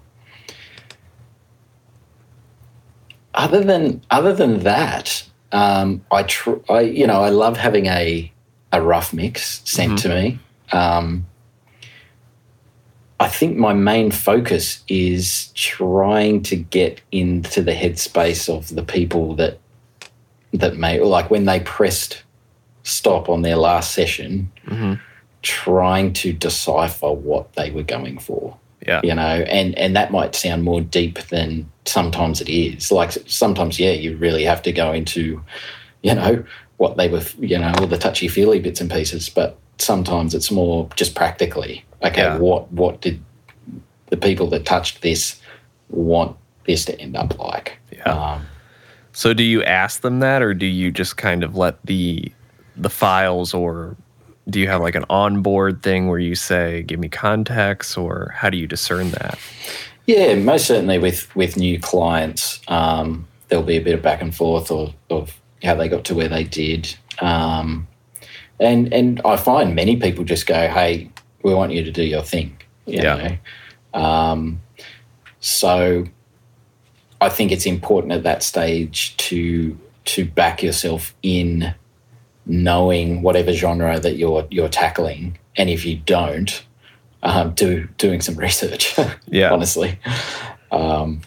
other 3.34 3.62
than 3.64 4.02
other 4.12 4.34
than 4.34 4.60
that, 4.64 5.24
Um, 5.52 6.02
I, 6.12 6.24
tr- 6.24 6.64
I, 6.68 6.82
you 6.82 7.06
know, 7.06 7.22
I 7.24 7.30
love 7.30 7.58
having 7.58 7.86
a 7.86 8.32
a 8.72 8.82
rough 8.82 9.14
mix 9.14 9.62
sent 9.66 10.00
to 10.02 10.10
me. 10.10 10.40
Um, 10.72 11.26
I 13.20 13.28
think 13.30 13.58
my 13.58 13.74
main 13.74 14.12
focus 14.12 14.84
is 14.88 15.52
trying 15.54 16.42
to 16.50 16.56
get 16.56 17.02
into 17.12 17.62
the 17.62 17.74
headspace 17.74 18.50
of 18.50 18.74
the 18.76 18.84
people 18.84 19.36
that 19.36 19.60
that 20.60 20.76
may, 20.78 21.00
like 21.00 21.30
when 21.32 21.46
they 21.46 21.60
pressed 21.60 22.24
stop 22.84 23.30
on 23.30 23.42
their 23.44 23.56
last 23.58 23.92
session, 23.94 24.52
trying 25.44 26.14
to 26.14 26.34
decipher 26.34 27.12
what 27.12 27.54
they 27.54 27.70
were 27.72 27.84
going 27.84 28.18
for 28.18 28.58
Yeah. 28.88 29.02
you 29.04 29.14
know 29.14 29.22
and 29.58 29.78
and 29.78 29.96
that 29.96 30.12
might 30.12 30.36
sound 30.36 30.64
more 30.64 30.82
deep 30.82 31.20
than 31.28 31.70
sometimes 31.86 32.42
it 32.42 32.50
is 32.50 32.92
like 32.92 33.12
sometimes 33.28 33.80
yeah 33.80 33.92
you 33.92 34.18
really 34.18 34.44
have 34.46 34.62
to 34.64 34.72
go 34.72 34.92
into 34.94 35.42
you 36.02 36.16
know 36.16 36.44
what 36.78 36.98
they 36.98 37.08
were 37.10 37.22
you 37.40 37.58
know 37.60 37.74
all 37.80 37.88
the 37.88 37.98
touchy 37.98 38.28
feely 38.28 38.60
bits 38.60 38.82
and 38.82 38.90
pieces 38.90 39.30
but 39.30 39.58
sometimes 39.78 40.34
it's 40.34 40.50
more 40.52 40.90
just 40.96 41.14
practically 41.16 41.84
okay 42.04 42.22
Yeah. 42.24 42.38
what 42.38 42.72
what 42.72 43.02
did 43.02 43.22
the 44.10 44.18
people 44.18 44.48
that 44.52 44.66
touched 44.66 45.02
this 45.02 45.40
want 45.90 46.38
this 46.66 46.86
to 46.86 47.00
end 47.02 47.16
up 47.18 47.38
like 47.38 47.78
Yeah. 47.92 48.04
um, 48.04 48.46
So 49.12 49.34
do 49.34 49.44
you 49.44 49.62
ask 49.64 50.02
them 50.02 50.20
that 50.20 50.42
or 50.42 50.54
do 50.54 50.66
you 50.66 50.90
just 50.92 51.18
kind 51.18 51.44
of 51.44 51.56
let 51.58 51.76
the 51.86 52.32
the 52.78 52.90
files 52.90 53.54
or 53.54 53.96
do 54.50 54.60
you 54.60 54.68
have 54.68 54.82
like 54.82 54.96
an 54.96 55.06
onboard 55.10 55.82
thing 55.84 56.08
where 56.08 56.20
you 56.20 56.36
say 56.36 56.84
give 56.84 57.00
me 57.00 57.10
context 57.10 57.98
or 57.98 58.32
how 58.36 58.50
do 58.50 58.58
you 58.58 58.68
discern 58.68 59.12
that? 59.12 59.40
Yeah, 60.06 60.36
most 60.36 60.66
certainly 60.68 61.00
with 61.00 61.34
with 61.36 61.56
new 61.56 61.80
clients, 61.80 62.60
um, 62.68 63.28
there'll 63.48 63.64
be 63.64 63.78
a 63.78 63.82
bit 63.82 63.94
of 63.94 64.02
back 64.02 64.22
and 64.22 64.36
forth 64.36 64.70
of, 64.70 64.94
of 65.10 65.40
how 65.64 65.76
they 65.76 65.88
got 65.88 66.04
to 66.06 66.16
where 66.16 66.28
they 66.28 66.44
did, 66.44 66.94
um, 67.20 67.88
and 68.60 68.94
and 68.94 69.22
I 69.24 69.38
find 69.38 69.76
many 69.76 69.96
people 69.96 70.26
just 70.26 70.46
go, 70.46 70.68
"Hey, 70.68 71.10
we 71.44 71.54
want 71.54 71.72
you 71.72 71.84
to 71.86 71.92
do 71.92 72.04
your 72.04 72.22
thing," 72.24 72.58
you 72.86 73.02
Yeah. 73.02 73.38
know. 73.94 74.00
Um, 74.02 74.62
so, 75.40 76.06
I 77.22 77.30
think 77.30 77.52
it's 77.54 77.66
important 77.66 78.12
at 78.12 78.24
that 78.24 78.44
stage 78.44 79.16
to 79.18 79.78
to 80.06 80.26
back 80.26 80.62
yourself 80.62 81.16
in 81.24 81.74
knowing 82.46 83.22
whatever 83.22 83.54
genre 83.54 84.00
that 84.00 84.16
you're 84.18 84.48
you're 84.50 84.70
tackling, 84.70 85.38
and 85.56 85.70
if 85.70 85.86
you 85.86 85.98
don't, 85.98 86.64
um, 87.24 87.54
do 87.54 87.88
doing 87.98 88.22
some 88.22 88.36
research. 88.48 88.98
Yeah. 89.28 89.52
honestly. 89.52 90.00
Um, 90.72 91.22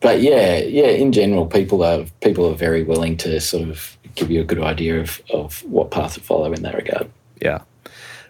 but 0.00 0.20
yeah, 0.20 0.58
yeah. 0.58 0.88
In 0.88 1.12
general, 1.12 1.46
people 1.46 1.82
are 1.82 2.04
people 2.20 2.48
are 2.48 2.54
very 2.54 2.84
willing 2.84 3.16
to 3.18 3.40
sort 3.40 3.68
of 3.68 3.96
give 4.14 4.30
you 4.30 4.40
a 4.40 4.44
good 4.44 4.60
idea 4.60 5.00
of 5.00 5.20
of 5.32 5.62
what 5.64 5.90
path 5.90 6.14
to 6.14 6.20
follow 6.20 6.52
in 6.52 6.62
that 6.62 6.74
regard. 6.74 7.10
Yeah. 7.40 7.62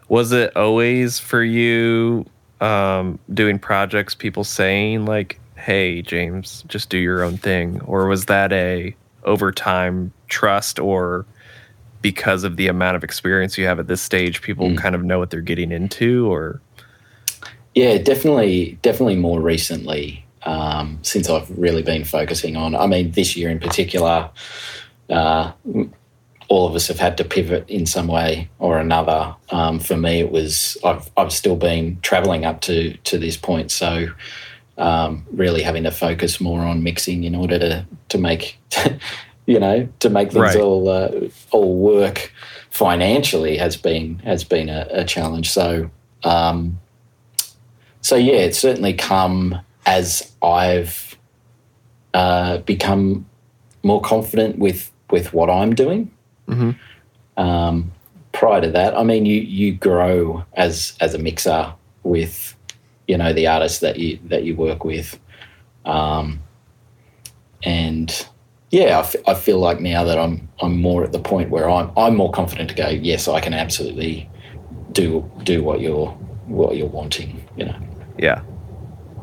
Was 0.08 0.32
it 0.32 0.56
always 0.56 1.18
for 1.18 1.42
you 1.42 2.24
um, 2.60 3.18
doing 3.32 3.58
projects, 3.58 4.14
people 4.14 4.44
saying 4.44 5.04
like, 5.04 5.38
"Hey, 5.56 6.02
James, 6.02 6.64
just 6.68 6.88
do 6.88 6.98
your 6.98 7.22
own 7.22 7.36
thing," 7.36 7.80
or 7.82 8.06
was 8.06 8.26
that 8.26 8.52
a 8.52 8.94
over 9.24 9.52
time 9.52 10.12
trust, 10.28 10.78
or 10.78 11.26
because 12.02 12.44
of 12.44 12.56
the 12.56 12.68
amount 12.68 12.96
of 12.96 13.04
experience 13.04 13.58
you 13.58 13.66
have 13.66 13.78
at 13.78 13.86
this 13.86 14.02
stage, 14.02 14.42
people 14.42 14.74
kind 14.76 14.94
of 14.94 15.04
know 15.04 15.18
what 15.18 15.30
they're 15.30 15.40
getting 15.40 15.72
into, 15.72 16.30
or 16.30 16.60
Yeah, 17.74 17.98
definitely, 17.98 18.78
definitely 18.82 19.16
more 19.16 19.40
recently 19.40 20.24
um, 20.42 20.98
since 21.02 21.28
I've 21.28 21.50
really 21.56 21.82
been 21.82 22.04
focusing 22.04 22.56
on. 22.56 22.74
I 22.74 22.86
mean, 22.86 23.12
this 23.12 23.36
year 23.36 23.50
in 23.50 23.60
particular, 23.60 24.30
uh, 25.10 25.52
all 26.48 26.66
of 26.66 26.74
us 26.74 26.88
have 26.88 26.98
had 26.98 27.16
to 27.18 27.24
pivot 27.24 27.68
in 27.68 27.86
some 27.86 28.08
way 28.08 28.48
or 28.58 28.78
another. 28.78 29.34
Um, 29.50 29.78
for 29.78 29.96
me, 29.96 30.20
it 30.20 30.30
was 30.30 30.76
I've 30.84 31.10
I've 31.16 31.32
still 31.32 31.56
been 31.56 32.00
traveling 32.00 32.44
up 32.44 32.60
to 32.62 32.96
to 32.96 33.18
this 33.18 33.36
point, 33.36 33.70
so 33.70 34.08
um, 34.78 35.26
really 35.32 35.62
having 35.62 35.84
to 35.84 35.90
focus 35.90 36.40
more 36.40 36.60
on 36.60 36.82
mixing 36.82 37.24
in 37.24 37.34
order 37.34 37.58
to 37.58 37.86
to 38.08 38.18
make 38.18 38.58
you 39.48 39.58
know 39.58 39.88
to 40.00 40.08
make 40.10 40.28
things 40.30 40.54
Right. 40.54 40.60
all 40.60 40.88
uh, 40.88 41.10
all 41.50 41.74
work 41.78 42.32
financially 42.70 43.56
has 43.56 43.76
been 43.76 44.18
has 44.20 44.44
been 44.44 44.68
a, 44.68 44.86
a 44.90 45.04
challenge. 45.04 45.50
So. 45.50 45.90
Um, 46.24 46.80
so 48.00 48.16
yeah, 48.16 48.36
it's 48.46 48.58
certainly 48.58 48.92
come 48.92 49.60
as 49.86 50.32
I've 50.42 51.16
uh, 52.14 52.58
become 52.58 53.26
more 53.82 54.00
confident 54.00 54.58
with 54.58 54.90
with 55.10 55.32
what 55.32 55.48
I'm 55.50 55.74
doing. 55.74 56.10
Mhm. 56.48 56.76
Um, 57.36 57.92
prior 58.32 58.60
to 58.60 58.70
that, 58.70 58.96
I 58.96 59.02
mean, 59.04 59.26
you 59.26 59.40
you 59.40 59.72
grow 59.74 60.44
as 60.54 60.94
as 61.00 61.14
a 61.14 61.18
mixer 61.18 61.72
with 62.02 62.54
you 63.06 63.16
know 63.18 63.32
the 63.32 63.46
artists 63.46 63.80
that 63.80 63.98
you 63.98 64.18
that 64.28 64.42
you 64.44 64.56
work 64.56 64.84
with, 64.84 65.18
um, 65.84 66.40
and 67.62 68.26
yeah, 68.70 68.96
I, 68.98 69.00
f- 69.00 69.16
I 69.26 69.34
feel 69.34 69.58
like 69.58 69.80
now 69.80 70.04
that 70.04 70.18
I'm 70.18 70.48
I'm 70.60 70.80
more 70.80 71.04
at 71.04 71.12
the 71.12 71.18
point 71.20 71.50
where 71.50 71.68
I'm 71.70 71.90
I'm 71.96 72.16
more 72.16 72.30
confident 72.30 72.68
to 72.70 72.74
go. 72.76 72.88
Yes, 72.88 73.28
I 73.28 73.40
can 73.40 73.54
absolutely 73.54 74.28
do 74.92 75.30
do 75.44 75.62
what 75.62 75.80
you're 75.80 76.08
what 76.46 76.76
you're 76.76 76.86
wanting. 76.88 77.44
You 77.56 77.66
know. 77.66 77.76
yeah. 78.18 78.42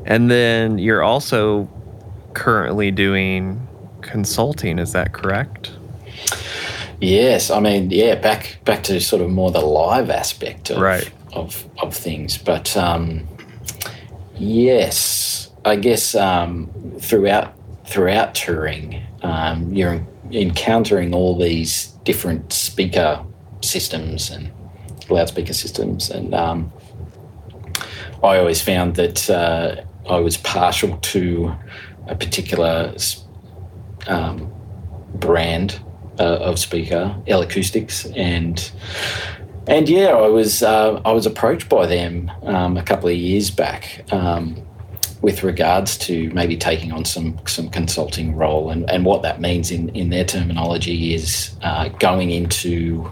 And 0.06 0.30
then 0.30 0.78
you're 0.78 1.02
also 1.02 1.68
currently 2.34 2.92
doing 2.92 3.68
consulting. 4.02 4.78
Is 4.78 4.92
that 4.92 5.14
correct? 5.14 5.72
Yes, 7.02 7.50
I 7.50 7.60
mean, 7.60 7.90
yeah, 7.92 8.16
back 8.16 8.60
back 8.66 8.84
to 8.84 9.00
sort 9.02 9.22
of 9.22 9.30
more 9.30 9.52
the 9.52 9.62
live 9.62 10.10
aspect 10.10 10.70
of 10.70 10.78
Right. 10.80 11.12
of, 11.34 11.66
of 11.82 11.94
things, 11.96 12.38
but 12.38 12.76
um, 12.78 13.28
yes, 14.38 15.50
I 15.66 15.76
guess 15.76 16.16
um, 16.16 16.70
throughout 17.00 17.54
throughout 17.88 18.36
touring, 18.36 19.06
um, 19.22 19.74
you're 19.74 20.06
encountering 20.32 21.14
all 21.14 21.38
these 21.38 21.88
different 22.04 22.52
speaker 22.52 23.24
systems 23.62 24.30
and 24.30 24.52
loudspeaker 25.10 25.54
systems, 25.54 26.10
and 26.10 26.34
um, 26.34 26.72
I 28.24 28.38
always 28.38 28.62
found 28.62 28.96
that 28.96 29.30
uh, 29.30 29.84
I 30.10 30.18
was 30.18 30.38
partial 30.38 30.98
to 30.98 31.56
a 32.08 32.16
particular 32.16 32.96
um, 34.08 34.52
brand 35.16 35.80
uh, 36.20 36.38
of 36.38 36.60
speaker, 36.60 37.16
L 37.28 37.42
Acoustics, 37.42 38.06
and 38.08 38.72
and 39.68 39.90
yeah, 39.90 40.08
I 40.08 40.28
was 40.28 40.64
uh, 40.64 41.02
I 41.06 41.12
was 41.12 41.26
approached 41.26 41.70
by 41.70 41.86
them 41.86 42.32
um, 42.44 42.78
a 42.78 42.84
couple 42.84 43.10
of 43.10 43.16
years 43.16 43.50
back 43.52 44.06
um, 44.12 44.66
with 45.26 45.42
regards 45.42 45.98
to 45.98 46.30
maybe 46.36 46.56
taking 46.56 46.92
on 46.92 47.04
some 47.04 47.36
some 47.48 47.68
consulting 47.68 48.36
role, 48.36 48.70
and, 48.70 48.88
and 48.92 49.06
what 49.06 49.24
that 49.24 49.42
means 49.42 49.72
in 49.72 49.90
in 49.96 50.12
their 50.12 50.24
terminology 50.24 51.16
is 51.16 51.56
uh, 51.64 51.88
going 51.98 52.30
into 52.30 53.12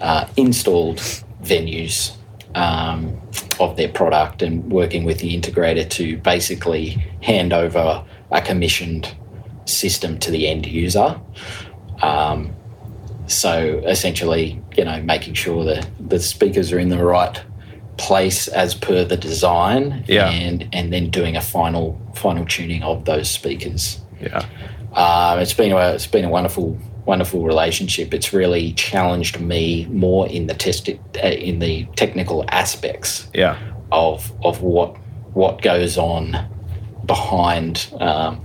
uh, 0.00 0.26
installed 0.36 0.98
venues 1.40 2.16
um, 2.56 3.16
of 3.60 3.76
their 3.76 3.88
product 3.88 4.42
and 4.42 4.72
working 4.72 5.04
with 5.04 5.20
the 5.20 5.38
integrator 5.38 5.88
to 5.88 6.16
basically 6.16 6.88
hand 7.22 7.52
over 7.52 8.04
a 8.32 8.40
commissioned 8.42 9.14
system 9.64 10.18
to 10.18 10.32
the 10.32 10.48
end 10.48 10.66
user. 10.66 11.20
Um, 12.02 12.52
so 13.28 13.80
essentially, 13.86 14.60
you 14.76 14.84
know, 14.84 15.00
making 15.02 15.34
sure 15.34 15.64
that 15.64 15.88
the 16.00 16.18
speakers 16.18 16.72
are 16.72 16.80
in 16.80 16.88
the 16.88 17.04
right 17.04 17.40
place 18.08 18.48
as 18.48 18.74
per 18.74 19.04
the 19.04 19.16
design, 19.16 20.04
Yeah. 20.08 20.28
and 20.30 20.68
and 20.72 20.92
then 20.92 21.10
doing 21.10 21.36
a 21.36 21.40
final 21.40 21.84
final 22.14 22.44
tuning 22.46 22.82
of 22.82 23.04
those 23.04 23.30
speakers. 23.30 24.00
Yeah. 24.20 24.44
Um, 24.94 25.38
it's 25.42 25.54
been 25.54 25.72
a 25.72 25.94
it's 25.94 26.06
been 26.16 26.24
a 26.24 26.28
wonderful 26.28 26.76
wonderful 27.06 27.40
relationship. 27.44 28.12
It's 28.14 28.32
really 28.32 28.72
challenged 28.74 29.40
me 29.40 29.86
more 29.90 30.28
in 30.28 30.46
the 30.46 30.54
test 30.54 30.88
uh, 30.88 31.28
in 31.48 31.58
the 31.60 31.86
technical 31.96 32.44
aspects 32.48 33.28
Yeah. 33.34 33.56
of 33.90 34.32
of 34.44 34.62
what 34.62 34.96
what 35.34 35.62
goes 35.62 35.96
on 35.96 36.36
behind 37.06 37.88
um, 38.00 38.40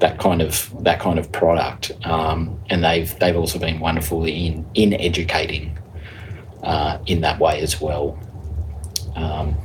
that 0.00 0.18
kind 0.18 0.40
of 0.42 0.72
that 0.84 0.98
kind 1.00 1.18
of 1.18 1.30
product, 1.32 1.92
um, 2.04 2.58
and 2.70 2.82
they've 2.84 3.12
they've 3.20 3.36
also 3.36 3.58
been 3.58 3.78
wonderful 3.80 4.24
in 4.24 4.64
in 4.74 4.94
educating 4.94 5.76
uh, 6.62 6.98
in 7.06 7.20
that 7.20 7.38
way 7.38 7.60
as 7.62 7.80
well. 7.80 8.18
Um, 9.16 9.56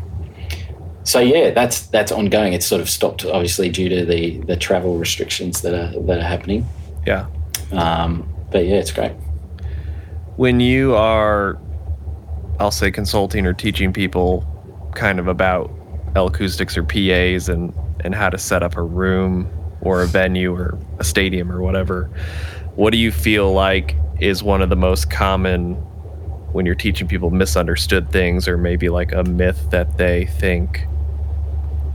so 1.03 1.19
yeah, 1.19 1.51
that's 1.51 1.87
that's 1.87 2.11
ongoing. 2.11 2.53
It's 2.53 2.65
sort 2.65 2.81
of 2.81 2.89
stopped, 2.89 3.25
obviously, 3.25 3.69
due 3.69 3.89
to 3.89 4.05
the 4.05 4.39
the 4.41 4.55
travel 4.55 4.97
restrictions 4.97 5.61
that 5.61 5.73
are 5.73 5.99
that 6.01 6.19
are 6.19 6.23
happening. 6.23 6.65
Yeah. 7.05 7.27
Um, 7.71 8.27
but 8.51 8.65
yeah, 8.65 8.75
it's 8.77 8.91
great. 8.91 9.13
when 10.35 10.59
you 10.59 10.95
are 10.95 11.57
i'll 12.59 12.71
say 12.71 12.91
consulting 12.91 13.45
or 13.45 13.53
teaching 13.53 13.93
people 13.93 14.43
kind 14.95 15.19
of 15.19 15.27
about 15.27 15.71
L 16.15 16.27
acoustics 16.27 16.77
or 16.77 16.83
pas 16.83 17.49
and 17.49 17.73
and 18.03 18.15
how 18.15 18.29
to 18.29 18.37
set 18.37 18.63
up 18.63 18.75
a 18.77 18.81
room 18.81 19.49
or 19.81 20.01
a 20.03 20.07
venue 20.07 20.53
or 20.53 20.77
a 20.99 21.03
stadium 21.03 21.51
or 21.51 21.61
whatever 21.61 22.09
what 22.75 22.91
do 22.91 22.97
you 22.97 23.11
feel 23.11 23.51
like 23.53 23.95
is 24.19 24.43
one 24.43 24.61
of 24.61 24.69
the 24.69 24.75
most 24.75 25.09
common 25.09 25.75
when 26.55 26.65
you're 26.65 26.73
teaching 26.73 27.07
people 27.07 27.29
misunderstood 27.29 28.09
things 28.11 28.47
or 28.47 28.57
maybe 28.57 28.87
like 28.87 29.11
a 29.11 29.23
myth 29.23 29.69
that 29.71 29.97
they 29.97 30.25
think 30.25 30.87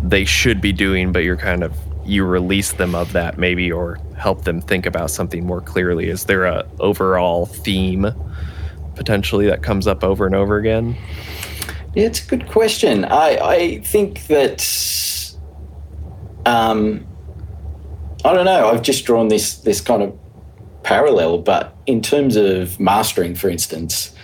they 0.03 0.25
should 0.25 0.61
be 0.61 0.73
doing 0.73 1.13
but 1.13 1.25
you're 1.25 1.37
kind 1.37 1.65
of 1.65 1.75
you 2.05 2.25
release 2.25 2.73
them 2.73 2.95
of 2.95 3.13
that 3.13 3.39
maybe 3.39 3.73
or 3.73 3.99
help 4.17 4.45
them 4.45 4.61
think 4.61 4.85
about 4.85 5.11
something 5.11 5.47
more 5.47 5.61
clearly 5.63 6.09
is 6.09 6.27
there 6.27 6.45
a 6.45 6.69
overall 6.79 7.47
theme 7.47 8.07
potentially 8.95 9.47
that 9.47 9.63
comes 9.63 9.87
up 9.87 10.05
over 10.05 10.27
and 10.27 10.35
over 10.35 10.59
again 10.59 10.97
Yeah, 11.95 12.05
it's 12.05 12.25
a 12.25 12.29
good 12.29 12.47
question. 12.47 13.05
I, 13.05 13.39
I 13.39 13.79
think 13.81 14.27
that 14.29 14.61
um, 16.47 17.07
I 18.25 18.33
don't 18.33 18.45
know. 18.45 18.69
I've 18.69 18.83
just 18.83 19.05
drawn 19.05 19.29
this 19.29 19.57
this 19.57 19.81
kind 19.81 20.03
of 20.03 20.17
parallel, 20.83 21.39
but 21.39 21.77
in 21.87 22.01
terms 22.01 22.37
of 22.37 22.79
mastering, 22.79 23.35
for 23.35 23.49
instance, 23.49 24.15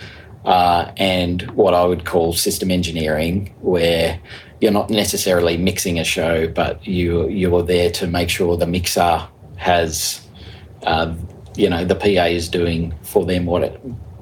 uh, 0.47 0.93
and 0.95 1.41
what 1.51 1.73
I 1.73 1.83
would 1.83 2.05
call 2.05 2.31
system 2.31 2.71
engineering, 2.71 3.53
where 3.59 4.17
you're 4.61 4.71
not 4.71 4.89
necessarily 4.89 5.57
mixing 5.57 5.99
a 5.99 6.05
show, 6.05 6.47
but 6.47 6.87
you 6.87 7.27
you 7.27 7.53
are 7.57 7.63
there 7.63 7.91
to 7.91 8.07
make 8.07 8.29
sure 8.29 8.55
the 8.55 8.65
mixer 8.65 9.27
has, 9.57 10.25
uh, 10.83 11.13
you 11.57 11.69
know, 11.69 11.83
the 11.83 11.95
PA 11.95 12.27
is 12.27 12.47
doing 12.47 12.93
for 13.03 13.25
them 13.25 13.45
what 13.45 13.61
it 13.61 13.73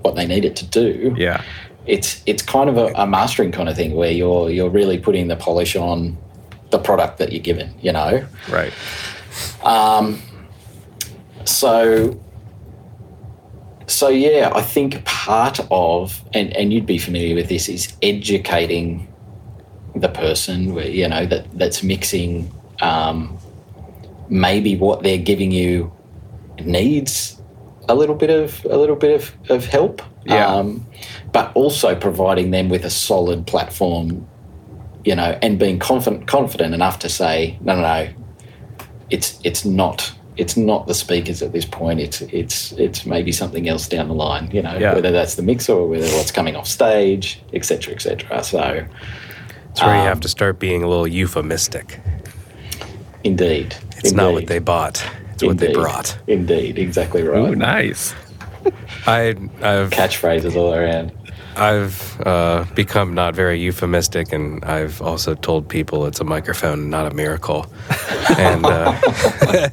what 0.02 0.16
they 0.16 0.26
need 0.26 0.46
it 0.46 0.56
to 0.56 0.66
do. 0.66 1.14
Yeah. 1.16 1.44
It's 1.86 2.24
it's 2.26 2.42
kind 2.42 2.72
of 2.72 2.78
a, 2.78 2.88
a 2.96 3.06
mastering 3.06 3.52
kind 3.52 3.70
of 3.70 3.76
thing 3.76 3.94
where 3.94 4.12
you're 4.12 4.50
you're 4.50 4.72
really 4.72 4.98
putting 4.98 5.28
the 5.28 5.36
polish 5.36 5.76
on 5.76 6.18
the 6.72 6.80
product 6.80 7.20
that 7.20 7.34
you're 7.34 7.44
given, 7.44 7.72
you 7.82 7.92
know. 7.92 8.26
right. 8.50 8.74
Um, 9.64 10.20
so 11.44 12.20
so 13.88 14.08
yeah, 14.10 14.52
I 14.54 14.62
think 14.62 15.04
part 15.06 15.60
of 15.72 16.24
and 16.34 16.56
and 16.56 16.74
you'd 16.74 16.86
be 16.86 16.98
familiar 16.98 17.36
with 17.36 17.50
this 17.50 17.70
is 17.70 17.94
educating 18.02 19.08
the 19.96 20.10
person 20.10 20.74
where 20.76 20.88
you 20.88 21.08
know 21.08 21.26
that 21.26 21.46
that's 21.58 21.84
mixing 21.84 22.52
um, 22.82 23.38
maybe 24.30 24.76
what 24.76 25.04
they're 25.04 25.18
giving 25.18 25.52
you 25.52 25.92
needs 26.64 27.42
a 27.88 27.96
little 27.96 28.16
bit 28.16 28.30
of 28.30 28.66
a 28.66 28.78
little 28.78 28.96
bit 28.96 29.16
of, 29.22 29.52
of 29.52 29.66
help 29.66 30.02
Yeah. 30.26 30.48
um, 30.48 30.86
but 31.32 31.52
also 31.56 31.96
providing 31.96 32.52
them 32.52 32.70
with 32.70 32.84
a 32.86 32.90
solid 32.90 33.46
platform 33.46 34.28
you 35.04 35.16
know 35.16 35.38
and 35.42 35.60
being 35.60 35.80
confident 35.80 36.28
confident 36.28 36.74
enough 36.74 37.00
to 37.00 37.10
say 37.10 37.58
no 37.62 37.76
no 37.76 37.82
no 37.82 38.10
it's 39.10 39.40
it's 39.44 39.64
not 39.64 40.12
it's 40.38 40.58
not 40.58 40.88
the 40.88 40.94
speakers 40.94 41.42
at 41.42 41.52
this 41.54 41.66
point 41.66 42.00
it's 42.00 42.22
it's 42.24 42.72
it's 42.74 43.06
maybe 43.06 43.32
something 43.32 43.70
else 43.70 43.88
down 43.88 44.08
the 44.08 44.14
line 44.14 44.50
you 44.52 44.62
know 44.62 44.78
Yeah. 44.78 44.94
whether 44.94 45.12
that's 45.12 45.36
the 45.36 45.42
mixer 45.44 45.74
or 45.74 45.88
whether 45.88 46.08
what's 46.18 46.32
coming 46.32 46.56
off 46.56 46.68
stage 46.68 47.42
etc 47.54 47.94
etc 47.94 48.44
so 48.44 48.86
it's 49.72 49.82
where 49.82 49.96
you 49.96 50.02
Um, 50.02 50.08
have 50.08 50.20
to 50.22 50.30
start 50.30 50.60
being 50.60 50.84
a 50.84 50.88
little 50.88 51.08
euphemistic. 51.08 52.00
indeed 53.24 53.76
It's 53.98 54.12
not 54.14 54.34
what 54.34 54.48
they 54.48 54.60
bought; 54.60 55.04
it's 55.34 55.44
what 55.44 55.58
they 55.58 55.68
Indeed. 55.68 55.80
brought. 55.82 56.18
indeed 56.28 56.78
exactly 56.80 57.24
right 57.24 57.52
Ooh, 57.52 57.56
nice 57.56 58.14
I, 59.08 59.36
I've 59.62 59.92
catchphrases 59.92 60.56
all 60.56 60.74
around 60.74 61.12
I've 61.58 62.20
uh, 62.28 62.66
become 62.76 63.14
not 63.14 63.34
very 63.34 63.58
euphemistic, 63.62 64.34
and 64.34 64.62
I've 64.66 65.02
also 65.02 65.36
told 65.36 65.70
people 65.70 66.06
it's 66.06 66.20
a 66.20 66.26
microphone, 66.26 66.90
not 66.90 67.10
a 67.10 67.16
miracle. 67.16 67.66
and 68.38 68.66
uh, 68.66 68.92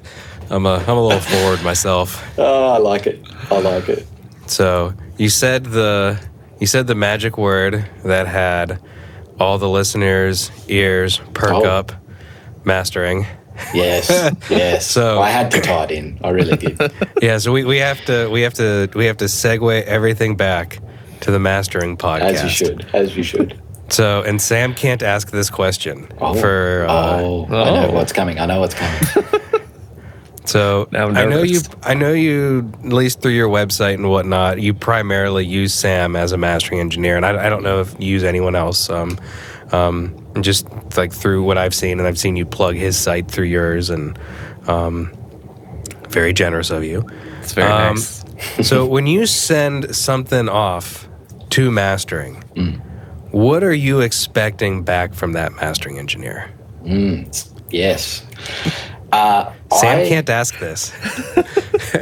I'm 0.52 0.66
a 0.66 0.74
I'm 0.86 0.96
a 0.98 1.02
little 1.02 1.20
forward 1.20 1.62
myself. 1.64 2.22
oh 2.38 2.68
i 2.72 2.78
like 2.78 3.06
it 3.06 3.24
i 3.50 3.58
like 3.58 3.88
it 3.88 4.06
So 4.46 4.94
you 5.16 5.28
said 5.28 5.64
the 5.64 6.18
you 6.60 6.66
said 6.66 6.86
the 6.86 6.94
magic 6.94 7.38
word 7.38 7.88
that 8.04 8.26
had 8.26 8.78
all 9.40 9.58
the 9.58 9.68
listeners' 9.68 10.50
ears 10.68 11.20
perk 11.34 11.52
Oh. 11.52 11.64
up, 11.64 11.92
mastering. 12.64 13.26
yes 13.74 14.08
yes 14.50 14.86
So- 14.86 15.20
i 15.20 15.30
had 15.30 15.50
to 15.52 15.60
tie 15.60 15.84
it 15.84 15.90
in 15.90 16.18
i 16.22 16.28
really 16.30 16.56
did 16.56 16.78
Yeah, 17.22 17.38
so 17.38 17.52
we, 17.52 17.64
we 17.64 17.78
have 17.78 18.04
to 18.06 18.28
we 18.30 18.42
have 18.42 18.54
to 18.54 18.88
we 18.94 19.06
have 19.06 19.16
to 19.18 19.26
segue 19.26 19.82
everything 19.84 20.36
back 20.36 20.78
to 21.20 21.30
the 21.30 21.38
mastering 21.38 21.96
podcast. 21.96 22.32
as 22.34 22.42
you 22.44 22.48
should 22.50 22.86
as 22.94 23.16
you 23.16 23.22
should 23.22 23.60
So, 23.90 24.22
and 24.22 24.40
Sam 24.40 24.74
can't 24.74 25.02
ask 25.02 25.30
this 25.30 25.50
question 25.50 26.08
oh, 26.20 26.34
for. 26.34 26.86
Uh, 26.88 26.92
oh, 27.20 27.44
i 27.46 27.70
know 27.76 27.88
Oh. 27.88 27.92
what's 27.92 28.12
coming 28.12 28.38
i 28.38 28.46
know 28.46 28.60
what's 28.60 28.74
coming 28.74 29.02
So 30.44 30.88
I'm 30.92 31.14
know 31.30 31.42
you. 31.42 31.60
I 31.82 31.94
know 31.94 32.12
you. 32.12 32.70
At 32.84 32.92
least 32.92 33.20
through 33.22 33.32
your 33.32 33.48
website 33.48 33.94
and 33.94 34.10
whatnot, 34.10 34.60
you 34.60 34.74
primarily 34.74 35.44
use 35.46 35.72
Sam 35.72 36.16
as 36.16 36.32
a 36.32 36.36
mastering 36.36 36.80
engineer, 36.80 37.16
and 37.16 37.24
I, 37.24 37.46
I 37.46 37.48
don't 37.48 37.62
know 37.62 37.80
if 37.80 37.94
you 37.98 38.08
use 38.08 38.24
anyone 38.24 38.54
else. 38.56 38.90
Um, 38.90 39.18
um, 39.70 40.14
just 40.42 40.66
like 40.96 41.12
through 41.12 41.44
what 41.44 41.58
I've 41.58 41.74
seen, 41.74 41.98
and 41.98 42.06
I've 42.08 42.18
seen 42.18 42.36
you 42.36 42.44
plug 42.44 42.74
his 42.74 42.96
site 42.98 43.30
through 43.30 43.46
yours, 43.46 43.88
and 43.90 44.18
um, 44.66 45.12
very 46.08 46.32
generous 46.32 46.70
of 46.70 46.84
you. 46.84 47.08
it's 47.40 47.52
very 47.52 47.70
Um, 47.70 47.94
nice 47.94 48.24
so 48.68 48.84
when 48.84 49.06
you 49.06 49.24
send 49.26 49.94
something 49.94 50.48
off 50.48 51.08
to 51.50 51.70
mastering, 51.70 52.42
Mm. 52.56 52.80
what 53.30 53.62
are 53.62 53.72
you 53.72 54.00
expecting 54.00 54.82
back 54.82 55.14
from 55.14 55.32
that 55.34 55.52
mastering 55.54 55.98
engineer? 55.98 56.50
Yes 57.72 58.24
uh, 59.12 59.52
Sam 59.72 60.00
I- 60.00 60.08
can't 60.08 60.30
ask 60.30 60.58
this. 60.58 60.92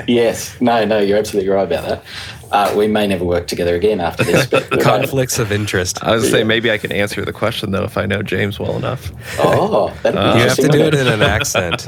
Yes, 0.06 0.60
no, 0.60 0.84
no, 0.84 0.98
you're 0.98 1.18
absolutely 1.18 1.50
right 1.50 1.64
about 1.64 1.88
that. 1.88 2.04
Uh, 2.52 2.74
we 2.76 2.86
may 2.86 3.06
never 3.06 3.24
work 3.24 3.46
together 3.48 3.74
again 3.74 4.00
after 4.00 4.22
this. 4.24 4.46
But 4.46 4.70
Conflicts 4.80 5.38
of 5.38 5.50
interest. 5.52 6.02
i 6.04 6.12
was 6.12 6.22
gonna 6.24 6.32
say 6.32 6.44
maybe 6.44 6.70
i 6.70 6.78
can 6.78 6.92
answer 6.92 7.24
the 7.24 7.32
question 7.32 7.70
though 7.72 7.84
if 7.84 7.96
i 7.96 8.06
know 8.06 8.22
james 8.22 8.58
well 8.60 8.76
enough 8.76 9.10
Oh, 9.38 9.88
that'd 10.02 10.18
be 10.20 10.38
You 10.40 10.48
have 10.48 10.56
to 10.56 10.68
do 10.68 10.80
it 10.80 10.94
in 10.94 11.06
an 11.06 11.22
accent. 11.22 11.86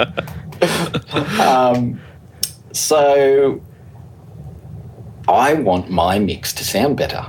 So, 2.72 3.61
I 5.28 5.55
want 5.55 5.91
my 5.91 6.18
mix 6.18 6.53
to 6.55 6.64
sound 6.64 6.97
better. 6.97 7.26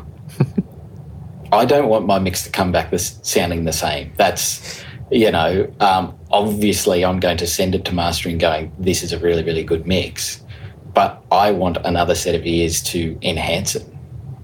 I 1.51 1.65
don't 1.65 1.87
want 1.89 2.07
my 2.07 2.17
mix 2.19 2.43
to 2.43 2.49
come 2.49 2.71
back 2.71 2.89
this 2.89 3.19
sounding 3.23 3.65
the 3.65 3.73
same. 3.73 4.11
That's, 4.17 4.83
you 5.11 5.29
know, 5.31 5.71
um, 5.79 6.17
obviously 6.33 7.05
I'm 7.05 7.19
going 7.19 7.37
to 7.37 7.47
send 7.47 7.75
it 7.75 7.85
to 7.85 7.93
mastering 7.93 8.39
going, 8.39 8.73
this 8.79 9.03
is 9.03 9.13
a 9.13 9.19
really, 9.19 9.43
really 9.43 9.63
good 9.63 9.85
mix. 9.85 10.43
But 10.93 11.23
I 11.31 11.51
want 11.51 11.77
another 11.85 12.15
set 12.15 12.35
of 12.35 12.45
ears 12.45 12.81
to 12.83 13.17
enhance 13.21 13.75
it. 13.75 13.87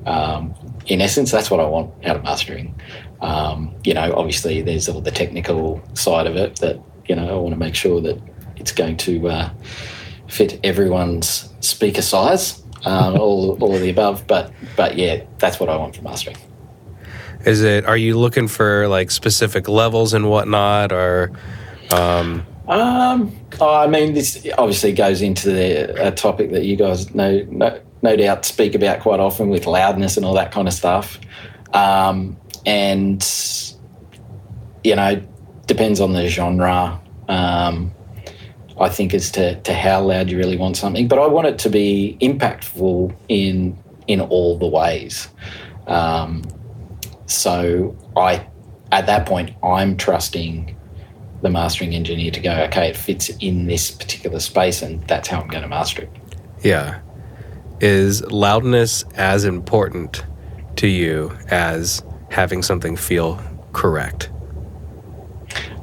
Um, 0.06 0.54
in 0.86 1.02
essence, 1.02 1.32
that's 1.32 1.52
what 1.52 1.60
I 1.60 1.66
want 1.66 1.92
out 2.06 2.16
of 2.16 2.24
mastering. 2.24 2.80
Um, 3.22 3.76
you 3.84 3.94
know, 3.94 4.14
obviously 4.16 4.62
there's 4.62 4.88
all 4.88 5.02
the 5.02 5.12
technical 5.12 5.82
side 5.96 6.28
of 6.28 6.36
it 6.36 6.58
that, 6.58 6.80
you 7.08 7.16
know, 7.16 7.28
I 7.28 7.36
want 7.36 7.54
to 7.54 7.60
make 7.60 7.76
sure 7.76 8.00
that 8.02 8.22
it's 8.56 8.72
going 8.72 8.98
to 8.98 9.28
uh, 9.28 9.50
fit 10.28 10.60
everyone's 10.64 11.50
speaker 11.60 12.02
size, 12.02 12.64
um, 12.86 13.20
all, 13.20 13.58
all 13.62 13.76
of 13.76 13.82
the 13.82 13.90
above. 13.90 14.26
But, 14.28 14.54
but 14.78 14.96
yeah, 14.96 15.24
that's 15.40 15.60
what 15.60 15.70
I 15.70 15.76
want 15.76 15.96
from 15.96 16.06
mastering. 16.06 16.38
Is 17.46 17.64
it? 17.64 17.86
Are 17.86 17.98
you 17.98 18.18
looking 18.18 18.48
for 18.48 18.88
like 18.88 19.12
specific 19.12 19.68
levels 19.68 20.14
and 20.14 20.30
whatnot, 20.30 20.92
or 20.92 21.32
um, 21.92 22.46
Um, 22.70 23.36
I 23.60 23.88
mean, 23.88 24.14
this 24.14 24.48
obviously 24.58 24.94
goes 24.94 25.24
into 25.24 25.52
the, 25.52 26.08
a 26.08 26.12
topic 26.12 26.52
that 26.52 26.66
you 26.66 26.76
guys 26.76 27.14
know, 27.16 27.44
no, 27.50 27.82
no 28.04 28.16
doubt 28.16 28.46
speak 28.46 28.76
about 28.76 29.00
quite 29.00 29.20
often 29.20 29.50
with 29.50 29.66
loudness 29.66 30.18
and 30.18 30.26
all 30.26 30.36
that 30.36 30.52
kind 30.52 30.68
of 30.68 30.74
stuff. 30.74 31.20
Um, 31.74 32.38
and, 32.68 33.28
you 34.84 34.96
know, 34.96 35.20
depends 35.66 36.00
on 36.00 36.14
the 36.14 36.28
genre. 36.28 37.02
Um, 37.28 37.92
I 38.80 38.88
think 38.88 39.16
as 39.16 39.32
to, 39.32 39.60
to 39.62 39.74
how 39.74 40.04
loud 40.04 40.30
you 40.30 40.38
really 40.38 40.56
want 40.58 40.78
something, 40.78 41.08
but 41.08 41.18
I 41.18 41.26
want 41.26 41.48
it 41.48 41.58
to 41.60 41.70
be 41.70 42.18
impactful 42.22 43.16
in 43.28 43.78
in 44.08 44.22
all 44.22 44.58
the 44.58 44.68
ways. 44.68 45.28
Um, 45.88 46.44
so 47.26 47.96
I, 48.16 48.48
at 48.92 49.06
that 49.06 49.28
point, 49.28 49.56
I'm 49.64 49.98
trusting 49.98 50.76
the 51.42 51.50
mastering 51.50 51.96
engineer 51.96 52.32
to 52.32 52.40
go, 52.40 52.52
okay, 52.64 52.90
it 52.90 52.98
fits 52.98 53.30
in 53.40 53.66
this 53.68 53.92
particular 53.92 54.40
space, 54.40 54.82
and 54.82 55.02
that's 55.08 55.28
how 55.28 55.40
I'm 55.42 55.48
going 55.48 55.64
to 55.64 55.70
master 55.70 56.04
it. 56.04 56.10
yeah, 56.64 57.00
is 57.80 58.22
loudness 58.26 59.06
as 59.16 59.46
important 59.46 60.26
to 60.76 60.88
you 60.88 61.38
as 61.50 62.04
having 62.30 62.62
something 62.62 62.96
feel 62.98 63.42
correct? 63.72 64.30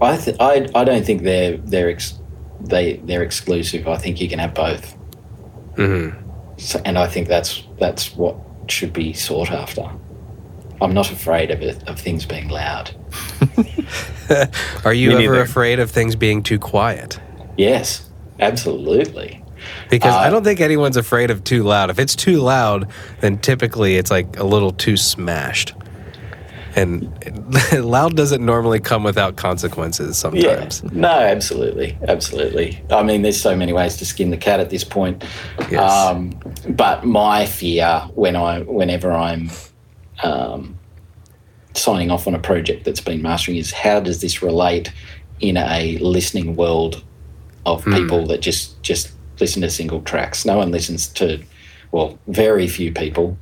I 0.00 0.16
th- 0.18 0.36
I, 0.38 0.68
I 0.74 0.84
don't 0.84 1.04
think 1.04 1.22
they're 1.22 1.56
they're 1.56 1.90
ex- 1.90 2.20
they 2.60 2.98
they're 2.98 3.22
exclusive. 3.22 3.88
I 3.88 3.96
think 3.96 4.20
you 4.20 4.28
can 4.28 4.38
have 4.38 4.52
both, 4.54 4.92
hmm 5.76 6.10
so, 6.58 6.80
and 6.84 6.98
I 6.98 7.06
think 7.06 7.28
that's 7.28 7.62
that's 7.78 8.14
what 8.14 8.36
should 8.68 8.92
be 8.92 9.12
sought 9.14 9.50
after. 9.50 9.90
I'm 10.80 10.92
not 10.94 11.10
afraid 11.10 11.50
of 11.50 11.62
it 11.62 11.82
of 11.88 11.98
things 11.98 12.24
being 12.26 12.48
loud. 12.48 12.90
Are 14.84 14.92
you 14.92 15.08
Me 15.10 15.14
ever 15.14 15.22
neither. 15.34 15.40
afraid 15.42 15.78
of 15.78 15.90
things 15.90 16.16
being 16.16 16.42
too 16.42 16.58
quiet? 16.58 17.18
Yes, 17.56 18.08
absolutely. 18.40 19.42
Because 19.90 20.14
I 20.14 20.26
Uh, 20.26 20.30
don't 20.30 20.44
think 20.44 20.60
anyone's 20.60 20.96
afraid 20.96 21.30
of 21.30 21.42
too 21.44 21.62
loud. 21.62 21.90
If 21.90 21.98
it's 21.98 22.14
too 22.14 22.38
loud, 22.40 22.88
then 23.20 23.38
typically 23.38 23.96
it's 23.96 24.10
like 24.10 24.38
a 24.38 24.44
little 24.44 24.72
too 24.72 24.96
smashed. 24.96 25.74
And 26.74 27.10
loud 27.72 28.16
doesn't 28.16 28.44
normally 28.44 28.80
come 28.80 29.02
without 29.02 29.36
consequences 29.36 30.08
Yeah. 30.08 30.12
sometimes. 30.12 30.82
No, 30.92 31.08
absolutely, 31.08 31.96
absolutely. 32.06 32.82
I 32.90 33.02
mean, 33.02 33.22
there's 33.22 33.40
so 33.40 33.56
many 33.56 33.72
ways 33.72 33.96
to 33.96 34.04
skin 34.04 34.30
the 34.30 34.36
cat 34.36 34.60
at 34.60 34.68
this 34.70 34.84
point. 34.84 35.24
Yes. 35.70 35.80
Um, 35.90 36.38
but 36.68 37.04
my 37.06 37.46
fear 37.46 38.02
when 38.14 38.36
I, 38.36 38.60
whenever 38.60 39.10
I'm 39.10 39.50
um, 40.22 40.78
signing 41.74 42.10
off 42.10 42.26
on 42.26 42.34
a 42.34 42.38
project 42.38 42.84
that's 42.84 43.00
been 43.00 43.22
mastering, 43.22 43.56
is 43.56 43.72
how 43.72 44.00
does 44.00 44.20
this 44.20 44.42
relate 44.42 44.92
in 45.40 45.56
a 45.56 45.98
listening 45.98 46.56
world 46.56 47.02
of 47.66 47.84
people 47.84 48.26
that 48.26 48.40
just 48.40 48.80
just 48.82 49.12
listen 49.40 49.62
to 49.62 49.70
single 49.70 50.00
tracks? 50.02 50.44
No 50.44 50.58
one 50.58 50.70
listens 50.70 51.08
to, 51.08 51.42
well, 51.92 52.18
very 52.28 52.68
few 52.68 52.92
people. 52.92 53.36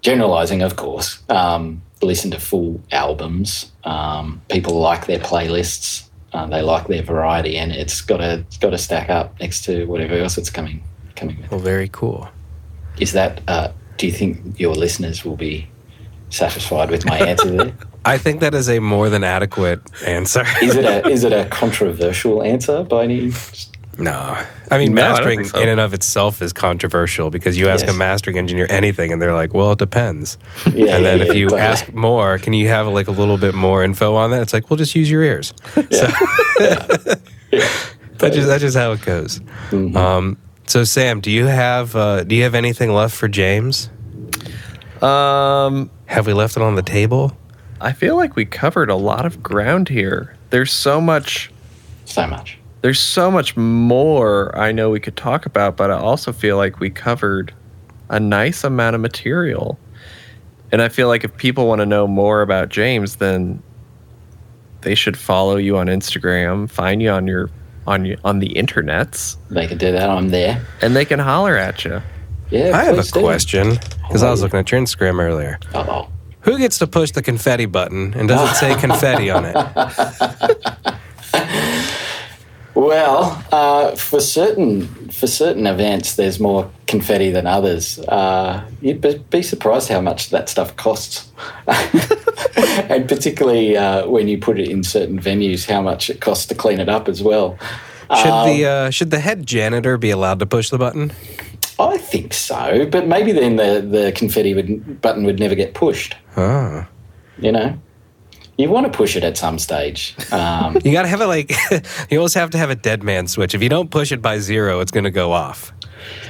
Generalizing, 0.00 0.62
of 0.62 0.76
course. 0.76 1.18
Um, 1.28 1.82
listen 2.02 2.30
to 2.30 2.38
full 2.38 2.80
albums. 2.92 3.72
Um, 3.84 4.42
people 4.48 4.78
like 4.78 5.06
their 5.06 5.18
playlists. 5.18 6.08
Uh, 6.32 6.46
they 6.46 6.60
like 6.60 6.86
their 6.88 7.02
variety, 7.02 7.56
and 7.56 7.72
it's 7.72 8.02
got 8.02 8.18
to 8.18 8.44
it's 8.46 8.58
got 8.58 8.70
to 8.70 8.78
stack 8.78 9.08
up 9.08 9.38
next 9.40 9.64
to 9.64 9.86
whatever 9.86 10.14
else 10.14 10.36
it's 10.36 10.50
coming 10.50 10.82
coming 11.16 11.40
with. 11.40 11.50
Well, 11.50 11.60
very 11.60 11.88
cool. 11.88 12.28
Is 13.00 13.12
that? 13.12 13.40
Uh, 13.48 13.72
do 13.96 14.06
you 14.06 14.12
think 14.12 14.60
your 14.60 14.74
listeners 14.74 15.24
will 15.24 15.36
be 15.36 15.66
satisfied 16.30 16.90
with 16.90 17.04
my 17.06 17.18
answer 17.18 17.50
there? 17.50 17.72
I 18.04 18.16
think 18.18 18.40
that 18.40 18.54
is 18.54 18.68
a 18.70 18.78
more 18.78 19.10
than 19.10 19.24
adequate 19.24 19.80
answer. 20.06 20.44
Is 20.62 20.76
it 20.76 20.84
a 20.84 21.06
is 21.14 21.24
it 21.24 21.32
a 21.32 21.46
controversial 21.46 22.42
answer 22.42 22.82
by 22.84 23.04
any? 23.04 23.32
no. 23.98 24.36
I 24.70 24.76
mean, 24.78 24.92
No, 24.94 25.00
mastering 25.02 25.40
think 25.40 25.50
so. 25.50 25.60
in 25.60 25.68
and 25.70 25.80
of 25.80 25.94
itself 25.94 26.40
is 26.42 26.52
controversial 26.52 27.30
because 27.30 27.56
you 27.58 27.68
ask 27.68 27.86
Yes. 27.86 27.94
a 27.94 27.98
mastering 27.98 28.36
engineer 28.38 28.66
anything 28.70 29.12
and 29.12 29.20
they're 29.20 29.32
like, 29.34 29.54
well, 29.54 29.72
it 29.72 29.78
depends. 29.78 30.36
Yeah, 30.74 30.96
and 30.96 31.04
then 31.06 31.18
yeah, 31.18 31.24
if 31.24 31.34
you 31.34 31.48
but- 31.48 31.58
ask 31.60 31.92
more, 31.94 32.38
can 32.38 32.52
you 32.52 32.68
have 32.68 32.86
like 32.86 33.08
a 33.08 33.12
little 33.12 33.38
bit 33.38 33.54
more 33.54 33.82
info 33.82 34.14
on 34.14 34.30
that? 34.30 34.42
It's 34.42 34.52
like, 34.52 34.68
well, 34.70 34.76
just 34.76 34.94
use 34.94 35.10
your 35.10 35.22
ears. 35.22 35.52
That's 38.18 38.34
just 38.34 38.48
that's 38.48 38.60
just 38.62 38.76
how 38.76 38.92
it 38.92 39.02
goes. 39.02 39.38
Mm-hmm. 39.70 39.96
Um, 39.96 40.36
so 40.66 40.82
Sam, 40.84 41.20
do 41.20 41.30
you 41.30 41.46
have 41.46 41.94
uh, 41.94 42.24
do 42.24 42.34
you 42.34 42.42
have 42.42 42.54
anything 42.56 42.92
left 42.92 43.16
for 43.16 43.28
James? 43.28 43.90
Um, 45.02 45.90
Have 46.06 46.26
we 46.26 46.32
left 46.32 46.56
it 46.56 46.62
on 46.62 46.74
the 46.74 46.82
table? 46.82 47.36
I 47.80 47.92
feel 47.92 48.16
like 48.16 48.34
we 48.36 48.44
covered 48.44 48.90
a 48.90 48.96
lot 48.96 49.24
of 49.24 49.42
ground 49.42 49.88
here. 49.88 50.36
There's 50.50 50.72
so 50.72 51.00
much 51.00 51.50
so 52.04 52.26
much. 52.26 52.58
there's 52.80 52.98
so 53.00 53.30
much 53.30 53.56
more 53.56 54.56
I 54.58 54.72
know 54.72 54.90
we 54.90 54.98
could 55.00 55.16
talk 55.16 55.46
about, 55.46 55.76
but 55.76 55.90
I 55.90 55.94
also 55.98 56.32
feel 56.32 56.56
like 56.56 56.80
we 56.80 56.90
covered 56.90 57.52
a 58.08 58.18
nice 58.18 58.64
amount 58.64 58.94
of 58.96 59.00
material. 59.02 59.78
And 60.72 60.80
I 60.82 60.88
feel 60.88 61.08
like 61.08 61.22
if 61.24 61.36
people 61.36 61.66
want 61.68 61.80
to 61.80 61.86
know 61.86 62.06
more 62.06 62.40
about 62.42 62.68
James, 62.70 63.16
then 63.16 63.62
they 64.80 64.94
should 64.94 65.16
follow 65.16 65.56
you 65.56 65.76
on 65.76 65.86
Instagram, 65.86 66.68
find 66.70 67.00
you 67.02 67.10
on 67.10 67.26
your 67.26 67.50
on 67.86 68.04
your, 68.04 68.18
on 68.24 68.38
the 68.40 68.48
internets, 68.50 69.36
They 69.50 69.66
can 69.66 69.78
do 69.78 69.92
that. 69.92 70.10
I'm 70.10 70.28
there. 70.28 70.62
and 70.82 70.94
they 70.94 71.04
can 71.06 71.18
holler 71.18 71.56
at 71.56 71.84
you. 71.86 72.02
Yeah, 72.50 72.76
I 72.76 72.84
have 72.84 72.98
a 72.98 73.02
do. 73.02 73.20
question 73.20 73.78
because 74.06 74.22
I 74.22 74.30
was 74.30 74.42
looking 74.42 74.58
at 74.58 74.70
your 74.72 74.80
Instagram 74.80 75.20
earlier. 75.20 75.58
Uh-oh. 75.74 76.08
Who 76.42 76.56
gets 76.58 76.78
to 76.78 76.86
push 76.86 77.10
the 77.10 77.22
confetti 77.22 77.66
button 77.66 78.14
and 78.14 78.28
does 78.28 78.50
it 78.50 78.54
say 78.54 78.74
confetti 78.80 79.30
on 79.30 79.44
it? 79.44 79.56
Well, 82.74 83.44
uh, 83.50 83.96
for 83.96 84.20
certain 84.20 84.86
for 85.10 85.26
certain 85.26 85.66
events, 85.66 86.14
there's 86.14 86.38
more 86.38 86.70
confetti 86.86 87.30
than 87.32 87.44
others. 87.44 87.98
Uh, 87.98 88.62
you'd 88.80 89.00
be, 89.00 89.18
be 89.30 89.42
surprised 89.42 89.88
how 89.88 90.00
much 90.00 90.30
that 90.30 90.48
stuff 90.48 90.76
costs, 90.76 91.28
and 91.66 93.08
particularly 93.08 93.76
uh, 93.76 94.06
when 94.06 94.28
you 94.28 94.38
put 94.38 94.60
it 94.60 94.68
in 94.68 94.84
certain 94.84 95.18
venues, 95.20 95.68
how 95.68 95.82
much 95.82 96.08
it 96.08 96.20
costs 96.20 96.46
to 96.46 96.54
clean 96.54 96.78
it 96.78 96.88
up 96.88 97.08
as 97.08 97.20
well. 97.20 97.58
Should 98.16 98.30
Um, 98.30 98.48
the 98.48 98.64
uh, 98.64 98.90
should 98.90 99.10
the 99.10 99.18
head 99.18 99.44
janitor 99.44 99.98
be 99.98 100.10
allowed 100.10 100.38
to 100.38 100.46
push 100.46 100.70
the 100.70 100.78
button? 100.78 101.10
I 101.78 101.96
think 101.96 102.34
so, 102.34 102.86
but 102.90 103.06
maybe 103.06 103.32
then 103.32 103.56
the 103.56 103.80
the 103.80 104.12
confetti 104.12 104.54
would, 104.54 105.00
button 105.00 105.24
would 105.24 105.38
never 105.38 105.54
get 105.54 105.74
pushed. 105.74 106.16
Oh. 106.36 106.86
You 107.38 107.52
know, 107.52 107.78
you 108.56 108.68
want 108.68 108.90
to 108.92 108.96
push 108.96 109.14
it 109.16 109.22
at 109.22 109.36
some 109.36 109.58
stage. 109.58 110.14
Um, 110.32 110.76
You 110.84 110.90
gotta 110.92 111.08
have 111.08 111.20
it 111.20 111.26
like 111.26 111.52
you 112.10 112.18
always 112.18 112.34
have 112.34 112.50
to 112.50 112.58
have 112.58 112.70
a 112.70 112.74
dead 112.74 113.02
man 113.02 113.28
switch. 113.28 113.54
If 113.54 113.62
you 113.62 113.68
don't 113.68 113.90
push 113.90 114.10
it 114.10 114.20
by 114.20 114.38
zero, 114.40 114.80
it's 114.80 114.90
gonna 114.90 115.10
go 115.12 115.32
off. 115.32 115.72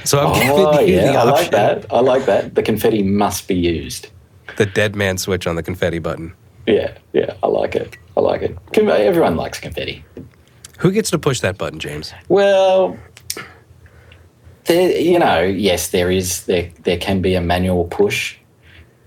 So 0.03 0.19
I'm 0.19 0.33
giving 0.33 0.51
oh 0.51 0.79
you 0.79 0.95
yeah, 0.95 1.11
the 1.13 1.17
I 1.19 1.23
like 1.23 1.33
option. 1.33 1.51
that. 1.51 1.85
I 1.91 1.99
like 1.99 2.25
that. 2.25 2.55
The 2.55 2.63
confetti 2.63 3.03
must 3.03 3.47
be 3.47 3.55
used. 3.55 4.09
The 4.57 4.65
dead 4.65 4.95
man 4.95 5.17
switch 5.17 5.47
on 5.47 5.55
the 5.55 5.63
confetti 5.63 5.99
button. 5.99 6.33
Yeah, 6.67 6.95
yeah, 7.13 7.33
I 7.41 7.47
like 7.47 7.75
it. 7.75 7.97
I 8.15 8.19
like 8.21 8.41
it. 8.41 8.57
Everyone 8.77 9.35
likes 9.35 9.59
confetti. 9.59 10.03
Who 10.79 10.91
gets 10.91 11.09
to 11.11 11.19
push 11.19 11.39
that 11.41 11.57
button, 11.57 11.79
James? 11.79 12.13
Well, 12.29 12.97
there, 14.69 15.01
you 15.01 15.17
know, 15.17 15.41
yes, 15.41 15.89
there 15.89 16.11
is. 16.11 16.45
There, 16.45 16.69
there 16.83 16.97
can 16.97 17.21
be 17.21 17.33
a 17.33 17.41
manual 17.41 17.85
push, 17.85 18.37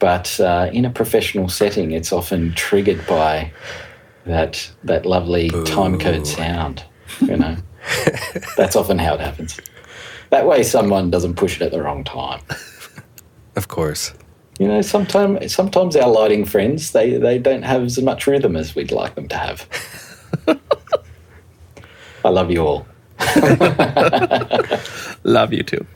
but 0.00 0.38
uh, 0.40 0.68
in 0.72 0.84
a 0.84 0.90
professional 0.90 1.48
setting, 1.48 1.92
it's 1.92 2.12
often 2.12 2.52
triggered 2.54 3.06
by 3.06 3.52
that 4.26 4.70
that 4.82 5.06
lovely 5.06 5.50
time 5.64 5.98
code 5.98 6.26
sound. 6.26 6.84
You 7.20 7.36
know, 7.36 7.56
that's 8.56 8.74
often 8.74 8.98
how 8.98 9.14
it 9.14 9.20
happens. 9.20 9.58
That 10.30 10.46
way, 10.46 10.64
someone 10.64 11.10
doesn't 11.10 11.34
push 11.34 11.60
it 11.60 11.62
at 11.62 11.70
the 11.70 11.82
wrong 11.82 12.04
time. 12.04 12.42
Of 13.54 13.68
course. 13.68 14.14
You 14.58 14.66
know, 14.66 14.80
sometimes 14.80 15.54
sometimes 15.54 15.94
our 15.94 16.08
lighting 16.08 16.46
friends 16.46 16.92
they, 16.92 17.18
they 17.18 17.38
don't 17.38 17.64
have 17.64 17.82
as 17.82 18.00
much 18.00 18.26
rhythm 18.26 18.56
as 18.56 18.74
we'd 18.74 18.90
like 18.90 19.14
them 19.14 19.28
to 19.28 19.36
have. 19.36 19.68
I 22.24 22.30
love 22.30 22.50
you 22.50 22.66
all. 22.66 22.86
Love 25.24 25.52
you 25.52 25.62
too. 25.62 25.86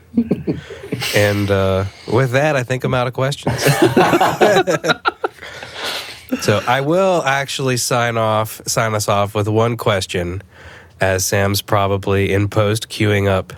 And 1.15 1.49
uh, 1.51 1.85
with 2.11 2.31
that, 2.31 2.55
I 2.55 2.63
think 2.63 2.83
I'm 2.83 2.93
out 2.93 3.07
of 3.07 3.13
questions. 3.13 3.61
so 6.41 6.61
I 6.67 6.81
will 6.81 7.23
actually 7.23 7.77
sign 7.77 8.17
off, 8.17 8.61
sign 8.67 8.95
us 8.95 9.07
off 9.07 9.35
with 9.35 9.47
one 9.47 9.77
question, 9.77 10.41
as 10.99 11.23
Sam's 11.25 11.61
probably 11.61 12.33
in 12.33 12.49
post 12.49 12.89
queuing 12.89 13.27
up 13.27 13.53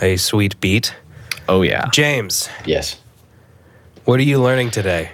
a 0.00 0.16
sweet 0.16 0.60
beat. 0.60 0.94
Oh 1.48 1.62
yeah. 1.62 1.86
James, 1.92 2.48
Yes. 2.66 2.96
what 4.04 4.20
are 4.20 4.24
you 4.24 4.40
learning 4.40 4.70
today? 4.70 5.10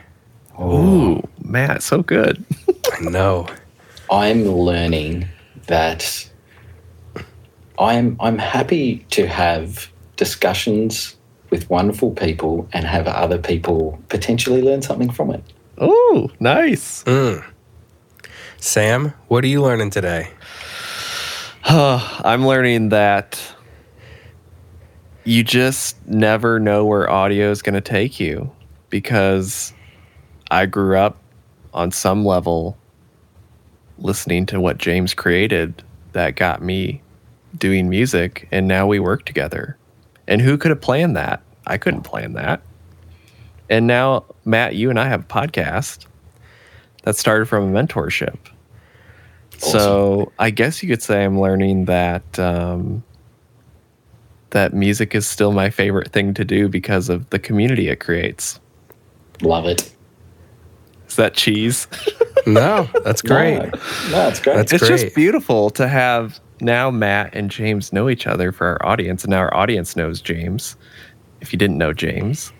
Ooh, 0.61 1.23
Matt, 1.43 1.83
so 1.83 2.03
good. 2.03 2.45
I 2.93 3.01
know. 3.01 3.47
I'm 4.11 4.45
learning 4.45 5.27
that 5.67 6.29
I'm 7.79 8.17
I'm 8.21 8.39
happy 8.39 8.99
to 9.11 9.27
have 9.27 9.91
discussions 10.17 11.17
with 11.51 11.69
wonderful 11.71 12.11
people 12.13 12.69
and 12.73 12.85
have 12.85 13.07
other 13.07 13.39
people 13.39 13.99
potentially 14.09 14.63
learn 14.63 14.83
something 14.83 15.11
from 15.11 15.31
it. 15.31 15.43
Oh, 15.79 16.31
nice. 16.41 17.05
Mm. 17.05 17.45
Sam, 18.59 19.13
what 19.29 19.45
are 19.45 19.49
you 19.49 19.63
learning 19.63 19.91
today? 19.91 20.31
I'm 21.65 22.47
learning 22.47 22.91
that 22.91 23.41
you 25.25 25.43
just 25.43 25.97
never 26.07 26.61
know 26.61 26.85
where 26.85 27.11
audio 27.11 27.51
is 27.51 27.63
going 27.63 27.75
to 27.75 27.81
take 27.81 28.21
you 28.21 28.51
because 28.91 29.73
I 30.51 30.67
grew 30.67 30.99
up 30.99 31.19
on 31.73 31.91
some 31.91 32.25
level 32.25 32.77
listening 33.99 34.47
to 34.47 34.61
what 34.61 34.79
James 34.79 35.15
created 35.15 35.83
that 36.13 36.37
got 36.37 36.63
me 36.63 37.01
doing 37.57 37.89
music 37.89 38.49
and 38.51 38.67
now 38.67 38.87
we 38.87 38.99
work 38.99 39.25
together. 39.25 39.77
And 40.27 40.41
who 40.41 40.57
could 40.57 40.71
have 40.71 40.81
planned 40.81 41.17
that? 41.17 41.43
I 41.67 41.79
couldn't 41.79 42.03
plan 42.03 42.33
that. 42.35 42.63
And 43.71 43.87
now 43.87 44.25
Matt, 44.45 44.75
you 44.75 44.91
and 44.91 44.99
I 44.99 45.09
have 45.09 45.23
a 45.23 45.27
podcast 45.27 46.07
that 47.05 47.17
started 47.17 47.47
from 47.47 47.75
a 47.75 47.83
mentorship. 47.83 48.39
So 49.59 50.33
I 50.39 50.51
guess 50.51 50.83
you 50.83 50.89
could 50.89 51.03
say 51.03 51.25
I'm 51.25 51.41
learning 51.41 51.87
that 51.87 52.39
um, 52.39 53.03
that 54.51 54.75
music 54.75 55.15
is 55.15 55.27
still 55.27 55.53
my 55.53 55.71
favorite 55.71 56.13
thing 56.13 56.35
to 56.35 56.45
do 56.45 56.69
because 56.69 57.09
of 57.09 57.31
the 57.31 57.39
community 57.39 57.89
it 57.89 58.01
creates. 58.01 58.61
Love 59.43 59.67
it. 59.67 59.95
Is 61.09 61.17
that 61.17 61.35
cheese? 61.35 61.87
No, 62.47 62.87
that's 63.05 63.23
great. 63.23 63.57
No, 63.57 63.71
no 64.11 64.29
it's 64.29 64.39
great. 64.39 64.57
That's 64.57 64.73
it's 64.73 64.87
great. 64.87 65.01
just 65.01 65.15
beautiful 65.15 65.71
to 65.71 65.89
have 65.89 66.41
now 66.61 66.91
Matt 66.91 67.35
and 67.35 67.51
James 67.51 67.93
know 67.93 68.09
each 68.09 68.27
other 68.27 68.53
for 68.53 68.67
our 68.67 68.87
audience, 68.87 69.25
and 69.25 69.31
now 69.31 69.39
our 69.39 69.55
audience 69.55 69.97
knows 69.97 70.21
James. 70.21 70.77
If 71.41 71.53
you 71.53 71.59
didn't 71.59 71.79
know 71.79 71.93
James, 71.93 72.53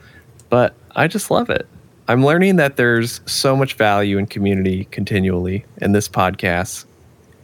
but 0.51 0.75
I 0.95 1.09
just 1.09 1.31
love 1.31 1.49
it. 1.49 1.67
I'm 2.07 2.25
learning 2.25 2.57
that 2.57 2.77
there's 2.77 3.21
so 3.25 3.57
much 3.57 3.75
value 3.75 4.19
in 4.19 4.27
community 4.27 4.85
continually, 4.91 5.65
and 5.79 5.95
this 5.95 6.09
podcast 6.09 6.85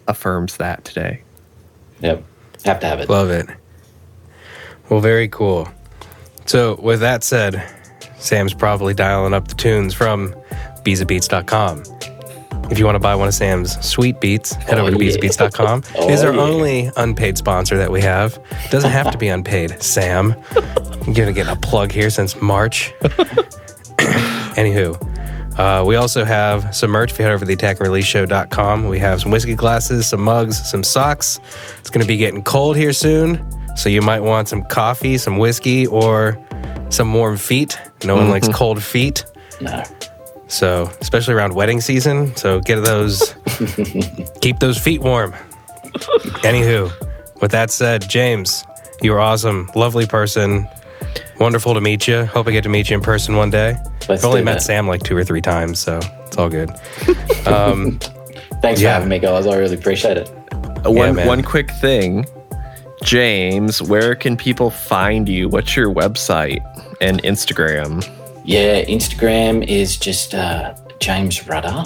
affirms 0.07 0.59
that 0.59 0.85
today. 0.85 1.23
yep. 2.01 2.23
Have 2.65 2.81
to 2.81 2.87
have 2.87 3.01
it. 3.01 3.09
Love 3.09 3.31
it. 3.31 3.47
Well, 4.91 5.01
very 5.01 5.29
cool. 5.29 5.67
So, 6.45 6.79
with 6.83 7.01
that 7.01 7.25
said, 7.25 7.65
Sam's 8.19 8.53
probably 8.53 8.93
dialing 8.93 9.33
up 9.33 9.49
the 9.49 9.55
tunes 9.55 9.95
from 9.95 10.35
beezabeats.com. 10.85 11.85
If 12.71 12.79
you 12.79 12.85
want 12.85 12.95
to 12.95 13.01
buy 13.01 13.15
one 13.17 13.27
of 13.29 13.35
Sam's 13.35 13.73
sweet 13.85 14.21
beats, 14.21 14.53
head 14.55 14.79
Oh, 14.79 14.83
over 14.87 14.97
to 14.97 15.05
yeah. 15.05 15.17
beezabeats.com. 15.17 15.83
Oh, 15.97 16.09
It's 16.09 16.23
our 16.23 16.33
yeah. 16.33 16.41
only 16.41 16.91
unpaid 16.97 17.37
sponsor 17.37 17.77
that 17.79 17.91
we 17.91 18.01
have. 18.03 18.39
Doesn't 18.71 18.91
have 18.91 19.11
to 19.11 19.19
be 19.19 19.29
unpaid, 19.29 19.83
Sam. 19.83 20.35
I'm 20.57 21.13
going 21.13 21.27
to 21.27 21.33
get 21.33 21.49
a 21.49 21.57
plug 21.57 21.91
here 21.93 22.11
since 22.11 22.41
March. 22.41 22.93
Anywho, 24.57 24.97
uh, 25.59 25.85
we 25.85 25.97
also 25.97 26.25
have 26.25 26.75
some 26.75 26.91
merch. 26.91 27.13
If 27.13 27.19
you 27.19 27.25
head 27.25 27.33
over 27.35 27.45
to 27.45 27.55
the 27.55 27.57
attackandreleaseshow.com, 27.57 28.89
we 28.89 28.99
have 28.99 29.21
some 29.21 29.31
whiskey 29.31 29.55
glasses, 29.55 30.07
some 30.07 30.21
mugs, 30.21 30.69
some 30.71 30.83
socks. 30.83 31.41
It's 31.79 31.91
going 31.91 32.03
to 32.03 32.09
be 32.09 32.17
getting 32.17 32.43
cold 32.43 32.77
here 32.77 32.93
soon, 32.93 33.45
so 33.77 33.89
you 33.89 34.03
might 34.03 34.21
want 34.21 34.49
some 34.49 34.63
coffee, 34.65 35.19
some 35.19 35.39
whiskey, 35.39 35.87
or 35.87 36.39
some 36.91 37.13
warm 37.15 37.37
feet. 37.37 37.79
No 38.05 38.17
one 38.17 38.31
likes 38.31 38.49
cold 38.49 38.83
feet. 38.83 39.25
No. 39.61 39.83
So, 40.51 40.91
especially 41.01 41.35
around 41.35 41.55
wedding 41.55 41.81
season. 41.81 42.35
So, 42.37 42.61
get 42.61 42.85
those, 42.85 43.35
keep 44.41 44.59
those 44.59 44.77
feet 44.79 45.01
warm. 45.01 45.33
Anywho, 46.43 46.93
with 47.41 47.53
that 47.53 47.71
said, 47.71 48.09
James, 48.09 48.65
you 49.01 49.13
are 49.15 49.21
awesome, 49.21 49.71
lovely 49.75 50.07
person. 50.07 50.67
Wonderful 51.39 51.75
to 51.75 51.81
meet 51.81 52.07
you. 52.07 52.27
Hope 52.27 52.47
I 52.49 52.51
get 52.51 52.63
to 52.65 52.69
meet 52.69 52.91
you 52.91 52.97
in 52.97 53.03
person 53.03 53.37
one 53.37 53.51
day. 53.51 53.77
Let's 54.09 54.23
I've 54.23 54.25
only 54.29 54.43
met 54.43 54.55
that. 54.55 54.63
Sam 54.63 54.87
like 54.89 55.03
two 55.03 55.17
or 55.17 55.25
three 55.25 55.41
times, 55.41 55.79
so 55.79 55.99
it's 56.27 56.37
all 56.37 56.49
good. 56.51 56.71
Thanks 58.61 58.81
Yeah. 58.81 58.89
for 58.89 58.93
having 58.95 59.09
me, 59.09 59.19
guys. 59.19 59.47
I 59.47 59.57
really 59.57 59.75
appreciate 59.77 60.19
it. 60.19 60.29
Uh, 60.85 60.91
one 60.91 61.15
man. 61.15 61.27
one 61.27 61.43
quick 61.43 61.71
thing, 61.71 62.27
James. 63.03 63.81
Where 63.81 64.15
can 64.15 64.37
people 64.37 64.71
find 64.71 65.29
you? 65.29 65.49
What's 65.49 65.75
your 65.77 65.93
website 65.93 66.61
and 67.01 67.23
Instagram? 67.23 68.05
Yeah, 68.51 68.85
Instagram 68.87 69.65
is 69.69 69.97
just 69.97 70.35
uh, 70.35 70.75
James 70.99 71.47
Rudder. 71.47 71.85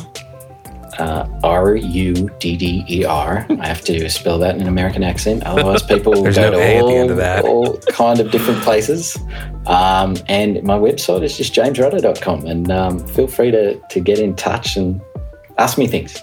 Uh, 0.99 1.29
R 1.43 1.77
U 1.77 2.31
D 2.39 2.57
D 2.57 2.87
E 2.89 3.05
R. 3.05 3.45
I 3.51 3.67
have 3.67 3.83
to 3.83 4.09
spell 4.09 4.39
that 4.39 4.55
in 4.55 4.63
an 4.63 4.69
American 4.69 5.03
accent, 5.03 5.43
otherwise 5.43 5.83
people 5.87 6.23
There's 6.23 6.37
go 6.37 6.53
no 6.53 6.59
to 6.59 6.65
A 6.65 6.77
at 6.77 6.83
all, 6.83 6.89
the 6.89 6.95
end 6.95 7.11
of 7.11 7.19
that. 7.19 7.45
all 7.45 7.77
kind 7.91 8.19
of 8.19 8.31
different 8.31 8.63
places. 8.63 9.15
Um, 9.67 10.17
and 10.27 10.63
my 10.63 10.79
website 10.79 11.23
is 11.23 11.37
just 11.37 11.53
jamesrudder.com. 11.53 12.47
And 12.47 12.71
um, 12.71 13.07
feel 13.09 13.27
free 13.27 13.51
to, 13.51 13.79
to 13.79 14.01
get 14.01 14.19
in 14.19 14.35
touch 14.35 14.79
and 14.79 15.03
ask 15.59 15.77
me 15.77 15.87
things. 15.87 16.19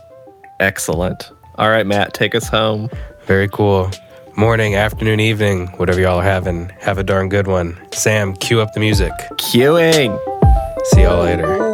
Excellent. 0.60 1.30
All 1.60 1.70
right, 1.70 1.86
Matt, 1.86 2.16
take 2.16 2.34
us 2.34 2.48
home. 2.48 2.90
Very 3.28 3.48
cool. 3.50 3.92
Morning, 4.42 4.74
afternoon, 4.74 5.20
evening, 5.20 5.68
whatever 5.78 6.02
y'all 6.02 6.18
are 6.18 6.24
having. 6.24 6.70
Have 6.80 6.98
a 6.98 7.04
darn 7.04 7.30
good 7.30 7.46
one. 7.46 7.78
Sam, 7.94 8.34
cue 8.34 8.60
up 8.60 8.74
the 8.74 8.80
music. 8.80 9.12
Queuing. 9.34 10.20
See 10.86 11.04
y'all 11.04 11.22
later. 11.22 11.71